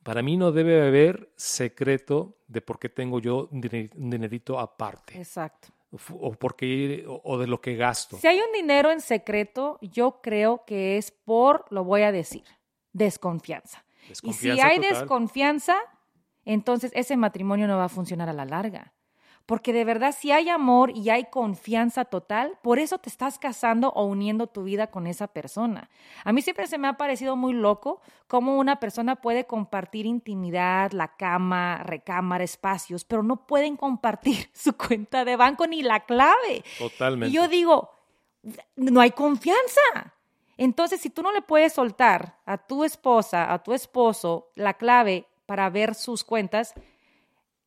para 0.03 0.21
mí 0.21 0.37
no 0.37 0.53
debe 0.53 0.87
haber 0.87 1.29
secreto 1.35 2.37
de 2.47 2.61
por 2.61 2.79
qué 2.79 2.87
tengo 2.87 3.19
yo 3.19 3.49
un 3.51 3.61
diner- 3.61 3.91
un 3.97 4.09
dinerito 4.09 4.57
aparte 4.57 5.17
Exacto. 5.17 5.67
o, 5.91 6.29
o 6.29 6.31
por 6.31 6.55
qué- 6.55 7.03
o- 7.07 7.37
de 7.37 7.45
lo 7.47 7.59
que 7.59 7.75
gasto. 7.75 8.15
Si 8.19 8.27
hay 8.27 8.39
un 8.39 8.53
dinero 8.53 8.89
en 8.89 9.01
secreto, 9.01 9.79
yo 9.81 10.21
creo 10.23 10.63
que 10.65 10.97
es 10.97 11.11
por, 11.11 11.65
lo 11.71 11.83
voy 11.83 12.03
a 12.03 12.13
decir, 12.13 12.45
desconfianza. 12.93 13.83
y 14.21 14.33
si 14.33 14.49
hay 14.49 14.77
total. 14.77 14.93
desconfianza, 14.93 15.75
entonces 16.45 16.91
ese 16.95 17.17
matrimonio 17.17 17.67
no 17.67 17.77
va 17.77 17.85
a 17.85 17.89
funcionar 17.89 18.29
a 18.29 18.33
la 18.33 18.45
larga. 18.45 18.93
Porque 19.45 19.73
de 19.73 19.83
verdad, 19.83 20.15
si 20.17 20.31
hay 20.31 20.47
amor 20.47 20.91
y 20.95 21.09
hay 21.09 21.25
confianza 21.25 22.05
total, 22.05 22.57
por 22.61 22.79
eso 22.79 22.97
te 22.97 23.09
estás 23.09 23.37
casando 23.37 23.89
o 23.89 24.05
uniendo 24.05 24.47
tu 24.47 24.63
vida 24.63 24.87
con 24.87 25.05
esa 25.05 25.27
persona. 25.27 25.89
A 26.23 26.31
mí 26.31 26.41
siempre 26.41 26.65
se 26.67 26.77
me 26.77 26.87
ha 26.87 26.93
parecido 26.93 27.35
muy 27.35 27.53
loco 27.53 28.01
cómo 28.27 28.57
una 28.57 28.79
persona 28.79 29.17
puede 29.17 29.45
compartir 29.45 30.05
intimidad, 30.05 30.93
la 30.93 31.17
cama, 31.17 31.83
recámara, 31.83 32.45
espacios, 32.45 33.03
pero 33.03 33.21
no 33.21 33.45
pueden 33.45 33.75
compartir 33.75 34.49
su 34.53 34.77
cuenta 34.77 35.25
de 35.25 35.35
banco 35.35 35.67
ni 35.67 35.83
la 35.83 35.99
clave. 36.05 36.63
Totalmente. 36.79 37.27
Y 37.27 37.33
yo 37.33 37.49
digo, 37.49 37.91
no 38.77 39.01
hay 39.01 39.11
confianza. 39.11 39.81
Entonces, 40.55 41.01
si 41.01 41.09
tú 41.09 41.21
no 41.21 41.33
le 41.33 41.41
puedes 41.41 41.73
soltar 41.73 42.37
a 42.45 42.57
tu 42.57 42.85
esposa, 42.85 43.51
a 43.51 43.61
tu 43.61 43.73
esposo, 43.73 44.51
la 44.55 44.75
clave 44.75 45.27
para 45.45 45.69
ver 45.69 45.95
sus 45.95 46.23
cuentas, 46.23 46.73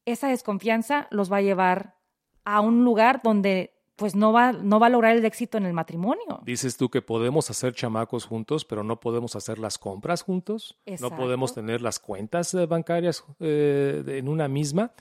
esa 0.04 0.28
desconfianza 0.28 1.08
los 1.10 1.30
va 1.30 1.38
a 1.38 1.42
llevar 1.42 1.96
a 2.44 2.60
un 2.60 2.84
lugar 2.84 3.20
donde 3.22 3.72
pues 3.96 4.14
no 4.14 4.30
va, 4.32 4.52
no 4.52 4.78
va 4.78 4.86
a 4.86 4.90
lograr 4.90 5.16
el 5.16 5.24
éxito 5.24 5.56
en 5.56 5.64
el 5.64 5.72
matrimonio. 5.72 6.40
Dices 6.44 6.76
tú 6.76 6.90
que 6.90 7.00
podemos 7.00 7.50
hacer 7.50 7.74
chamacos 7.74 8.26
juntos, 8.26 8.66
pero 8.66 8.84
no 8.84 9.00
podemos 9.00 9.34
hacer 9.36 9.58
las 9.58 9.78
compras 9.78 10.22
juntos. 10.22 10.78
Exacto. 10.84 11.16
No 11.16 11.22
podemos 11.22 11.54
tener 11.54 11.80
las 11.80 11.98
cuentas 11.98 12.52
eh, 12.52 12.66
bancarias 12.66 13.24
eh, 13.40 14.04
en 14.06 14.28
una 14.28 14.48
misma. 14.48 14.92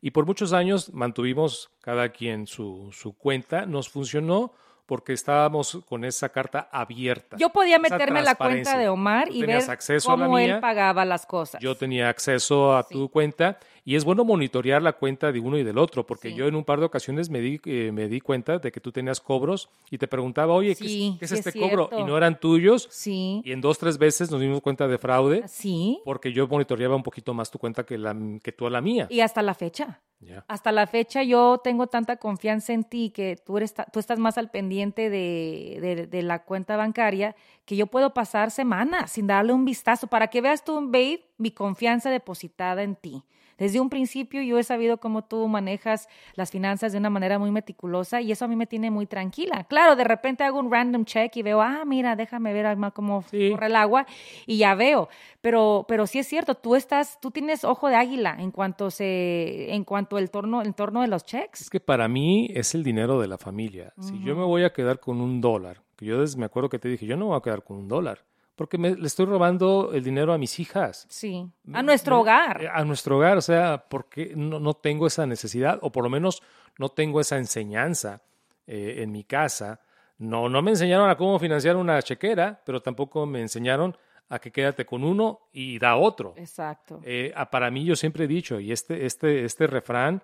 Y 0.00 0.10
por 0.10 0.26
muchos 0.26 0.52
años 0.52 0.92
mantuvimos 0.92 1.70
cada 1.80 2.08
quien 2.08 2.48
su, 2.48 2.88
su 2.92 3.12
cuenta. 3.12 3.66
Nos 3.66 3.88
funcionó 3.88 4.52
porque 4.90 5.12
estábamos 5.12 5.78
con 5.88 6.04
esa 6.04 6.30
carta 6.30 6.68
abierta. 6.72 7.36
Yo 7.36 7.50
podía 7.50 7.78
meterme 7.78 8.18
en 8.18 8.24
la 8.24 8.34
cuenta 8.34 8.76
de 8.76 8.88
Omar 8.88 9.28
y 9.30 9.40
ver 9.46 9.62
cómo 10.04 10.36
él 10.36 10.58
pagaba 10.58 11.04
las 11.04 11.26
cosas. 11.26 11.62
Yo 11.62 11.76
tenía 11.76 12.08
acceso 12.08 12.76
a 12.76 12.82
tu 12.82 13.08
cuenta 13.08 13.60
y 13.84 13.96
es 13.96 14.04
bueno 14.04 14.24
monitorear 14.24 14.82
la 14.82 14.92
cuenta 14.92 15.32
de 15.32 15.40
uno 15.40 15.58
y 15.58 15.62
del 15.64 15.78
otro, 15.78 16.06
porque 16.06 16.30
Sí. 16.30 16.34
yo 16.36 16.46
en 16.46 16.54
un 16.54 16.64
par 16.64 16.80
de 16.80 16.86
ocasiones 16.86 17.30
me 17.30 17.40
di, 17.40 17.60
eh, 17.64 17.90
me 17.92 18.08
di 18.08 18.20
cuenta 18.20 18.58
de 18.58 18.70
que 18.72 18.80
tú 18.80 18.92
tenías 18.92 19.20
cobros 19.20 19.68
y 19.90 19.98
te 19.98 20.06
preguntaba, 20.08 20.54
oye, 20.54 20.74
¿qué 20.76 20.84
es- 20.84 20.90
Sí, 20.90 21.16
¿qué, 21.18 21.24
es 21.24 21.30
sí 21.30 21.38
es 21.38 21.46
este 21.46 21.58
cobro? 21.58 21.88
Y 21.98 22.04
no 22.04 22.16
eran 22.16 22.38
tuyos. 22.40 22.88
Sí, 22.90 23.42
Y 23.44 23.52
en 23.52 23.60
dos, 23.60 23.78
tres 23.78 23.98
veces 23.98 24.30
nos 24.30 24.40
dimos 24.40 24.60
cuenta 24.60 24.86
de 24.88 24.98
fraude 24.98 25.46
sí. 25.48 26.00
porque 26.04 26.32
yo 26.32 26.46
monitoreaba 26.48 26.94
un 26.96 27.02
poquito 27.02 27.32
más 27.34 27.50
tu 27.50 27.58
cuenta 27.58 27.84
que, 27.84 27.96
la, 27.98 28.16
que 28.42 28.52
tú 28.52 28.66
a 28.66 28.70
la 28.70 28.80
mía. 28.80 29.06
Y 29.10 29.20
hasta 29.20 29.42
la 29.42 29.54
fecha. 29.54 30.00
Hasta 30.48 30.70
la 30.70 30.86
fecha 30.86 31.22
yo 31.22 31.58
tengo 31.64 31.86
tanta 31.86 32.16
confianza 32.18 32.74
en 32.74 32.84
ti 32.84 33.08
que 33.08 33.36
tú, 33.42 33.56
eres, 33.56 33.74
tú 33.90 33.98
estás 33.98 34.18
más 34.18 34.36
al 34.36 34.50
pendiente 34.50 35.08
de, 35.08 35.78
de- 35.80 36.06
de 36.06 36.22
la 36.22 36.44
cuenta 36.44 36.76
bancaria 36.76 37.34
que 37.64 37.74
yo 37.74 37.86
puedo 37.86 38.12
pasar 38.12 38.50
semanas 38.50 39.12
sin 39.12 39.26
darle 39.26 39.54
un 39.54 39.64
vistazo 39.64 40.08
para 40.08 40.28
que 40.28 40.42
veas 40.42 40.62
tú, 40.62 40.74
babe, 40.74 41.24
mi 41.38 41.50
confianza 41.52 42.10
depositada 42.10 42.82
en 42.82 42.96
ti. 42.96 43.22
Desde 43.60 43.78
un 43.78 43.90
principio 43.90 44.42
yo 44.42 44.58
he 44.58 44.64
sabido 44.64 44.96
cómo 44.96 45.22
tú 45.22 45.46
manejas 45.46 46.08
las 46.34 46.50
finanzas 46.50 46.90
de 46.92 46.98
una 46.98 47.10
manera 47.10 47.38
muy 47.38 47.50
meticulosa 47.52 48.20
y 48.22 48.32
eso 48.32 48.46
a 48.46 48.48
mí 48.48 48.56
me 48.56 48.66
tiene 48.66 48.90
muy 48.90 49.04
tranquila. 49.06 49.64
Claro, 49.68 49.94
de 49.94 50.02
repente 50.04 50.42
hago 50.42 50.58
un 50.58 50.72
random 50.72 51.04
check 51.04 51.36
y 51.36 51.42
veo, 51.42 51.60
ah, 51.60 51.84
mira, 51.86 52.16
déjame 52.16 52.52
ver 52.54 52.76
cómo 52.94 53.22
Sí. 53.30 53.50
corre 53.50 53.66
el 53.66 53.76
agua 53.76 54.06
y 54.46 54.56
ya 54.56 54.74
veo. 54.74 55.08
Pero, 55.42 55.84
pero 55.86 56.06
sí 56.06 56.18
es 56.18 56.26
cierto, 56.26 56.54
tú 56.54 56.74
estás, 56.74 57.20
tú 57.20 57.30
tienes 57.30 57.62
ojo 57.64 57.88
de 57.88 57.96
águila 57.96 58.34
en 58.38 58.50
cuanto 58.50 58.90
se, 58.90 59.72
en 59.74 59.84
cuanto 59.84 60.16
el 60.16 60.30
torno, 60.30 60.62
el 60.62 60.74
torno 60.74 61.02
de 61.02 61.08
los 61.08 61.24
checks. 61.24 61.60
Es 61.60 61.70
que 61.70 61.80
para 61.80 62.08
mí 62.08 62.48
es 62.54 62.74
el 62.74 62.82
dinero 62.82 63.20
de 63.20 63.28
la 63.28 63.36
familia. 63.36 63.92
Si 64.00 64.18
yo 64.24 64.34
me 64.34 64.44
voy 64.44 64.64
a 64.64 64.72
quedar 64.72 65.00
con 65.00 65.20
un 65.20 65.40
dólar, 65.42 65.82
que 65.96 66.06
yo 66.06 66.16
me 66.38 66.46
acuerdo 66.46 66.70
que 66.70 66.78
te 66.78 66.88
dije, 66.88 67.04
yo 67.04 67.16
no 67.18 67.26
me 67.26 67.28
voy 67.32 67.38
a 67.38 67.42
quedar 67.42 67.62
con 67.62 67.76
un 67.76 67.88
dólar, 67.88 68.20
porque 68.60 68.76
me, 68.76 68.94
le 68.94 69.06
estoy 69.06 69.24
robando 69.24 69.90
el 69.94 70.04
dinero 70.04 70.34
a 70.34 70.36
mis 70.36 70.60
hijas. 70.60 71.06
Sí, 71.08 71.48
a 71.72 71.82
nuestro 71.82 72.20
hogar. 72.20 72.62
Eh, 72.62 72.68
A 72.70 72.84
nuestro 72.84 73.16
hogar, 73.16 73.38
o 73.38 73.40
sea, 73.40 73.86
porque 73.88 74.34
no, 74.36 74.60
no 74.60 74.74
tengo 74.74 75.06
esa 75.06 75.26
necesidad, 75.26 75.78
o 75.80 75.90
por 75.90 76.04
lo 76.04 76.10
menos 76.10 76.42
no 76.76 76.90
tengo 76.90 77.22
esa 77.22 77.38
enseñanza 77.38 78.20
eh, 78.66 78.96
en 78.98 79.12
mi 79.12 79.24
casa. 79.24 79.80
No, 80.18 80.50
no 80.50 80.60
me 80.60 80.72
enseñaron 80.72 81.08
a 81.08 81.16
cómo 81.16 81.38
financiar 81.38 81.74
una 81.74 82.02
chequera, 82.02 82.60
pero 82.66 82.82
tampoco 82.82 83.24
me 83.24 83.40
enseñaron 83.40 83.96
a 84.28 84.38
que 84.38 84.52
quédate 84.52 84.84
con 84.84 85.04
uno 85.04 85.40
y 85.54 85.78
da 85.78 85.96
otro. 85.96 86.34
Exacto. 86.36 87.00
Eh, 87.02 87.32
ah, 87.34 87.48
para 87.48 87.70
mí 87.70 87.86
yo 87.86 87.96
siempre 87.96 88.24
he 88.24 88.28
dicho, 88.28 88.60
y 88.60 88.72
este, 88.72 89.06
este, 89.06 89.46
este 89.46 89.68
refrán 89.68 90.22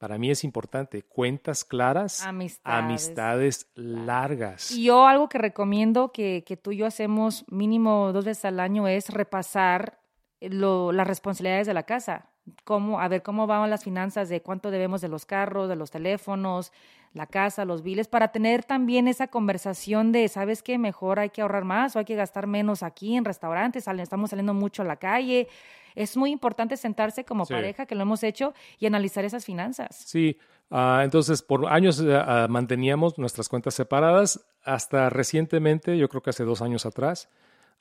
para 0.00 0.16
mí 0.16 0.30
es 0.30 0.44
importante, 0.44 1.02
cuentas 1.02 1.62
claras, 1.62 2.22
Amistades. 2.24 2.84
amistades 2.84 3.70
largas. 3.74 4.70
Y 4.70 4.84
yo 4.84 5.06
algo 5.06 5.28
que 5.28 5.36
recomiendo 5.36 6.10
que, 6.10 6.42
que 6.46 6.56
tú 6.56 6.72
y 6.72 6.78
yo 6.78 6.86
hacemos 6.86 7.44
mínimo 7.48 8.10
dos 8.14 8.24
veces 8.24 8.46
al 8.46 8.60
año 8.60 8.88
es 8.88 9.10
repasar 9.10 10.00
lo- 10.40 10.90
las 10.92 11.06
responsabilidades 11.06 11.66
de 11.66 11.74
la 11.74 11.82
casa. 11.82 12.30
Cómo, 12.64 12.98
a 12.98 13.08
ver 13.08 13.22
cómo 13.22 13.46
van 13.46 13.68
las 13.68 13.84
finanzas 13.84 14.30
de 14.30 14.40
cuánto 14.40 14.70
debemos 14.70 15.02
de 15.02 15.08
los 15.08 15.26
carros, 15.26 15.68
de 15.68 15.76
los 15.76 15.90
teléfonos, 15.90 16.72
la 17.12 17.26
casa, 17.26 17.64
los 17.64 17.82
biles, 17.82 18.06
para 18.06 18.28
tener 18.28 18.62
también 18.64 19.08
esa 19.08 19.26
conversación 19.26 20.12
de, 20.12 20.28
¿sabes 20.28 20.62
qué? 20.62 20.78
Mejor 20.78 21.18
hay 21.18 21.30
que 21.30 21.42
ahorrar 21.42 21.64
más 21.64 21.96
o 21.96 21.98
hay 21.98 22.04
que 22.04 22.14
gastar 22.14 22.46
menos 22.46 22.82
aquí 22.82 23.16
en 23.16 23.24
restaurantes, 23.24 23.86
estamos 23.88 24.30
saliendo 24.30 24.54
mucho 24.54 24.82
a 24.82 24.84
la 24.84 24.96
calle. 24.96 25.48
Es 25.96 26.16
muy 26.16 26.30
importante 26.30 26.76
sentarse 26.76 27.24
como 27.24 27.44
Sí. 27.46 27.52
pareja, 27.54 27.84
que 27.86 27.96
lo 27.96 28.02
hemos 28.02 28.22
hecho, 28.22 28.54
y 28.78 28.86
analizar 28.86 29.24
esas 29.24 29.44
finanzas. 29.44 29.96
Sí, 30.06 30.38
ah, 30.70 31.00
entonces 31.02 31.42
por 31.42 31.66
años 31.66 31.98
eh, 32.00 32.14
ah, 32.14 32.46
manteníamos 32.48 33.18
nuestras 33.18 33.48
cuentas 33.48 33.74
separadas 33.74 34.46
hasta 34.62 35.10
recientemente, 35.10 35.98
yo 35.98 36.08
creo 36.08 36.22
que 36.22 36.30
hace 36.30 36.44
dos 36.44 36.62
años 36.62 36.86
atrás, 36.86 37.28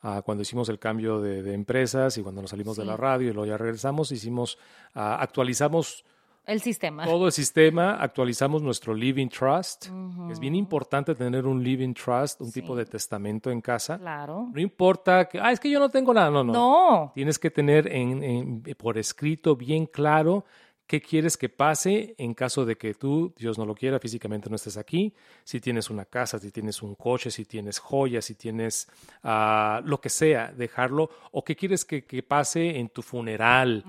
ah, 0.01 0.23
cuando 0.25 0.41
hicimos 0.41 0.69
el 0.69 0.79
cambio 0.79 1.21
de, 1.21 1.43
de 1.43 1.53
empresas 1.53 2.17
y 2.17 2.23
cuando 2.23 2.41
nos 2.41 2.49
salimos 2.49 2.77
de 2.77 2.85
la 2.85 2.97
radio 2.97 3.29
y 3.29 3.33
luego 3.33 3.45
ya 3.45 3.57
regresamos, 3.59 4.11
hicimos, 4.11 4.57
ah, 4.95 5.17
actualizamos 5.21 6.03
El 6.45 6.61
sistema. 6.61 7.05
todo 7.05 7.27
el 7.27 7.31
sistema, 7.31 7.95
actualizamos 7.95 8.63
nuestro 8.63 8.93
Living 8.95 9.27
Trust. 9.27 9.87
Es 10.31 10.39
bien 10.39 10.55
importante 10.55 11.13
tener 11.13 11.45
un 11.45 11.63
Living 11.63 11.93
Trust, 11.93 12.41
un 12.41 12.51
tipo 12.51 12.75
de 12.75 12.85
testamento 12.85 13.51
en 13.51 13.61
casa. 13.61 13.99
Claro. 13.99 14.49
No 14.51 14.59
importa 14.59 15.25
que, 15.29 15.39
ah, 15.39 15.51
es 15.51 15.59
que 15.59 15.69
yo 15.69 15.79
no 15.79 15.89
tengo 15.89 16.11
nada, 16.13 16.31
no, 16.31 16.43
no. 16.43 16.51
No. 16.53 17.11
Tienes 17.13 17.37
que 17.37 17.51
tener 17.51 17.85
en- 17.93 18.23
en- 18.23 18.61
por 18.77 18.97
escrito 18.97 19.55
bien 19.55 19.85
claro 19.85 20.43
qué 20.89 21.01
quieres 21.01 21.37
que 21.37 21.49
pase 21.49 22.15
en 22.17 22.33
caso 22.33 22.65
de 22.65 22.75
que 22.75 22.95
tú, 22.95 23.31
Dios 23.37 23.59
no 23.59 23.65
lo 23.67 23.75
quiera, 23.75 23.99
físicamente 23.99 24.49
no 24.49 24.55
estés 24.55 24.75
aquí. 24.75 25.13
Si 25.43 25.61
tienes 25.61 25.91
una 25.91 26.03
casa, 26.03 26.39
si 26.39 26.49
tienes 26.49 26.81
un 26.81 26.95
coche, 26.95 27.29
si 27.29 27.45
tienes 27.45 27.77
joyas, 27.77 28.25
si 28.25 28.33
tienes 28.33 28.89
ah, 29.21 29.83
lo 29.85 30.01
que 30.01 30.09
sea, 30.09 30.51
dejarlo. 30.51 31.11
O 31.31 31.43
qué 31.43 31.55
quieres 31.55 31.85
que, 31.85 32.05
que 32.05 32.23
pase 32.23 32.79
en 32.79 32.89
tu 32.89 33.03
funeral, 33.03 33.85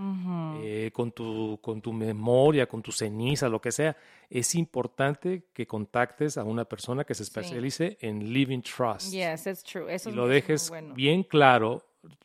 eh, 0.62 0.90
con, 0.92 1.12
tu, 1.12 1.58
con 1.62 1.80
tu 1.80 1.94
memoria, 1.94 2.66
con 2.66 2.82
tu 2.82 2.92
ceniza, 2.92 3.48
lo 3.48 3.62
que 3.62 3.72
sea. 3.72 3.96
Es 4.28 4.54
importante 4.54 5.44
que 5.54 5.66
contactes 5.66 6.36
a 6.36 6.44
una 6.44 6.66
persona 6.66 7.04
que 7.04 7.14
se 7.14 7.22
especialice 7.22 7.96
en 8.02 8.30
Living 8.30 8.60
Trust 8.60 9.10
Yes, 9.10 9.46
it's 9.46 9.64
true. 9.64 9.90
Eso 9.90 10.10
y 10.10 10.12
lo 10.12 10.28
dejes 10.28 10.68
bueno. 10.68 10.92
bien 10.92 11.22
claro 11.22 11.82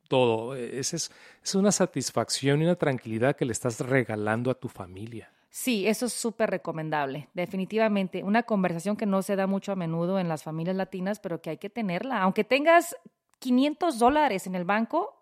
todo. 0.08 0.56
Esa 0.56 0.96
es, 0.96 1.12
es 1.44 1.56
una 1.56 1.72
satisfacción 1.72 2.62
y 2.62 2.66
una 2.66 2.76
tranquilidad 2.76 3.36
que 3.36 3.46
le 3.46 3.52
estás 3.52 3.80
regalando 3.80 4.52
a 4.52 4.56
tu 4.56 4.68
familia. 4.70 5.32
Sí, 5.50 5.88
eso 5.88 6.08
es 6.08 6.14
súper 6.14 6.50
recomendable, 6.50 7.30
definitivamente. 7.34 8.24
Una 8.24 8.44
conversación 8.44 8.98
que 8.98 9.06
no 9.06 9.22
se 9.22 9.38
da 9.38 9.48
mucho 9.48 9.72
a 9.72 9.76
menudo 9.76 10.20
en 10.20 10.28
las 10.28 10.44
familias 10.44 10.76
latinas, 10.76 11.20
pero 11.20 11.42
que 11.42 11.52
hay 11.52 11.58
que 11.58 11.70
tenerla. 11.70 12.22
Aunque 12.22 12.44
tengas 12.44 12.96
500 13.40 13.98
dólares 13.98 14.48
en 14.48 14.56
el 14.56 14.66
banco, 14.66 15.18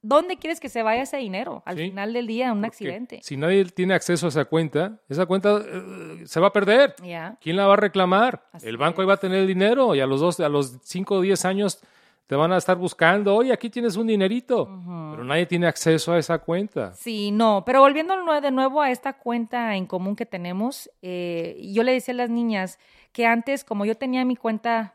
¿dónde 0.00 0.38
quieres 0.38 0.60
que 0.60 0.70
se 0.70 0.82
vaya 0.82 1.02
ese 1.02 1.18
dinero? 1.18 1.62
Al 1.66 1.76
Sí, 1.76 1.88
final 1.90 2.14
del 2.14 2.26
día, 2.26 2.52
un 2.52 2.60
Porque 2.62 2.68
accidente. 2.68 3.20
Si 3.22 3.36
nadie 3.36 3.66
tiene 3.66 3.92
acceso 3.92 4.24
a 4.24 4.28
esa 4.30 4.46
cuenta, 4.46 4.98
esa 5.10 5.26
cuenta 5.26 5.60
eh, 5.62 6.22
se 6.24 6.40
va 6.40 6.46
a 6.46 6.52
perder. 6.54 6.94
Ya. 7.04 7.36
¿Quién 7.42 7.56
la 7.56 7.66
va 7.66 7.74
a 7.74 7.76
reclamar? 7.76 8.46
Así 8.52 8.66
el 8.66 8.78
banco 8.78 9.02
ahí 9.02 9.06
va 9.06 9.14
a 9.14 9.18
tener 9.18 9.40
el 9.40 9.46
dinero 9.46 9.94
y 9.94 10.00
a 10.00 10.06
los 10.06 10.20
dos, 10.20 10.40
a 10.40 10.48
los 10.48 10.78
5 10.84 11.16
o 11.16 11.20
10 11.20 11.44
años 11.44 11.80
te 12.26 12.34
van 12.34 12.52
a 12.52 12.56
estar 12.56 12.76
buscando, 12.76 13.34
oye, 13.34 13.52
aquí 13.52 13.70
tienes 13.70 13.96
un 13.96 14.08
dinerito, 14.08 14.66
pero 15.10 15.22
nadie 15.24 15.46
tiene 15.46 15.68
acceso 15.68 16.12
a 16.12 16.18
esa 16.18 16.38
cuenta. 16.38 16.92
Sí, 16.94 17.30
no, 17.30 17.62
pero 17.64 17.80
volviendo 17.80 18.14
de 18.40 18.50
nuevo 18.50 18.82
a 18.82 18.90
esta 18.90 19.12
cuenta 19.12 19.76
en 19.76 19.86
común 19.86 20.16
que 20.16 20.26
tenemos, 20.26 20.90
eh, 21.02 21.56
yo 21.72 21.84
le 21.84 21.92
decía 21.92 22.14
a 22.14 22.16
las 22.16 22.30
niñas 22.30 22.78
que 23.12 23.26
antes, 23.26 23.62
como 23.62 23.84
yo 23.84 23.96
tenía 23.96 24.24
mi 24.24 24.34
cuenta 24.34 24.94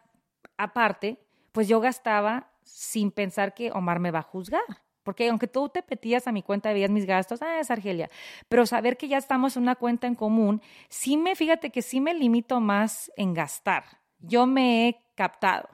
aparte, 0.57 1.17
pues 1.53 1.67
yo 1.67 1.79
gastaba 1.79 2.51
sin 2.63 3.11
pensar 3.11 3.53
que 3.53 3.71
Omar 3.71 3.99
me 3.99 4.11
va 4.11 4.19
a 4.19 4.23
juzgar. 4.23 4.61
Porque 5.03 5.27
aunque 5.29 5.47
tú 5.47 5.67
te 5.69 5.83
metías 5.89 6.27
a 6.27 6.31
mi 6.31 6.43
cuenta, 6.43 6.71
veías 6.71 6.91
mis 6.91 7.07
gastos, 7.07 7.41
ah, 7.41 7.59
es 7.59 7.71
Argelia. 7.71 8.11
Pero 8.49 8.67
saber 8.67 8.97
que 8.97 9.07
ya 9.07 9.17
estamos 9.17 9.57
en 9.57 9.63
una 9.63 9.75
cuenta 9.75 10.05
en 10.05 10.13
común, 10.13 10.61
sí 10.89 11.17
me, 11.17 11.35
fíjate 11.35 11.71
que 11.71 11.81
sí 11.81 11.99
me 11.99 12.13
limito 12.13 12.59
más 12.59 13.11
en 13.17 13.33
gastar. 13.33 13.83
Yo 14.19 14.45
me 14.45 14.87
he 14.87 15.01
captado 15.15 15.67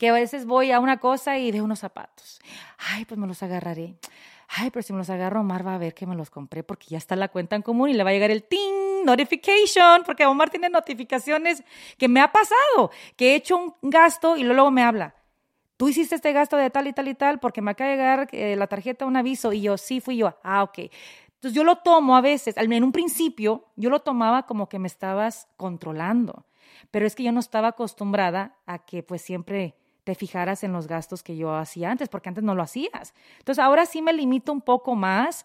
que 0.00 0.08
a 0.08 0.14
veces 0.14 0.46
voy 0.46 0.72
a 0.72 0.80
una 0.80 0.96
cosa 0.96 1.36
y 1.36 1.52
veo 1.52 1.62
unos 1.62 1.80
zapatos. 1.80 2.40
Ay, 2.78 3.04
pues 3.04 3.20
me 3.20 3.26
los 3.26 3.42
agarraré. 3.42 3.96
Ay, 4.48 4.70
pero 4.70 4.82
si 4.82 4.94
me 4.94 4.98
los 4.98 5.10
agarro, 5.10 5.42
Omar 5.42 5.64
va 5.64 5.74
a 5.74 5.78
ver 5.78 5.92
que 5.92 6.06
me 6.06 6.16
los 6.16 6.30
compré 6.30 6.62
porque 6.62 6.86
ya 6.88 6.96
está 6.96 7.16
la 7.16 7.28
cuenta 7.28 7.54
en 7.54 7.60
común 7.60 7.90
y 7.90 7.92
le 7.92 8.02
va 8.02 8.08
a 8.08 8.12
llegar 8.14 8.30
el 8.30 8.44
ting 8.44 9.04
notification, 9.04 10.02
porque 10.06 10.24
Omar 10.24 10.48
tiene 10.48 10.70
notificaciones 10.70 11.62
que 11.98 12.08
me 12.08 12.22
ha 12.22 12.32
pasado, 12.32 12.90
que 13.14 13.32
he 13.32 13.34
hecho 13.34 13.58
un 13.58 13.90
gasto 13.90 14.38
y 14.38 14.42
luego 14.42 14.70
me 14.70 14.82
habla. 14.82 15.14
Tú 15.76 15.90
hiciste 15.90 16.14
este 16.14 16.32
gasto 16.32 16.56
de 16.56 16.70
tal 16.70 16.86
y 16.86 16.94
tal 16.94 17.06
y 17.06 17.14
tal 17.14 17.38
porque 17.38 17.60
me 17.60 17.72
acaba 17.72 17.90
de 17.90 17.96
llegar 17.96 18.28
eh, 18.32 18.56
la 18.56 18.68
tarjeta 18.68 19.04
un 19.04 19.18
aviso 19.18 19.52
y 19.52 19.60
yo, 19.60 19.76
sí, 19.76 20.00
fui 20.00 20.16
yo. 20.16 20.34
Ah, 20.42 20.62
ok. 20.62 20.78
Entonces 20.78 21.52
yo 21.52 21.62
lo 21.62 21.76
tomo 21.76 22.16
a 22.16 22.22
veces, 22.22 22.56
en 22.56 22.84
un 22.84 22.92
principio 22.92 23.66
yo 23.76 23.90
lo 23.90 24.00
tomaba 24.00 24.46
como 24.46 24.70
que 24.70 24.78
me 24.78 24.88
estabas 24.88 25.46
controlando, 25.58 26.46
pero 26.90 27.06
es 27.06 27.14
que 27.14 27.22
yo 27.22 27.32
no 27.32 27.40
estaba 27.40 27.68
acostumbrada 27.68 28.56
a 28.64 28.78
que 28.78 29.02
pues 29.02 29.20
siempre 29.20 29.76
te 30.04 30.14
fijaras 30.14 30.64
en 30.64 30.72
los 30.72 30.86
gastos 30.86 31.22
que 31.22 31.36
yo 31.36 31.54
hacía 31.54 31.90
antes, 31.90 32.08
porque 32.08 32.28
antes 32.28 32.44
no 32.44 32.54
lo 32.54 32.62
hacías. 32.62 33.14
Entonces 33.38 33.62
ahora 33.62 33.86
sí 33.86 34.02
me 34.02 34.12
limito 34.12 34.52
un 34.52 34.60
poco 34.62 34.94
más 34.94 35.44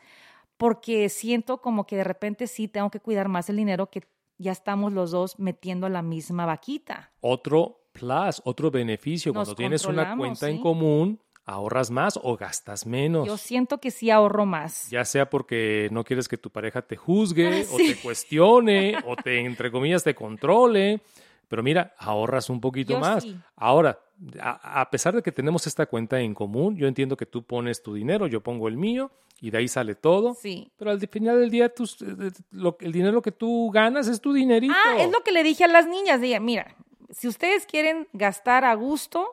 porque 0.58 1.10
siento 1.10 1.62
como 1.62 1.86
que 1.86 1.98
de 1.98 2.04
repente 2.04 2.48
sí 2.48 2.68
tengo 2.68 2.90
que 2.90 3.00
cuidar 3.00 3.28
más 3.28 3.50
el 3.50 3.58
dinero 3.58 3.90
que 3.90 4.04
ya 4.38 4.52
estamos 4.52 4.94
los 4.94 5.12
dos 5.12 5.40
metiendo 5.40 5.86
a 5.88 5.90
la 5.90 6.02
misma 6.02 6.46
vaquita. 6.46 7.12
Otro 7.22 7.82
plus, 7.92 8.42
otro 8.44 8.72
beneficio, 8.72 9.32
Nos 9.32 9.40
cuando 9.40 9.56
tienes 9.56 9.86
una 9.86 10.16
cuenta 10.18 10.50
en 10.50 10.60
común, 10.60 11.20
ahorras 11.46 11.92
más 11.92 12.20
o 12.22 12.36
gastas 12.36 12.86
menos. 12.86 13.28
Yo 13.28 13.38
siento 13.38 13.80
que 13.80 13.92
sí 13.92 14.12
ahorro 14.12 14.46
más. 14.46 14.90
Ya 14.90 15.06
sea 15.06 15.30
porque 15.30 15.88
no 15.92 16.04
quieres 16.04 16.28
que 16.28 16.38
tu 16.38 16.50
pareja 16.50 16.82
te 16.82 16.98
juzgue 16.98 17.62
Ah, 17.62 17.74
o 17.74 17.78
sí. 17.78 17.94
te 17.96 18.02
cuestione 18.02 18.98
o 19.06 19.16
te, 19.16 19.40
entre 19.40 19.72
comillas, 19.72 20.04
te 20.04 20.16
controle. 20.16 21.02
Pero 21.48 21.62
mira, 21.64 21.94
ahorras 21.98 22.50
un 22.50 22.60
poquito 22.60 22.94
Yo 22.94 23.00
más. 23.00 23.24
sí. 23.24 23.38
Ahora, 23.56 24.00
a, 24.40 24.82
a 24.82 24.90
pesar 24.90 25.16
de 25.16 25.22
que 25.22 25.32
tenemos 25.32 25.68
esta 25.68 25.86
cuenta 25.86 26.20
en 26.20 26.34
común, 26.34 26.78
yo 26.78 26.88
entiendo 26.88 27.18
que 27.18 27.26
tú 27.26 27.44
pones 27.44 27.82
tu 27.84 27.94
dinero, 27.94 28.28
yo 28.28 28.42
pongo 28.42 28.68
el 28.68 28.78
mío 28.78 29.12
y 29.42 29.50
de 29.52 29.58
ahí 29.58 29.68
sale 29.68 29.96
todo. 29.96 30.34
Sí. 30.36 30.72
Pero 30.78 30.92
al 30.92 31.00
final 31.08 31.40
del 31.40 31.50
día, 31.50 31.70
tus- 31.74 32.02
eh, 32.02 32.32
lo- 32.52 32.78
el 32.80 32.92
dinero 32.92 33.22
que 33.22 33.32
tú 33.32 33.70
ganas 33.74 34.08
es 34.08 34.22
tu 34.22 34.32
dinerito. 34.34 34.74
Ah, 34.76 34.96
es 35.02 35.12
lo 35.12 35.22
que 35.24 35.32
le 35.32 35.44
dije 35.44 35.64
a 35.66 35.68
las 35.68 35.86
niñas. 35.88 36.22
Dije, 36.22 36.40
mira, 36.40 36.74
si 37.12 37.28
ustedes 37.28 37.66
quieren 37.66 38.08
gastar 38.14 38.64
a 38.66 38.74
gusto, 38.76 39.28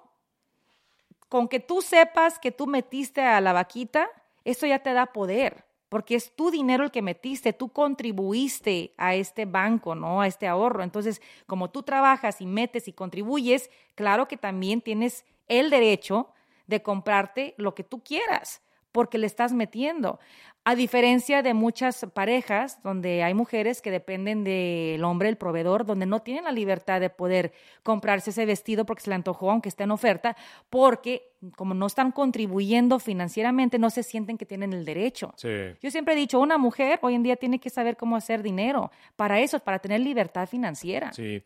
con 1.28 1.48
que 1.48 1.60
tú 1.60 1.80
sepas 1.80 2.38
que 2.38 2.50
tú 2.50 2.66
metiste 2.66 3.22
a 3.22 3.40
la 3.40 3.52
vaquita, 3.52 4.08
eso 4.44 4.66
ya 4.66 4.80
te 4.80 4.92
da 4.92 5.06
poder, 5.06 5.64
porque 5.92 6.14
es 6.14 6.34
tu 6.34 6.50
dinero 6.50 6.84
el 6.84 6.90
que 6.90 7.02
metiste, 7.02 7.52
tú 7.52 7.68
contribuiste 7.68 8.94
a 8.96 9.14
este 9.14 9.44
banco, 9.44 9.94
¿no? 9.94 10.22
A 10.22 10.26
este 10.26 10.48
ahorro. 10.48 10.82
Entonces, 10.82 11.20
como 11.46 11.68
tú 11.68 11.82
trabajas 11.82 12.40
y 12.40 12.46
metes 12.46 12.88
y 12.88 12.94
contribuyes, 12.94 13.68
claro 13.94 14.26
que 14.26 14.38
también 14.38 14.80
tienes 14.80 15.26
el 15.48 15.68
derecho 15.68 16.30
de 16.66 16.82
comprarte 16.82 17.54
lo 17.58 17.74
que 17.74 17.84
tú 17.84 18.02
quieras, 18.02 18.62
porque 18.92 19.18
le 19.18 19.26
estás 19.26 19.52
metiendo. 19.52 20.20
A 20.64 20.76
diferencia 20.76 21.42
de 21.42 21.54
muchas 21.54 22.06
parejas 22.14 22.80
donde 22.84 23.24
hay 23.24 23.34
mujeres 23.34 23.82
que 23.82 23.90
dependen 23.90 24.44
del 24.44 25.02
hombre, 25.02 25.28
el 25.28 25.36
proveedor, 25.36 25.84
donde 25.84 26.06
no 26.06 26.20
tienen 26.20 26.44
la 26.44 26.52
libertad 26.52 27.00
de 27.00 27.10
poder 27.10 27.52
comprarse 27.82 28.30
ese 28.30 28.46
vestido 28.46 28.86
porque 28.86 29.02
se 29.02 29.10
le 29.10 29.16
antojó, 29.16 29.50
aunque 29.50 29.68
esté 29.68 29.82
en 29.82 29.90
oferta, 29.90 30.36
porque 30.70 31.32
como 31.56 31.74
no 31.74 31.86
están 31.86 32.12
contribuyendo 32.12 33.00
financieramente, 33.00 33.80
no 33.80 33.90
se 33.90 34.04
sienten 34.04 34.38
que 34.38 34.46
tienen 34.46 34.72
el 34.72 34.84
derecho. 34.84 35.34
Sí. 35.36 35.48
Yo 35.80 35.90
siempre 35.90 36.14
he 36.14 36.16
dicho, 36.16 36.38
una 36.38 36.58
mujer 36.58 37.00
hoy 37.02 37.16
en 37.16 37.24
día 37.24 37.34
tiene 37.34 37.58
que 37.58 37.68
saber 37.68 37.96
cómo 37.96 38.14
hacer 38.14 38.44
dinero. 38.44 38.92
Para 39.16 39.40
eso, 39.40 39.58
para 39.58 39.80
tener 39.80 40.00
libertad 40.00 40.48
financiera. 40.48 41.12
Sí. 41.12 41.42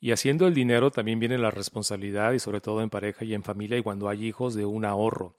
Y 0.00 0.12
haciendo 0.12 0.46
el 0.46 0.54
dinero 0.54 0.92
también 0.92 1.18
viene 1.18 1.38
la 1.38 1.50
responsabilidad 1.50 2.32
y 2.32 2.38
sobre 2.38 2.60
todo 2.60 2.82
en 2.82 2.88
pareja 2.88 3.24
y 3.24 3.34
en 3.34 3.42
familia 3.42 3.76
y 3.76 3.82
cuando 3.82 4.08
hay 4.08 4.24
hijos 4.24 4.54
de 4.54 4.64
un 4.64 4.84
ahorro. 4.84 5.34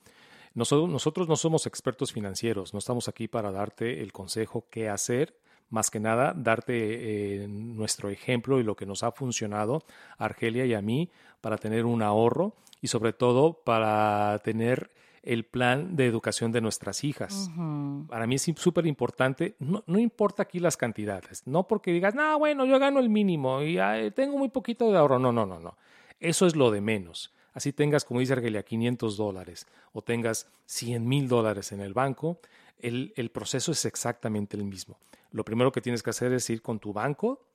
Nosotros, 0.53 0.89
nosotros 0.89 1.27
no 1.27 1.35
somos 1.35 1.65
expertos 1.65 2.11
financieros, 2.11 2.73
no 2.73 2.79
estamos 2.79 3.07
aquí 3.07 3.27
para 3.27 3.51
darte 3.51 4.01
el 4.01 4.11
consejo 4.11 4.65
qué 4.69 4.89
hacer, 4.89 5.35
más 5.69 5.89
que 5.89 5.99
nada 5.99 6.33
darte 6.35 7.43
eh, 7.43 7.47
nuestro 7.47 8.09
ejemplo 8.09 8.59
y 8.59 8.63
lo 8.63 8.75
que 8.75 8.85
nos 8.85 9.03
ha 9.03 9.11
funcionado 9.11 9.83
a 10.17 10.25
Argelia 10.25 10.65
y 10.65 10.73
a 10.73 10.81
mí 10.81 11.09
para 11.39 11.57
tener 11.57 11.85
un 11.85 12.01
ahorro 12.01 12.53
y 12.81 12.87
sobre 12.87 13.13
todo 13.13 13.53
para 13.53 14.37
tener 14.43 14.91
el 15.23 15.45
plan 15.45 15.95
de 15.95 16.07
educación 16.07 16.51
de 16.51 16.61
nuestras 16.61 17.03
hijas. 17.03 17.49
Para 18.09 18.27
mí 18.27 18.35
es 18.35 18.51
súper 18.57 18.87
importante, 18.87 19.55
no, 19.59 19.83
no 19.85 19.99
importa 19.99 20.43
aquí 20.43 20.59
las 20.59 20.77
cantidades, 20.77 21.43
no 21.45 21.67
porque 21.67 21.91
digas, 21.91 22.15
no, 22.15 22.39
bueno, 22.39 22.65
yo 22.65 22.79
gano 22.79 22.99
el 22.99 23.09
mínimo 23.09 23.61
y 23.61 23.77
ay, 23.77 24.11
tengo 24.11 24.37
muy 24.37 24.49
poquito 24.49 24.91
de 24.91 24.97
ahorro, 24.97 25.19
no, 25.19 25.31
no, 25.31 25.45
no, 25.45 25.59
no, 25.59 25.77
eso 26.19 26.47
es 26.47 26.55
lo 26.55 26.71
de 26.71 26.81
menos. 26.81 27.31
Así 27.53 27.73
tengas, 27.73 28.05
como 28.05 28.19
dice 28.19 28.33
Argelia, 28.33 28.63
500 28.63 29.17
dólares 29.17 29.67
o 29.93 30.01
tengas 30.01 30.47
100 30.65 31.05
mil 31.07 31.27
dólares 31.27 31.71
en 31.71 31.81
el 31.81 31.93
banco, 31.93 32.39
el, 32.79 33.13
el 33.15 33.29
proceso 33.29 33.71
es 33.73 33.85
exactamente 33.85 34.55
el 34.57 34.63
mismo. 34.63 34.97
Lo 35.31 35.43
primero 35.45 35.71
que 35.71 35.81
tienes 35.81 36.01
que 36.03 36.09
hacer 36.09 36.31
es 36.33 36.49
ir 36.49 36.61
con 36.61 36.79
tu 36.79 36.93
banco, 36.93 37.45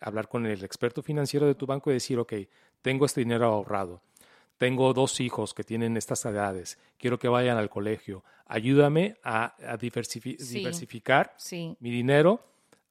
hablar 0.00 0.28
con 0.28 0.46
el 0.46 0.62
experto 0.64 1.02
financiero 1.02 1.46
de 1.46 1.54
tu 1.54 1.66
banco 1.66 1.90
y 1.90 1.94
decir, 1.94 2.18
ok, 2.18 2.34
tengo 2.82 3.06
este 3.06 3.20
dinero 3.22 3.46
ahorrado, 3.46 4.02
tengo 4.58 4.92
dos 4.94 5.20
hijos 5.20 5.52
que 5.54 5.64
tienen 5.64 5.96
estas 5.96 6.24
edades, 6.24 6.78
quiero 6.98 7.18
que 7.18 7.28
vayan 7.28 7.56
al 7.58 7.68
colegio, 7.70 8.24
ayúdame 8.46 9.16
a, 9.22 9.54
a 9.70 9.78
diversifi- 9.78 10.38
Sí. 10.38 10.58
diversificar 10.58 11.34
Sí, 11.36 11.76
mi 11.80 11.90
dinero, 11.90 12.44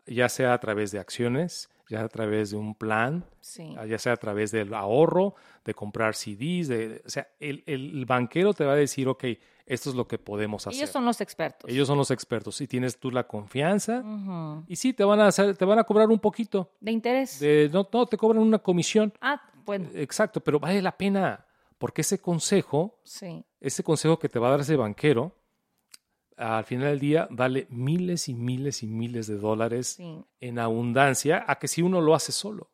ya 0.05 0.29
sea 0.29 0.53
a 0.53 0.59
través 0.59 0.91
de 0.91 0.99
acciones, 0.99 1.69
ya 1.89 2.03
a 2.03 2.09
través 2.09 2.51
de 2.51 2.57
un 2.57 2.75
plan, 2.75 3.25
sí. 3.41 3.75
ya 3.87 3.97
sea 3.97 4.13
a 4.13 4.17
través 4.17 4.51
del 4.51 4.73
ahorro, 4.73 5.35
de 5.63 5.73
comprar 5.73 6.15
CDs, 6.15 6.67
de, 6.67 7.01
o 7.05 7.09
sea, 7.09 7.27
el, 7.39 7.63
el 7.65 8.05
banquero 8.05 8.53
te 8.53 8.65
va 8.65 8.73
a 8.73 8.75
decir, 8.75 9.07
ok, 9.07 9.25
esto 9.65 9.89
es 9.89 9.95
lo 9.95 10.07
que 10.07 10.17
podemos 10.17 10.65
hacer. 10.67 10.77
Ellos 10.77 10.91
son 10.91 11.05
los 11.05 11.21
expertos. 11.21 11.69
Ellos 11.69 11.87
son 11.87 11.97
los 11.97 12.11
expertos. 12.11 12.55
Si 12.55 12.67
tienes 12.67 12.99
tú 12.99 13.09
la 13.09 13.25
confianza, 13.25 14.03
y 14.67 14.75
sí, 14.75 14.93
te 14.93 15.03
van 15.03 15.19
a 15.19 15.27
hacer, 15.27 15.57
te 15.57 15.65
van 15.65 15.79
a 15.79 15.83
cobrar 15.83 16.07
un 16.09 16.19
poquito. 16.19 16.71
¿De 16.79 16.91
interés? 16.91 17.39
De, 17.39 17.69
no, 17.73 17.87
no, 17.91 18.05
te 18.05 18.17
cobran 18.17 18.43
una 18.43 18.59
comisión. 18.59 19.11
Ah, 19.21 19.41
bueno, 19.65 19.89
Exacto, 19.95 20.41
pero 20.41 20.59
vale 20.59 20.81
la 20.81 20.95
pena, 20.95 21.45
porque 21.79 22.01
ese 22.01 22.19
consejo 22.19 22.99
sí. 23.03 23.43
ese 23.59 23.83
consejo 23.83 24.19
que 24.19 24.29
te 24.29 24.37
va 24.37 24.47
a 24.47 24.51
dar 24.51 24.59
ese 24.59 24.75
banquero, 24.75 25.35
al 26.37 26.63
final 26.65 26.89
del 26.89 26.99
día 26.99 27.27
vale 27.31 27.65
miles 27.69 28.27
y 28.29 28.33
miles 28.33 28.83
y 28.83 28.87
miles 28.87 29.27
de 29.27 29.37
dólares 29.37 29.87
Sí, 29.97 30.23
en 30.41 30.59
abundancia 30.59 31.43
a 31.47 31.55
que 31.57 31.67
si 31.67 31.81
uno 31.81 32.01
lo 32.01 32.13
hace 32.15 32.31
solo. 32.31 32.69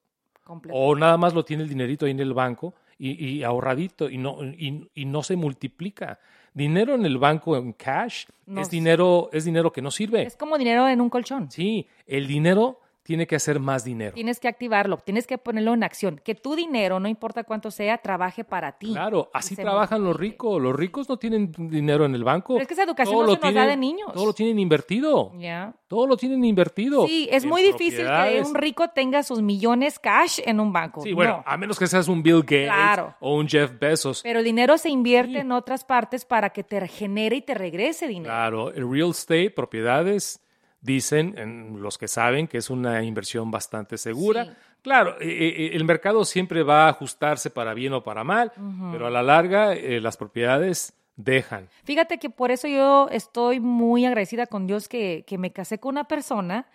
O 0.69 0.95
nada 0.95 1.15
más 1.17 1.33
lo 1.33 1.45
tiene 1.45 1.63
el 1.63 1.69
dinerito 1.69 2.05
ahí 2.05 2.11
en 2.11 2.19
el 2.19 2.33
banco 2.33 2.73
y, 2.97 3.11
y 3.25 3.43
ahorradito 3.43 4.09
y 4.09 4.17
no, 4.17 4.43
y, 4.43 4.89
y 4.93 5.05
no 5.05 5.23
se 5.23 5.35
multiplica. 5.37 6.19
Dinero 6.53 6.95
en 6.95 7.05
el 7.05 7.17
banco 7.17 7.55
en 7.55 7.71
cash 7.71 8.25
No 8.45 8.59
es 8.59 8.67
sé. 8.67 8.75
dinero, 8.75 9.29
es 9.31 9.45
dinero 9.45 9.71
que 9.71 9.81
no 9.81 9.89
sirve. 9.91 10.23
Es 10.23 10.35
como 10.35 10.57
dinero 10.57 10.89
en 10.89 10.99
un 10.99 11.09
colchón. 11.09 11.49
Sí, 11.49 11.87
el 12.05 12.27
dinero 12.27 12.80
tiene 13.03 13.25
que 13.27 13.35
hacer 13.35 13.59
más 13.59 13.83
dinero. 13.83 14.13
Tienes 14.13 14.39
que 14.39 14.47
activarlo, 14.47 14.97
tienes 14.97 15.25
que 15.25 15.37
ponerlo 15.37 15.73
en 15.73 15.83
acción. 15.83 16.21
Que 16.23 16.35
tu 16.35 16.55
dinero, 16.55 16.99
no 16.99 17.07
importa 17.07 17.43
cuánto 17.43 17.71
sea, 17.71 17.97
trabaje 17.97 18.43
para 18.43 18.73
ti. 18.73 18.91
Claro, 18.93 19.29
así 19.33 19.55
trabajan 19.55 20.03
los 20.03 20.15
ricos. 20.15 20.61
Los 20.61 20.75
ricos 20.75 21.09
no 21.09 21.17
tienen 21.17 21.51
dinero 21.57 22.05
en 22.05 22.13
el 22.15 22.23
banco. 22.23 22.53
Pero 22.53 22.61
es 22.61 22.67
que 22.67 22.73
esa 22.75 22.83
educación 22.83 23.15
Todo 23.15 23.23
no 23.25 23.33
lo 23.33 23.35
se 23.39 23.45
nos 23.47 23.53
da 23.55 23.65
de 23.65 23.77
niños. 23.77 24.13
Todo 24.13 24.25
lo 24.27 24.33
tienen 24.33 24.59
invertido. 24.59 25.31
Ya. 25.37 25.73
Todo 25.87 26.05
lo 26.07 26.15
tienen 26.15 26.45
invertido. 26.45 27.07
Sí, 27.07 27.27
es 27.31 27.45
muy 27.45 27.61
difícil 27.63 28.05
que 28.07 28.41
un 28.45 28.55
rico 28.55 28.89
tenga 28.89 29.23
sus 29.23 29.41
millones 29.41 29.99
cash 29.99 30.39
en 30.45 30.59
un 30.59 30.71
banco. 30.71 31.01
Sí, 31.01 31.13
bueno, 31.13 31.37
No. 31.37 31.43
a 31.45 31.57
menos 31.57 31.77
que 31.79 31.87
seas 31.87 32.07
un 32.07 32.21
Bill 32.23 32.41
Gates 32.41 32.65
Claro. 32.67 33.15
o 33.19 33.35
un 33.35 33.47
Jeff 33.47 33.71
Bezos. 33.79 34.21
Pero 34.23 34.39
el 34.39 34.45
dinero 34.45 34.77
se 34.77 34.89
invierte 34.89 35.33
Sí. 35.33 35.37
en 35.39 35.51
otras 35.51 35.83
partes 35.83 36.23
para 36.23 36.51
que 36.51 36.63
te 36.63 36.87
genere 36.87 37.37
y 37.37 37.41
te 37.41 37.55
regrese 37.55 38.07
dinero. 38.07 38.31
Claro, 38.31 38.71
el 38.71 38.89
real 38.89 39.09
estate, 39.09 39.49
propiedades, 39.51 40.39
dicen 40.81 41.35
en 41.37 41.81
los 41.81 41.97
que 41.97 42.07
saben 42.07 42.47
que 42.47 42.57
es 42.57 42.69
una 42.69 43.03
inversión 43.03 43.51
bastante 43.51 43.97
segura. 43.97 44.45
Sí. 44.45 44.51
Claro, 44.81 45.15
eh, 45.21 45.27
eh, 45.27 45.71
el 45.73 45.85
mercado 45.85 46.25
siempre 46.25 46.63
va 46.63 46.85
a 46.85 46.89
ajustarse 46.89 47.51
para 47.51 47.73
bien 47.73 47.93
o 47.93 48.03
para 48.03 48.23
mal, 48.23 48.51
pero 48.91 49.05
a 49.05 49.11
la 49.11 49.21
larga 49.21 49.73
eh, 49.73 50.01
las 50.01 50.17
propiedades 50.17 50.93
dejan. 51.15 51.69
Fíjate 51.83 52.17
que 52.17 52.31
por 52.31 52.49
eso 52.49 52.67
yo 52.67 53.07
estoy 53.11 53.59
muy 53.59 54.05
agradecida 54.05 54.47
con 54.47 54.65
Dios 54.65 54.87
que, 54.87 55.23
que 55.27 55.37
me 55.37 55.51
casé 55.51 55.79
con 55.79 55.93
una 55.93 56.05
persona 56.05 56.65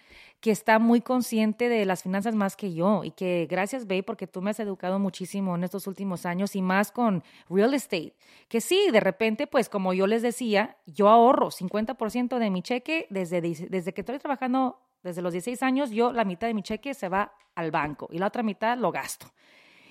que 0.41 0.51
está 0.51 0.79
muy 0.79 1.01
consciente 1.01 1.69
de 1.69 1.85
las 1.85 2.03
finanzas 2.03 2.35
más 2.35 2.57
que 2.57 2.73
yo 2.75 3.05
y 3.05 3.11
que 3.11 3.47
gracias, 3.51 3.87
Babe, 3.87 4.03
porque 4.03 4.27
tú 4.27 4.43
me 4.43 4.51
has 4.51 4.61
educado 4.61 4.99
muchísimo 4.99 5.55
en 5.57 5.65
estos 5.65 5.87
últimos 5.87 6.27
años 6.27 6.55
y 6.57 6.63
más 6.63 6.93
con 6.93 7.25
real 7.49 7.75
estate. 7.75 8.15
Que 8.49 8.61
sí, 8.61 8.91
de 8.93 9.01
repente, 9.01 9.47
pues 9.47 9.69
como 9.69 9.93
yo 9.93 10.07
les 10.07 10.23
decía, 10.23 10.77
yo 10.87 11.09
ahorro 11.09 11.51
50% 11.51 12.39
de 12.39 12.51
mi 12.51 12.63
cheque 12.63 13.07
desde, 13.11 13.41
desde 13.41 13.93
que 13.95 14.03
estoy 14.03 14.19
trabajando, 14.19 14.81
desde 15.03 15.23
los 15.23 15.33
16 15.33 15.63
años, 15.63 15.91
yo 15.91 16.13
la 16.13 16.25
mitad 16.25 16.47
de 16.47 16.55
mi 16.55 16.63
cheque 16.63 16.95
se 16.95 17.09
va 17.09 17.33
al 17.55 17.71
banco 17.71 18.09
y 18.11 18.19
la 18.19 18.27
otra 18.27 18.43
mitad 18.43 18.77
lo 18.77 18.93
gasto. 18.93 19.33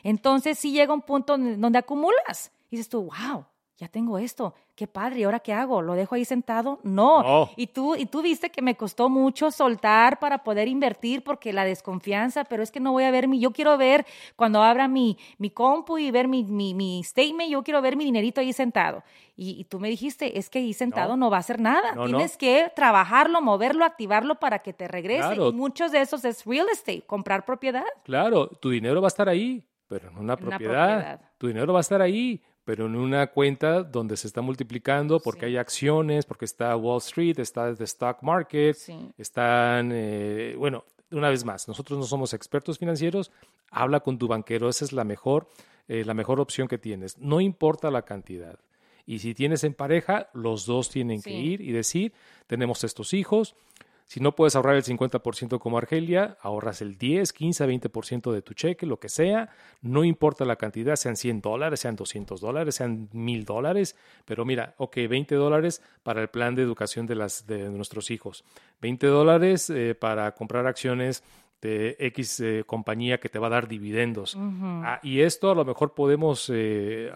Entonces 0.04 0.60
sí 0.60 0.72
llega 0.72 0.94
un 0.94 1.02
punto 1.02 1.38
donde 1.38 1.80
acumulas. 1.80 2.52
Y 2.70 2.78
dices 2.78 2.92
wow, 2.94 3.46
ya 3.78 3.90
tengo 3.90 4.18
esto, 4.18 4.54
qué 4.74 4.88
padre, 4.88 5.20
¿y 5.20 5.24
ahora 5.24 5.42
qué 5.42 5.52
hago? 5.52 5.82
¿Lo 5.82 5.94
dejo 5.96 6.16
ahí 6.16 6.24
sentado? 6.24 6.80
No. 6.84 7.22
No. 7.22 7.50
Y, 7.58 7.68
tú, 7.68 7.96
y 7.98 8.06
tú 8.06 8.22
viste 8.22 8.50
que 8.50 8.62
me 8.62 8.76
costó 8.76 9.10
mucho 9.10 9.52
soltar 9.52 10.18
para 10.20 10.44
poder 10.44 10.70
invertir 10.70 11.24
porque 11.26 11.52
la 11.52 11.66
desconfianza, 11.66 12.46
pero 12.46 12.64
es 12.64 12.72
que 12.72 12.80
no 12.80 12.94
voy 12.94 13.04
a 13.04 13.12
ver 13.12 13.28
mi, 13.28 13.40
yo 13.40 13.52
quiero 13.52 13.78
ver 13.78 14.06
cuando 14.38 14.64
abra 14.64 14.88
mi, 14.88 15.18
mi 15.38 15.50
compu 15.50 15.98
y 15.98 16.10
ver 16.10 16.30
mi, 16.30 16.44
mi, 16.46 16.74
mi 16.74 17.04
statement, 17.04 17.50
yo 17.52 17.64
quiero 17.64 17.82
ver 17.82 17.98
mi 17.98 18.06
dinerito 18.06 18.40
ahí 18.40 18.54
sentado. 18.54 19.04
Y, 19.36 19.60
y 19.60 19.66
tú 19.66 19.82
me 19.82 19.90
dijiste, 19.90 20.38
es 20.40 20.50
que 20.50 20.60
ahí 20.60 20.74
sentado 20.74 21.18
no, 21.18 21.26
No. 21.26 21.30
va 21.32 21.38
a 21.38 21.40
hacer 21.42 21.60
nada. 21.60 21.96
No. 21.96 22.06
Tienes 22.06 22.38
que 22.38 22.72
trabajarlo, 22.76 23.42
moverlo, 23.42 23.84
activarlo 23.84 24.36
para 24.36 24.60
que 24.60 24.72
te 24.72 24.88
regrese. 24.88 25.28
Claro. 25.36 25.50
Y 25.50 25.54
muchos 25.54 25.92
de 25.92 26.00
esos 26.00 26.24
es 26.24 26.46
real 26.46 26.68
estate, 26.72 27.02
comprar 27.02 27.44
propiedad. 27.44 27.84
Claro, 28.06 28.48
tu 28.48 28.70
dinero 28.70 29.02
va 29.02 29.08
a 29.08 29.10
estar 29.10 29.28
ahí, 29.28 29.68
pero 29.88 30.08
en 30.08 30.14
una 30.18 30.36
una 30.36 30.38
propiedad. 30.38 31.20
Tu 31.38 31.48
dinero 31.48 31.74
va 31.74 31.80
a 31.80 31.82
estar 31.82 32.02
ahí, 32.02 32.42
pero 32.66 32.88
en 32.88 32.96
una 32.96 33.28
cuenta 33.28 33.84
donde 33.84 34.18
se 34.18 34.28
está 34.28 34.42
multiplicando 34.42 35.20
porque 35.20 35.42
Sí. 35.42 35.46
hay 35.46 35.58
acciones, 35.58 36.26
porque 36.26 36.46
está 36.46 36.76
Wall 36.76 36.98
Street, 36.98 37.40
está 37.40 37.70
el 37.70 37.82
stock 37.82 38.22
market, 38.24 38.76
Sí. 38.76 39.12
están, 39.18 39.92
eh, 39.94 40.56
bueno, 40.58 40.84
una 41.12 41.30
vez 41.30 41.46
más, 41.46 41.68
nosotros 41.68 41.98
no 42.00 42.06
somos 42.06 42.34
expertos 42.34 42.80
financieros, 42.80 43.32
habla 43.72 44.00
con 44.00 44.18
tu 44.18 44.28
banquero, 44.28 44.68
esa 44.68 44.84
es 44.84 44.92
la 44.92 45.04
mejor, 45.04 45.48
eh, 45.88 46.04
la 46.04 46.14
mejor 46.16 46.40
opción 46.42 46.68
que 46.68 46.78
tienes, 46.80 47.18
no 47.20 47.40
importa 47.40 47.92
la 47.92 48.02
cantidad. 48.02 48.60
Y 49.06 49.20
si 49.20 49.36
tienes 49.36 49.64
en 49.64 49.76
pareja, 49.76 50.30
los 50.34 50.66
dos 50.66 50.90
tienen 50.90 51.22
que 51.22 51.30
ir 51.32 51.62
y 51.62 51.72
decir, 51.72 52.12
tenemos 52.48 52.84
estos 52.84 53.14
hijos, 53.14 53.56
si 54.08 54.20
no 54.20 54.36
puedes 54.36 54.56
ahorrar 54.56 54.76
el 54.76 54.84
50% 54.84 55.58
como 55.60 55.80
Argelia, 55.80 56.38
ahorras 56.42 56.82
el 56.82 56.98
10, 56.98 57.34
15, 57.34 57.68
20% 57.68 58.32
de 58.32 58.42
tu 58.44 58.54
cheque, 58.54 58.86
lo 58.86 59.00
que 59.00 59.10
sea. 59.10 59.50
No 59.82 60.04
importa 60.04 60.46
la 60.46 60.58
cantidad, 60.58 60.96
sean 60.96 61.16
100 61.16 61.42
dólares, 61.42 61.80
sean 61.80 61.96
200 61.96 62.40
dólares, 62.40 62.76
sean 62.76 63.10
1000 63.12 63.46
dólares. 63.46 63.96
Pero 64.26 64.46
mira, 64.46 64.76
ok, 64.78 64.96
20 65.10 65.34
dólares 65.36 65.82
para 66.04 66.22
el 66.22 66.28
plan 66.28 66.54
de 66.54 66.62
educación 66.62 67.08
de, 67.08 67.16
las, 67.16 67.48
de 67.48 67.70
nuestros 67.70 68.12
hijos. 68.12 68.44
20 68.82 69.08
dólares 69.08 69.72
eh, 69.72 69.96
para 69.96 70.36
comprar 70.36 70.68
acciones 70.68 71.24
de 71.62 71.96
X 72.00 72.40
eh, 72.42 72.64
compañía 72.66 73.20
que 73.20 73.30
te 73.30 73.40
va 73.40 73.48
a 73.48 73.50
dar 73.52 73.68
dividendos. 73.68 74.38
Ah, 74.40 75.00
y 75.02 75.22
esto 75.22 75.50
a 75.50 75.56
lo 75.56 75.66
mejor 75.66 75.94
podemos 75.96 76.52
eh, 76.54 77.10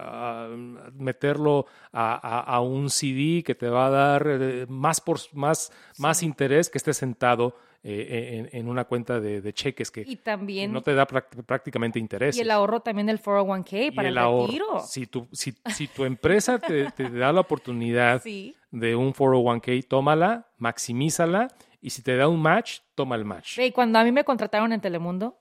meterlo 0.98 1.66
a, 1.92 2.16
a- 2.16 2.42
a 2.56 2.62
un 2.62 2.90
CD 2.90 3.44
que 3.44 3.56
te 3.56 3.70
va 3.70 3.88
a 3.88 3.90
dar 3.90 4.28
eh, 4.28 4.66
más, 4.70 5.02
por, 5.02 5.20
más, 5.34 5.72
más 5.98 6.24
interés 6.24 6.70
que 6.70 6.78
esté 6.78 6.94
sentado 6.94 7.56
eh, 7.84 8.48
en, 8.52 8.60
en 8.60 8.68
una 8.68 8.84
cuenta 8.86 9.20
de, 9.22 9.40
de 9.42 9.54
cheques 9.54 9.90
que 9.92 10.02
Y 10.06 10.18
también 10.18 10.74
no 10.74 10.82
te 10.82 10.94
da 10.94 11.08
práct- 11.08 11.44
prácticamente 11.46 11.98
interés. 12.00 12.36
y 12.38 12.42
el 12.42 12.52
ahorro 12.52 12.82
también 12.82 13.08
del 13.08 13.22
401k 13.22 13.96
para 13.96 14.10
el, 14.10 14.16
retiro. 14.16 14.80
Si 14.86 15.08
tu, 15.08 15.28
si, 15.32 15.54
si 15.68 15.88
tu 15.88 16.04
empresa 16.06 16.60
te, 16.60 16.92
te 16.92 17.10
da 17.10 17.32
la 17.32 17.42
oportunidad 17.42 18.22
Sí. 18.24 18.56
de 18.72 18.96
un 18.96 19.14
401k, 19.14 19.88
tómala, 19.88 20.48
maximízala 20.58 21.48
y 21.82 21.90
si 21.92 22.02
te 22.02 22.16
da 22.16 22.28
un 22.28 22.42
match, 22.42 22.80
toma 22.96 23.16
el 23.16 23.26
match. 23.26 23.58
Ve, 23.58 23.72
cuando 23.72 24.00
a 24.00 24.04
mí 24.04 24.12
me 24.12 24.24
contrataron 24.24 24.74
en 24.74 24.82
Telemundo 24.82 25.38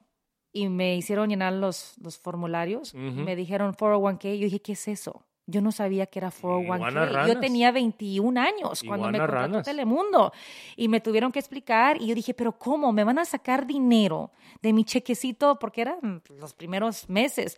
y 0.53 0.69
me 0.69 0.97
hicieron 0.97 1.29
llenar 1.29 1.53
los, 1.53 1.97
los 1.99 2.19
formularios, 2.19 2.95
me 2.95 3.37
dijeron 3.37 3.75
401k, 3.75 4.37
yo 4.37 4.45
dije, 4.45 4.61
¿qué 4.61 4.73
es 4.73 4.89
eso? 4.89 5.25
Yo 5.51 5.63
no 5.63 5.73
sabía 5.73 6.05
que 6.07 6.19
era 6.19 6.31
401k. 6.31 6.63
Iguanas 6.63 7.27
Yo 7.27 7.41
tenía 7.41 7.73
21 7.73 8.39
años 8.39 8.83
cuando 8.87 9.11
me 9.11 9.19
contrató 9.19 9.43
ranas. 9.43 9.65
Telemundo 9.65 10.31
y 10.77 10.89
me 10.89 11.01
tuvieron 11.01 11.33
que 11.33 11.39
explicar 11.39 12.01
y 12.01 12.07
yo 12.07 12.15
dije, 12.15 12.35
pero 12.35 12.53
¿cómo? 12.53 12.93
¿Me 12.93 13.03
van 13.03 13.19
a 13.19 13.25
sacar 13.25 13.67
dinero 13.67 14.31
de 14.61 14.75
mi 14.75 14.85
chequecito? 14.85 15.59
Porque 15.59 15.81
eran 15.81 16.23
los 16.39 16.53
primeros 16.53 17.09
meses. 17.09 17.57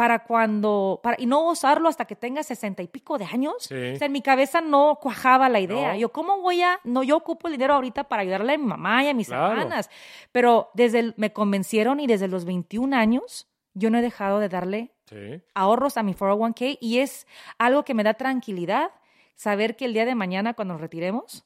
Para 0.00 0.24
cuando, 0.24 0.98
para, 1.02 1.16
y 1.20 1.26
no 1.26 1.50
usarlo 1.50 1.88
hasta 1.90 2.06
que 2.06 2.16
tenga 2.16 2.42
sesenta 2.42 2.82
y 2.82 2.88
pico 2.88 3.18
de 3.18 3.26
años. 3.26 3.54
Sí. 3.60 3.74
O 3.74 3.96
sea, 3.96 4.06
en 4.06 4.12
mi 4.12 4.22
cabeza 4.22 4.62
no 4.62 4.98
cuajaba 4.98 5.50
la 5.50 5.60
idea. 5.60 5.92
No. 5.92 5.98
Yo, 5.98 6.10
¿cómo 6.10 6.40
voy 6.40 6.62
a, 6.62 6.80
no, 6.84 7.02
yo 7.02 7.18
ocupo 7.18 7.48
el 7.48 7.52
dinero 7.52 7.74
ahorita 7.74 8.04
para 8.04 8.22
ayudarle 8.22 8.54
a 8.54 8.58
mi 8.58 8.64
mamá 8.64 9.04
y 9.04 9.08
a 9.08 9.14
mis 9.14 9.28
Claro. 9.28 9.52
hermanas? 9.60 9.90
Pero 10.32 10.70
desde, 10.72 11.00
el- 11.00 11.14
me 11.18 11.34
convencieron 11.34 12.00
y 12.00 12.06
desde 12.06 12.28
los 12.28 12.46
21 12.46 12.94
años, 12.94 13.46
yo 13.74 13.90
no 13.90 13.98
he 13.98 14.02
dejado 14.02 14.38
de 14.38 14.48
darle 14.48 14.94
Sí. 15.04 15.42
ahorros 15.54 15.98
a 15.98 16.02
mi 16.02 16.14
401k 16.14 16.78
y 16.80 17.00
es 17.00 17.26
algo 17.58 17.84
que 17.84 17.92
me 17.92 18.02
da 18.02 18.14
tranquilidad 18.14 18.92
saber 19.34 19.76
que 19.76 19.84
el 19.84 19.92
día 19.92 20.06
de 20.06 20.14
mañana 20.14 20.54
cuando 20.54 20.72
nos 20.74 20.80
retiremos, 20.80 21.44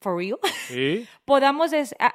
for 0.00 0.16
real, 0.16 0.38
Sí. 0.68 1.06
podamos 1.24 1.70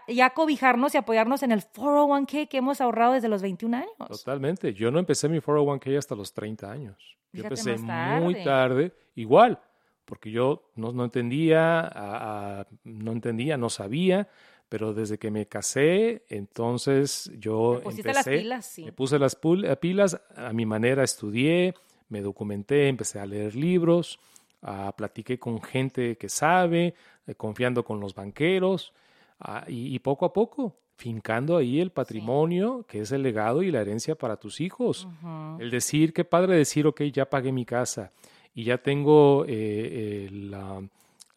ya 0.07 0.29
cobijarnos 0.31 0.93
y 0.93 0.97
apoyarnos 0.97 1.43
en 1.43 1.51
el 1.51 1.61
401k 1.61 2.47
que 2.47 2.57
hemos 2.57 2.79
ahorrado 2.81 3.13
desde 3.13 3.27
los 3.27 3.41
21 3.41 3.77
años. 3.77 3.91
Totalmente. 4.07 4.73
Yo 4.73 4.91
no 4.91 4.99
empecé 4.99 5.27
mi 5.29 5.39
401k 5.39 5.97
hasta 5.97 6.15
los 6.15 6.33
30 6.33 6.71
años. 6.71 7.17
Yo 7.33 7.43
Fíjate 7.43 7.71
empecé 7.71 7.77
muy 8.19 8.43
tarde. 8.43 8.93
igual, 9.15 9.59
porque 10.05 10.31
yo 10.31 10.69
no, 10.75 10.91
no 10.91 11.05
entendía, 11.05 11.79
a- 11.81 12.59
a- 12.61 12.67
no 12.83 13.11
entendía, 13.13 13.57
no 13.57 13.69
sabía, 13.69 14.27
pero 14.67 14.93
desde 14.93 15.17
que 15.17 15.31
me 15.31 15.47
casé, 15.47 16.23
entonces 16.29 17.31
yo 17.37 17.81
empecé, 17.83 18.13
las 18.13 18.27
pilas, 18.27 18.65
sí. 18.65 18.85
me 18.85 18.91
puse 18.93 19.17
las 19.19 19.33
eh, 19.41 19.75
pilas, 19.77 20.21
a 20.35 20.53
mi 20.53 20.65
manera 20.65 21.03
estudié, 21.03 21.73
me 22.09 22.21
documenté, 22.21 22.87
empecé 22.89 23.19
a 23.19 23.25
leer 23.25 23.55
libros, 23.55 24.19
ah, 24.61 24.93
platiqué 24.95 25.37
con 25.39 25.61
gente 25.61 26.17
que 26.17 26.29
sabe, 26.29 26.93
eh, 27.27 27.35
confiando 27.35 27.83
con 27.83 27.99
los 27.99 28.13
banqueros, 28.15 28.93
ah, 29.39 29.63
y, 29.67 29.93
y 29.95 29.99
poco 29.99 30.25
a 30.25 30.33
poco, 30.33 30.75
fincando 30.95 31.57
ahí 31.57 31.79
el 31.79 31.91
patrimonio, 31.91 32.85
que 32.87 32.99
es 33.01 33.11
el 33.11 33.23
legado 33.23 33.63
y 33.63 33.71
la 33.71 33.81
herencia 33.81 34.15
para 34.15 34.37
tus 34.37 34.61
hijos. 34.61 35.07
El 35.59 35.71
decir, 35.71 36.13
qué 36.13 36.23
padre 36.25 36.55
decir, 36.55 36.85
ok, 36.85 37.01
ya 37.03 37.29
pagué 37.29 37.51
mi 37.51 37.65
casa 37.65 38.11
y 38.53 38.65
ya 38.65 38.77
tengo 38.77 39.45
eh, 39.47 40.27
el, 40.29 40.51
la- 40.51 40.81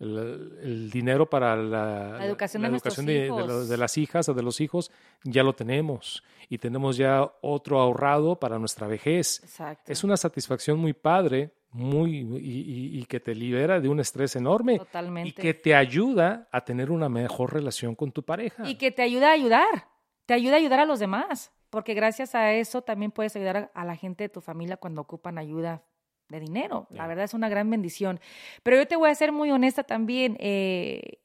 el- 0.00 0.58
el 0.62 0.90
dinero 0.90 1.30
para 1.30 1.56
la, 1.56 2.18
La 2.18 2.26
educación 2.26 2.60
de 2.62 2.68
la 2.68 2.70
nuestros 2.72 2.98
educación 2.98 3.06
de, 3.06 3.12
de 3.20 3.26
hijos. 3.26 3.46
los- 3.46 3.68
de 3.68 3.76
las 3.78 3.96
hijas 3.96 4.28
o 4.28 4.34
de 4.34 4.42
los 4.42 4.60
hijos, 4.60 4.90
ya 5.22 5.42
lo 5.42 5.54
tenemos. 5.54 6.22
Y 6.50 6.58
tenemos 6.58 6.96
ya 6.98 7.32
otro 7.40 7.80
ahorrado 7.80 8.38
para 8.38 8.58
nuestra 8.58 8.86
vejez. 8.86 9.40
Exacto. 9.44 9.90
Es 9.90 10.04
una 10.04 10.16
satisfacción 10.18 10.78
muy 10.78 10.92
padre, 10.92 11.52
muy, 11.74 12.18
y, 12.18 12.38
y- 12.38 12.98
y 13.00 13.04
que 13.06 13.18
te 13.20 13.34
libera 13.34 13.80
de 13.80 13.88
un 13.88 13.98
estrés 14.00 14.36
enorme. 14.36 14.78
Totalmente. 14.78 15.28
Y 15.28 15.32
que 15.32 15.52
te 15.54 15.74
ayuda 15.74 16.48
a 16.52 16.64
tener 16.64 16.90
una 16.90 17.08
mejor 17.08 17.52
relación 17.52 17.94
con 17.94 18.12
tu 18.12 18.22
pareja. 18.22 18.66
Y 18.68 18.76
que 18.76 18.90
te 18.90 19.02
ayuda 19.02 19.28
a 19.30 19.32
ayudar, 19.32 19.88
te 20.26 20.34
ayuda 20.34 20.54
a 20.54 20.58
ayudar 20.58 20.78
a 20.80 20.84
los 20.86 21.00
demás, 21.00 21.52
porque 21.70 21.94
gracias 21.94 22.34
a 22.34 22.52
eso 22.52 22.82
también 22.82 23.10
puedes 23.10 23.34
ayudar 23.36 23.56
a, 23.56 23.70
a 23.74 23.84
la 23.84 23.96
gente 23.96 24.24
de 24.24 24.28
tu 24.28 24.40
familia 24.40 24.76
cuando 24.76 25.00
ocupan 25.00 25.36
ayuda 25.36 25.82
de 26.28 26.40
dinero. 26.40 26.86
La 26.90 27.06
verdad 27.06 27.24
es 27.24 27.34
una 27.34 27.48
gran 27.48 27.68
bendición. 27.68 28.18
Pero 28.62 28.76
yo 28.78 28.86
te 28.86 28.96
voy 28.96 29.10
a 29.10 29.14
ser 29.14 29.32
muy 29.32 29.50
honesta 29.50 29.82
también. 29.84 30.36
eh, 30.40 31.18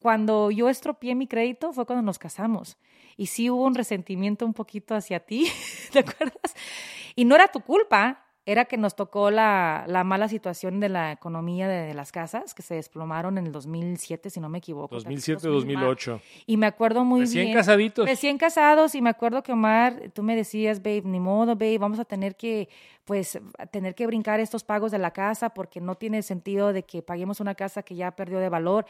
cuando 0.00 0.50
yo 0.50 0.68
estropeé 0.68 1.14
mi 1.14 1.28
crédito 1.28 1.72
fue 1.72 1.86
cuando 1.86 2.02
nos 2.02 2.18
casamos. 2.18 2.76
Y 3.16 3.26
sí 3.26 3.48
hubo 3.50 3.64
un 3.64 3.74
resentimiento 3.76 4.44
un 4.44 4.52
poquito 4.52 4.96
hacia 4.96 5.20
ti, 5.20 5.46
¿te 5.92 6.00
acuerdas? 6.00 6.56
Y 7.14 7.24
no 7.24 7.36
era 7.36 7.46
tu 7.48 7.60
culpa, 7.60 8.26
era 8.44 8.64
que 8.64 8.76
nos 8.76 8.96
tocó 8.96 9.30
la, 9.30 9.84
la 9.86 10.02
mala 10.02 10.26
situación 10.28 10.80
de 10.80 10.88
la 10.88 11.12
economía 11.12 11.68
de, 11.68 11.86
de 11.86 11.94
las 11.94 12.10
casas, 12.10 12.54
que 12.54 12.62
se 12.62 12.74
desplomaron 12.74 13.38
en 13.38 13.46
el 13.46 13.52
2007, 13.52 14.30
si 14.30 14.40
no 14.40 14.48
me 14.48 14.58
equivoco. 14.58 14.96
2007, 14.96 15.42
Tantito 15.42 15.64
muy 15.64 15.74
mal. 15.74 15.84
2008. 15.84 16.20
Y 16.46 16.56
me 16.56 16.66
acuerdo 16.66 17.04
muy 17.04 17.20
Recién 17.20 17.44
bien. 17.46 17.56
casaditos. 17.56 18.08
Recién 18.08 18.38
casados 18.38 18.96
y 18.96 19.00
me 19.02 19.10
acuerdo 19.10 19.44
que 19.44 19.52
Omar, 19.52 20.10
tú 20.12 20.24
me 20.24 20.34
decías, 20.34 20.82
babe, 20.82 21.02
ni 21.04 21.20
modo, 21.20 21.54
babe, 21.54 21.78
vamos 21.78 22.00
a 22.00 22.04
tener 22.04 22.34
que, 22.34 22.68
pues, 23.04 23.38
tener 23.70 23.94
que 23.94 24.06
brincar 24.08 24.40
estos 24.40 24.64
pagos 24.64 24.90
de 24.90 24.98
la 24.98 25.12
casa 25.12 25.50
porque 25.50 25.80
no 25.80 25.94
tiene 25.94 26.22
sentido 26.22 26.72
de 26.72 26.82
que 26.82 27.00
paguemos 27.00 27.38
una 27.38 27.54
casa 27.54 27.84
que 27.84 27.94
ya 27.94 28.10
perdió 28.10 28.40
de 28.40 28.48
valor. 28.48 28.86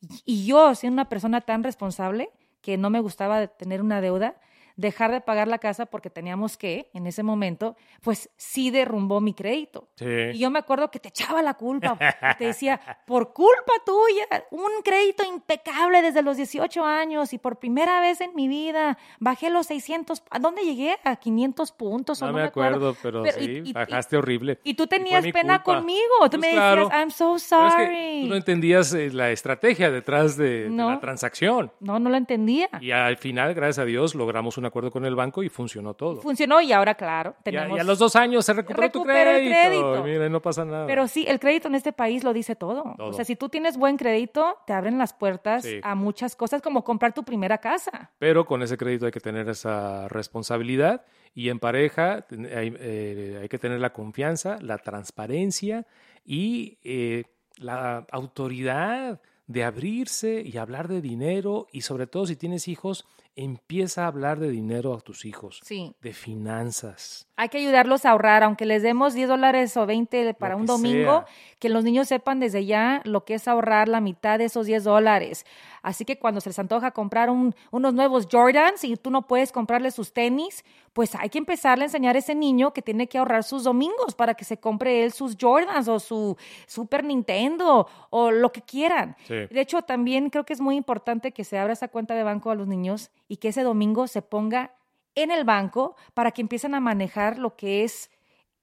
Y, 0.00 0.22
y 0.24 0.46
yo, 0.46 0.74
siendo 0.74 0.94
una 0.94 1.10
persona 1.10 1.42
tan 1.42 1.62
responsable 1.62 2.30
que 2.62 2.78
no 2.78 2.88
me 2.88 3.00
gustaba 3.00 3.48
tener 3.48 3.82
una 3.82 4.00
deuda, 4.00 4.36
dejar 4.76 5.12
de 5.12 5.20
pagar 5.20 5.46
la 5.48 5.58
casa 5.58 5.86
porque 5.86 6.10
teníamos 6.10 6.56
que, 6.56 6.90
en 6.94 7.06
ese 7.06 7.22
momento, 7.22 7.76
pues 8.02 8.30
sí 8.36 8.70
derrumbó 8.70 9.20
mi 9.20 9.32
crédito. 9.34 9.88
Y 10.00 10.04
Sí. 10.32 10.38
yo 10.38 10.50
me 10.50 10.58
acuerdo 10.58 10.90
que 10.90 10.98
te 10.98 11.08
echaba 11.08 11.42
la 11.42 11.54
culpa. 11.54 11.96
Te 12.38 12.46
decía, 12.46 12.80
por 13.06 13.32
culpa 13.32 13.72
tuya, 13.86 14.44
un 14.50 14.70
crédito 14.84 15.22
impecable 15.24 16.02
desde 16.02 16.22
los 16.22 16.36
18 16.36 16.84
años 16.84 17.32
y 17.32 17.38
por 17.38 17.58
primera 17.58 18.00
vez 18.00 18.20
en 18.20 18.34
mi 18.34 18.48
vida 18.48 18.98
bajé 19.20 19.50
los 19.50 19.66
600. 19.66 20.22
¿A 20.30 20.38
dónde 20.40 20.62
llegué? 20.62 20.96
A 21.04 21.16
500 21.16 21.70
puntos. 21.72 22.20
o 22.22 22.26
No 22.26 22.32
me 22.32 22.42
acuerdo, 22.42 22.96
pero, 23.02 23.22
Pero- 23.22 23.40
y- 23.40 23.44
sí, 23.44 23.62
y- 23.66 23.72
bajaste 23.72 24.16
horrible. 24.16 24.58
Y 24.64 24.74
tú 24.74 24.86
tenías 24.86 25.24
pena 25.32 25.62
culpa. 25.62 25.78
conmigo. 25.80 26.00
Tú 26.24 26.38
Pues 26.38 26.40
me 26.40 26.50
claro. 26.52 26.84
decías, 26.88 26.98
I'm 27.00 27.10
so 27.10 27.24
Pero 27.24 27.36
es 27.36 27.42
sorry. 27.72 27.86
que 27.86 28.20
tú 28.22 28.28
no 28.28 28.34
entendías 28.36 28.92
eh, 28.94 29.10
la 29.12 29.30
estrategia 29.30 29.90
detrás 29.90 30.36
de, 30.36 30.64
de 30.64 30.70
No. 30.70 30.90
la 30.90 30.98
transacción. 31.00 31.70
no, 31.80 31.98
no 31.98 32.10
lo 32.10 32.16
entendía. 32.16 32.68
Y 32.80 32.90
al 32.90 33.16
final, 33.16 33.54
gracias 33.54 33.78
a 33.80 33.84
Dios, 33.84 34.14
logramos 34.14 34.58
un 34.64 34.68
acuerdo 34.68 34.90
con 34.90 35.04
el 35.04 35.14
banco 35.14 35.42
y 35.42 35.48
funcionó 35.48 35.94
todo. 35.94 36.20
Funcionó 36.22 36.60
y 36.60 36.72
ahora, 36.72 36.94
claro, 36.94 37.34
Y 37.36 37.40
a, 37.40 37.42
tenemos... 37.44 37.76
y 37.76 37.80
a 37.80 37.84
los 37.84 37.98
dos 37.98 38.16
años 38.16 38.44
se 38.44 38.52
recuperó 38.54 38.90
tu 38.90 39.00
el 39.02 39.06
crédito. 39.06 39.98
Y 39.98 40.10
mira, 40.10 40.28
no 40.28 40.40
pasa 40.40 40.64
nada. 40.64 40.86
Pero 40.86 41.06
sí, 41.06 41.24
el 41.28 41.38
crédito 41.38 41.68
en 41.68 41.74
este 41.74 41.92
país 41.92 42.24
lo 42.24 42.32
dice 42.32 42.56
todo. 42.56 42.94
Todo. 42.96 43.08
O 43.08 43.12
sea, 43.12 43.24
si 43.24 43.36
tú 43.36 43.48
tienes 43.48 43.76
buen 43.76 43.96
crédito, 43.96 44.56
te 44.66 44.72
abren 44.72 44.98
las 44.98 45.12
puertas 45.12 45.62
Sí. 45.64 45.80
a 45.82 45.94
muchas 45.94 46.34
cosas 46.36 46.62
como 46.62 46.82
comprar 46.84 47.12
tu 47.12 47.24
primera 47.24 47.58
casa. 47.58 48.10
Pero 48.18 48.44
con 48.46 48.62
ese 48.62 48.76
crédito 48.76 49.06
hay 49.06 49.12
que 49.12 49.20
tener 49.20 49.48
esa 49.48 50.08
responsabilidad 50.08 51.04
y 51.34 51.48
en 51.48 51.58
pareja 51.58 52.24
hay, 52.56 52.74
eh, 52.78 53.38
hay 53.42 53.48
que 53.48 53.58
tener 53.58 53.80
la 53.80 53.92
confianza, 53.92 54.58
la 54.60 54.78
transparencia 54.78 55.86
y 56.24 56.78
eh, 56.84 57.24
la 57.58 58.06
autoridad 58.10 59.20
de 59.46 59.62
abrirse 59.64 60.42
y 60.44 60.56
hablar 60.56 60.88
de 60.88 61.00
dinero 61.00 61.66
y 61.70 61.82
sobre 61.82 62.06
todo 62.06 62.26
si 62.26 62.36
tienes 62.36 62.66
hijos, 62.68 63.06
empieza 63.36 64.04
a 64.04 64.06
hablar 64.06 64.38
de 64.38 64.48
dinero 64.50 64.94
a 64.94 65.00
tus 65.00 65.24
hijos, 65.24 65.60
Sí. 65.64 65.94
de 66.00 66.12
finanzas. 66.12 67.26
Hay 67.36 67.48
que 67.48 67.58
ayudarlos 67.58 68.04
a 68.04 68.10
ahorrar, 68.12 68.44
aunque 68.44 68.64
les 68.64 68.82
demos 68.84 69.12
10 69.12 69.28
dólares 69.28 69.76
o 69.76 69.86
20 69.86 70.34
para 70.34 70.54
un 70.54 70.66
domingo, 70.66 71.24
sea. 71.24 71.26
que 71.58 71.68
los 71.68 71.82
niños 71.82 72.06
sepan 72.08 72.38
desde 72.38 72.64
ya 72.64 73.00
lo 73.04 73.24
que 73.24 73.34
es 73.34 73.48
ahorrar 73.48 73.88
la 73.88 74.00
mitad 74.00 74.38
de 74.38 74.44
esos 74.44 74.66
10 74.66 74.84
dólares. 74.84 75.44
Así 75.82 76.04
que 76.04 76.18
cuando 76.18 76.40
se 76.40 76.50
les 76.50 76.58
antoja 76.60 76.92
comprar 76.92 77.30
un- 77.30 77.54
unos 77.72 77.92
nuevos 77.92 78.28
Jordans 78.30 78.84
y 78.84 78.96
tú 78.96 79.10
no 79.10 79.22
puedes 79.26 79.50
comprarle 79.50 79.90
sus 79.90 80.12
tenis, 80.12 80.64
pues 80.92 81.14
hay 81.16 81.28
que 81.28 81.38
empezarle 81.38 81.84
a 81.84 81.86
enseñar 81.86 82.14
a 82.14 82.20
ese 82.20 82.34
niño 82.36 82.72
que 82.72 82.82
tiene 82.82 83.08
que 83.08 83.18
ahorrar 83.18 83.42
sus 83.42 83.64
domingos 83.64 84.14
para 84.14 84.34
que 84.34 84.44
se 84.44 84.58
compre 84.58 85.02
él 85.04 85.10
sus 85.12 85.36
Jordans 85.40 85.88
o 85.88 85.98
su 85.98 86.36
Super 86.68 87.02
Nintendo 87.02 87.88
o 88.10 88.30
lo 88.30 88.52
que 88.52 88.62
quieran. 88.62 89.16
Sí. 89.26 89.34
De 89.50 89.60
hecho, 89.60 89.82
también 89.82 90.30
creo 90.30 90.44
que 90.44 90.52
es 90.52 90.60
muy 90.60 90.76
importante 90.76 91.32
que 91.32 91.42
se 91.44 91.58
abra 91.58 91.72
esa 91.72 91.88
cuenta 91.88 92.14
de 92.14 92.22
banco 92.22 92.50
a 92.50 92.54
los 92.54 92.68
niños 92.68 93.10
y 93.28 93.36
que 93.38 93.48
ese 93.48 93.62
domingo 93.62 94.06
se 94.06 94.22
ponga 94.22 94.74
en 95.14 95.30
el 95.30 95.44
banco 95.44 95.96
para 96.14 96.30
que 96.32 96.42
empiecen 96.42 96.74
a 96.74 96.80
manejar 96.80 97.38
lo 97.38 97.56
que 97.56 97.84
es 97.84 98.10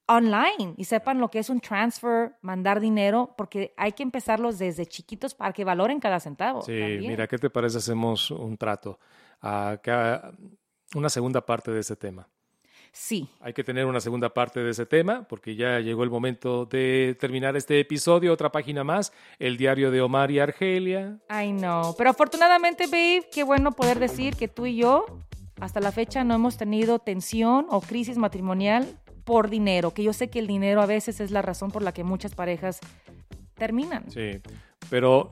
online 0.07 0.73
y 0.77 0.83
sepan 0.85 1.19
lo 1.19 1.29
que 1.31 1.39
es 1.39 1.49
un 1.49 1.61
transfer, 1.61 2.35
mandar 2.41 2.79
dinero, 2.79 3.33
porque 3.37 3.73
hay 3.77 3.93
que 3.93 4.03
empezarlos 4.03 4.59
desde 4.59 4.85
chiquitos 4.85 5.33
para 5.33 5.53
que 5.53 5.63
valoren 5.63 5.99
cada 5.99 6.19
centavo. 6.19 6.61
Sí, 6.61 6.77
también. 6.79 7.07
mira, 7.07 7.27
¿qué 7.27 7.37
te 7.37 7.49
parece? 7.49 7.77
Hacemos 7.77 8.29
un 8.31 8.57
trato, 8.57 8.99
a 9.39 9.77
ca- 9.81 10.33
una 10.95 11.09
segunda 11.09 11.45
parte 11.45 11.71
de 11.71 11.79
ese 11.79 11.95
tema. 11.95 12.27
Sí, 12.93 13.29
Hay 13.39 13.53
que 13.53 13.63
tener 13.63 13.85
una 13.85 14.01
segunda 14.01 14.33
parte 14.33 14.59
de 14.59 14.71
ese 14.71 14.85
tema 14.85 15.25
porque 15.27 15.55
ya 15.55 15.79
llegó 15.79 16.03
el 16.03 16.09
momento 16.09 16.65
de 16.65 17.15
terminar 17.19 17.55
este 17.55 17.79
episodio. 17.79 18.33
Otra 18.33 18.51
página 18.51 18.83
más, 18.83 19.13
el 19.39 19.55
diario 19.55 19.91
de 19.91 20.01
Omar 20.01 20.29
y 20.29 20.39
Argelia. 20.39 21.17
I 21.29 21.51
know. 21.51 21.95
Pero 21.97 22.09
afortunadamente, 22.09 22.87
babe, 22.87 23.29
qué 23.31 23.43
bueno 23.43 23.71
poder 23.71 23.97
decir 23.97 24.35
que 24.35 24.49
tú 24.49 24.65
y 24.65 24.75
yo 24.75 25.05
hasta 25.61 25.79
la 25.79 25.91
fecha 25.91 26.23
no 26.23 26.33
hemos 26.33 26.57
tenido 26.57 26.99
tensión 26.99 27.67
o 27.69 27.79
crisis 27.79 28.17
matrimonial 28.17 28.99
por 29.23 29.49
dinero, 29.49 29.93
que 29.93 30.03
yo 30.03 30.11
sé 30.11 30.29
que 30.29 30.39
el 30.39 30.47
dinero 30.47 30.81
a 30.81 30.85
veces 30.85 31.21
es 31.21 31.31
la 31.31 31.41
razón 31.41 31.71
por 31.71 31.83
la 31.83 31.93
que 31.93 32.03
muchas 32.03 32.35
parejas 32.35 32.79
terminan. 33.53 34.09
Sí, 34.11 34.41
pero 34.89 35.29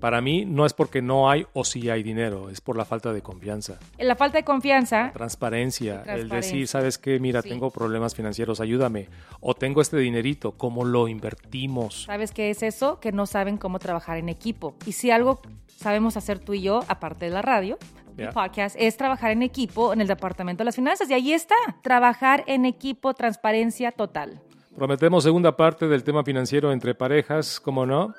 para 0.00 0.20
mí 0.20 0.44
no 0.46 0.66
es 0.66 0.72
porque 0.72 1.02
no 1.02 1.30
hay 1.30 1.46
o 1.52 1.64
sí 1.64 1.88
hay 1.90 2.02
dinero, 2.02 2.50
es 2.50 2.60
por 2.60 2.76
la 2.76 2.84
falta 2.84 3.12
de 3.12 3.22
confianza, 3.22 3.78
La 3.98 4.16
falta 4.16 4.38
de 4.38 4.44
confianza, 4.44 5.10
transparencia, 5.12 5.96
el 5.98 6.04
transparencia. 6.04 6.36
decir, 6.36 6.66
¿sabes 6.68 6.98
qué? 6.98 7.20
Mira, 7.20 7.42
Sí. 7.42 7.48
tengo 7.50 7.70
problemas 7.70 8.14
financieros, 8.14 8.60
ayúdame. 8.60 9.08
O 9.40 9.54
tengo 9.54 9.80
este 9.80 9.96
dinerito, 9.98 10.52
¿cómo 10.52 10.84
lo 10.84 11.06
invertimos? 11.08 12.04
¿sabes 12.04 12.32
qué 12.32 12.50
es 12.50 12.62
eso? 12.62 12.98
Que 13.00 13.12
no 13.12 13.26
saben 13.26 13.56
cómo 13.56 13.78
trabajar 13.78 14.16
en 14.18 14.28
equipo. 14.28 14.74
Y 14.86 14.92
si 14.92 15.10
algo 15.10 15.40
sabemos 15.76 16.16
hacer 16.16 16.38
tú 16.38 16.54
y 16.54 16.62
yo, 16.62 16.80
aparte 16.88 17.26
de 17.26 17.30
la 17.32 17.42
radio, 17.42 17.78
Ya. 18.16 18.30
podcast, 18.32 18.76
es 18.78 18.96
trabajar 18.96 19.30
en 19.30 19.42
equipo 19.42 19.92
en 19.92 20.00
el 20.00 20.06
Departamento 20.08 20.60
de 20.62 20.66
las 20.66 20.76
Finanzas. 20.76 21.08
Y 21.08 21.14
ahí 21.14 21.32
está, 21.32 21.54
trabajar 21.82 22.44
en 22.46 22.66
equipo, 22.66 23.14
transparencia 23.14 23.92
total. 23.92 24.40
Prometemos 24.76 25.24
segunda 25.24 25.56
parte 25.56 25.88
del 25.88 26.04
tema 26.04 26.22
financiero 26.24 26.72
entre 26.72 26.94
parejas, 26.94 27.60
¿cómo 27.60 27.84
no? 27.84 28.14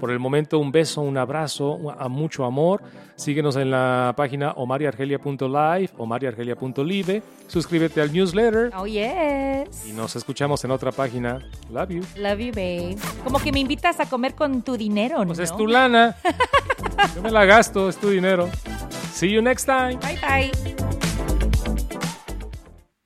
Por 0.00 0.10
el 0.10 0.18
momento, 0.18 0.58
un 0.58 0.72
beso, 0.72 1.00
un 1.02 1.16
abrazo, 1.18 1.78
a 1.96 2.08
mucho 2.08 2.44
amor. 2.44 2.82
Síguenos 3.14 3.56
en 3.56 3.70
la 3.70 4.14
página 4.16 4.52
omariargelia.live, 4.52 5.90
omariargelia.live. 5.98 7.22
Suscríbete 7.46 8.00
al 8.00 8.12
newsletter 8.12 8.72
Oh, 8.74 8.86
yes. 8.86 9.86
y 9.86 9.92
nos 9.92 10.16
escuchamos 10.16 10.64
en 10.64 10.70
otra 10.72 10.90
página. 10.92 11.38
Love 11.70 11.90
you. 11.90 12.02
Love 12.16 12.38
you, 12.38 12.52
babe. 12.52 12.96
Como 13.22 13.38
que 13.38 13.52
me 13.52 13.60
invitas 13.60 14.00
a 14.00 14.06
comer 14.08 14.34
con 14.34 14.62
tu 14.62 14.76
dinero, 14.76 15.22
Pues 15.26 15.38
¿no? 15.38 15.44
es 15.44 15.54
tu 15.56 15.66
lana. 15.66 16.16
Yo 17.14 17.22
me 17.22 17.30
la 17.30 17.44
gasto, 17.44 17.88
es 17.88 17.96
tu 17.98 18.08
dinero. 18.10 18.48
See 19.12 19.30
you 19.30 19.42
next 19.42 19.66
time. 19.66 19.96
Bye, 19.96 20.18
bye. 20.26 21.11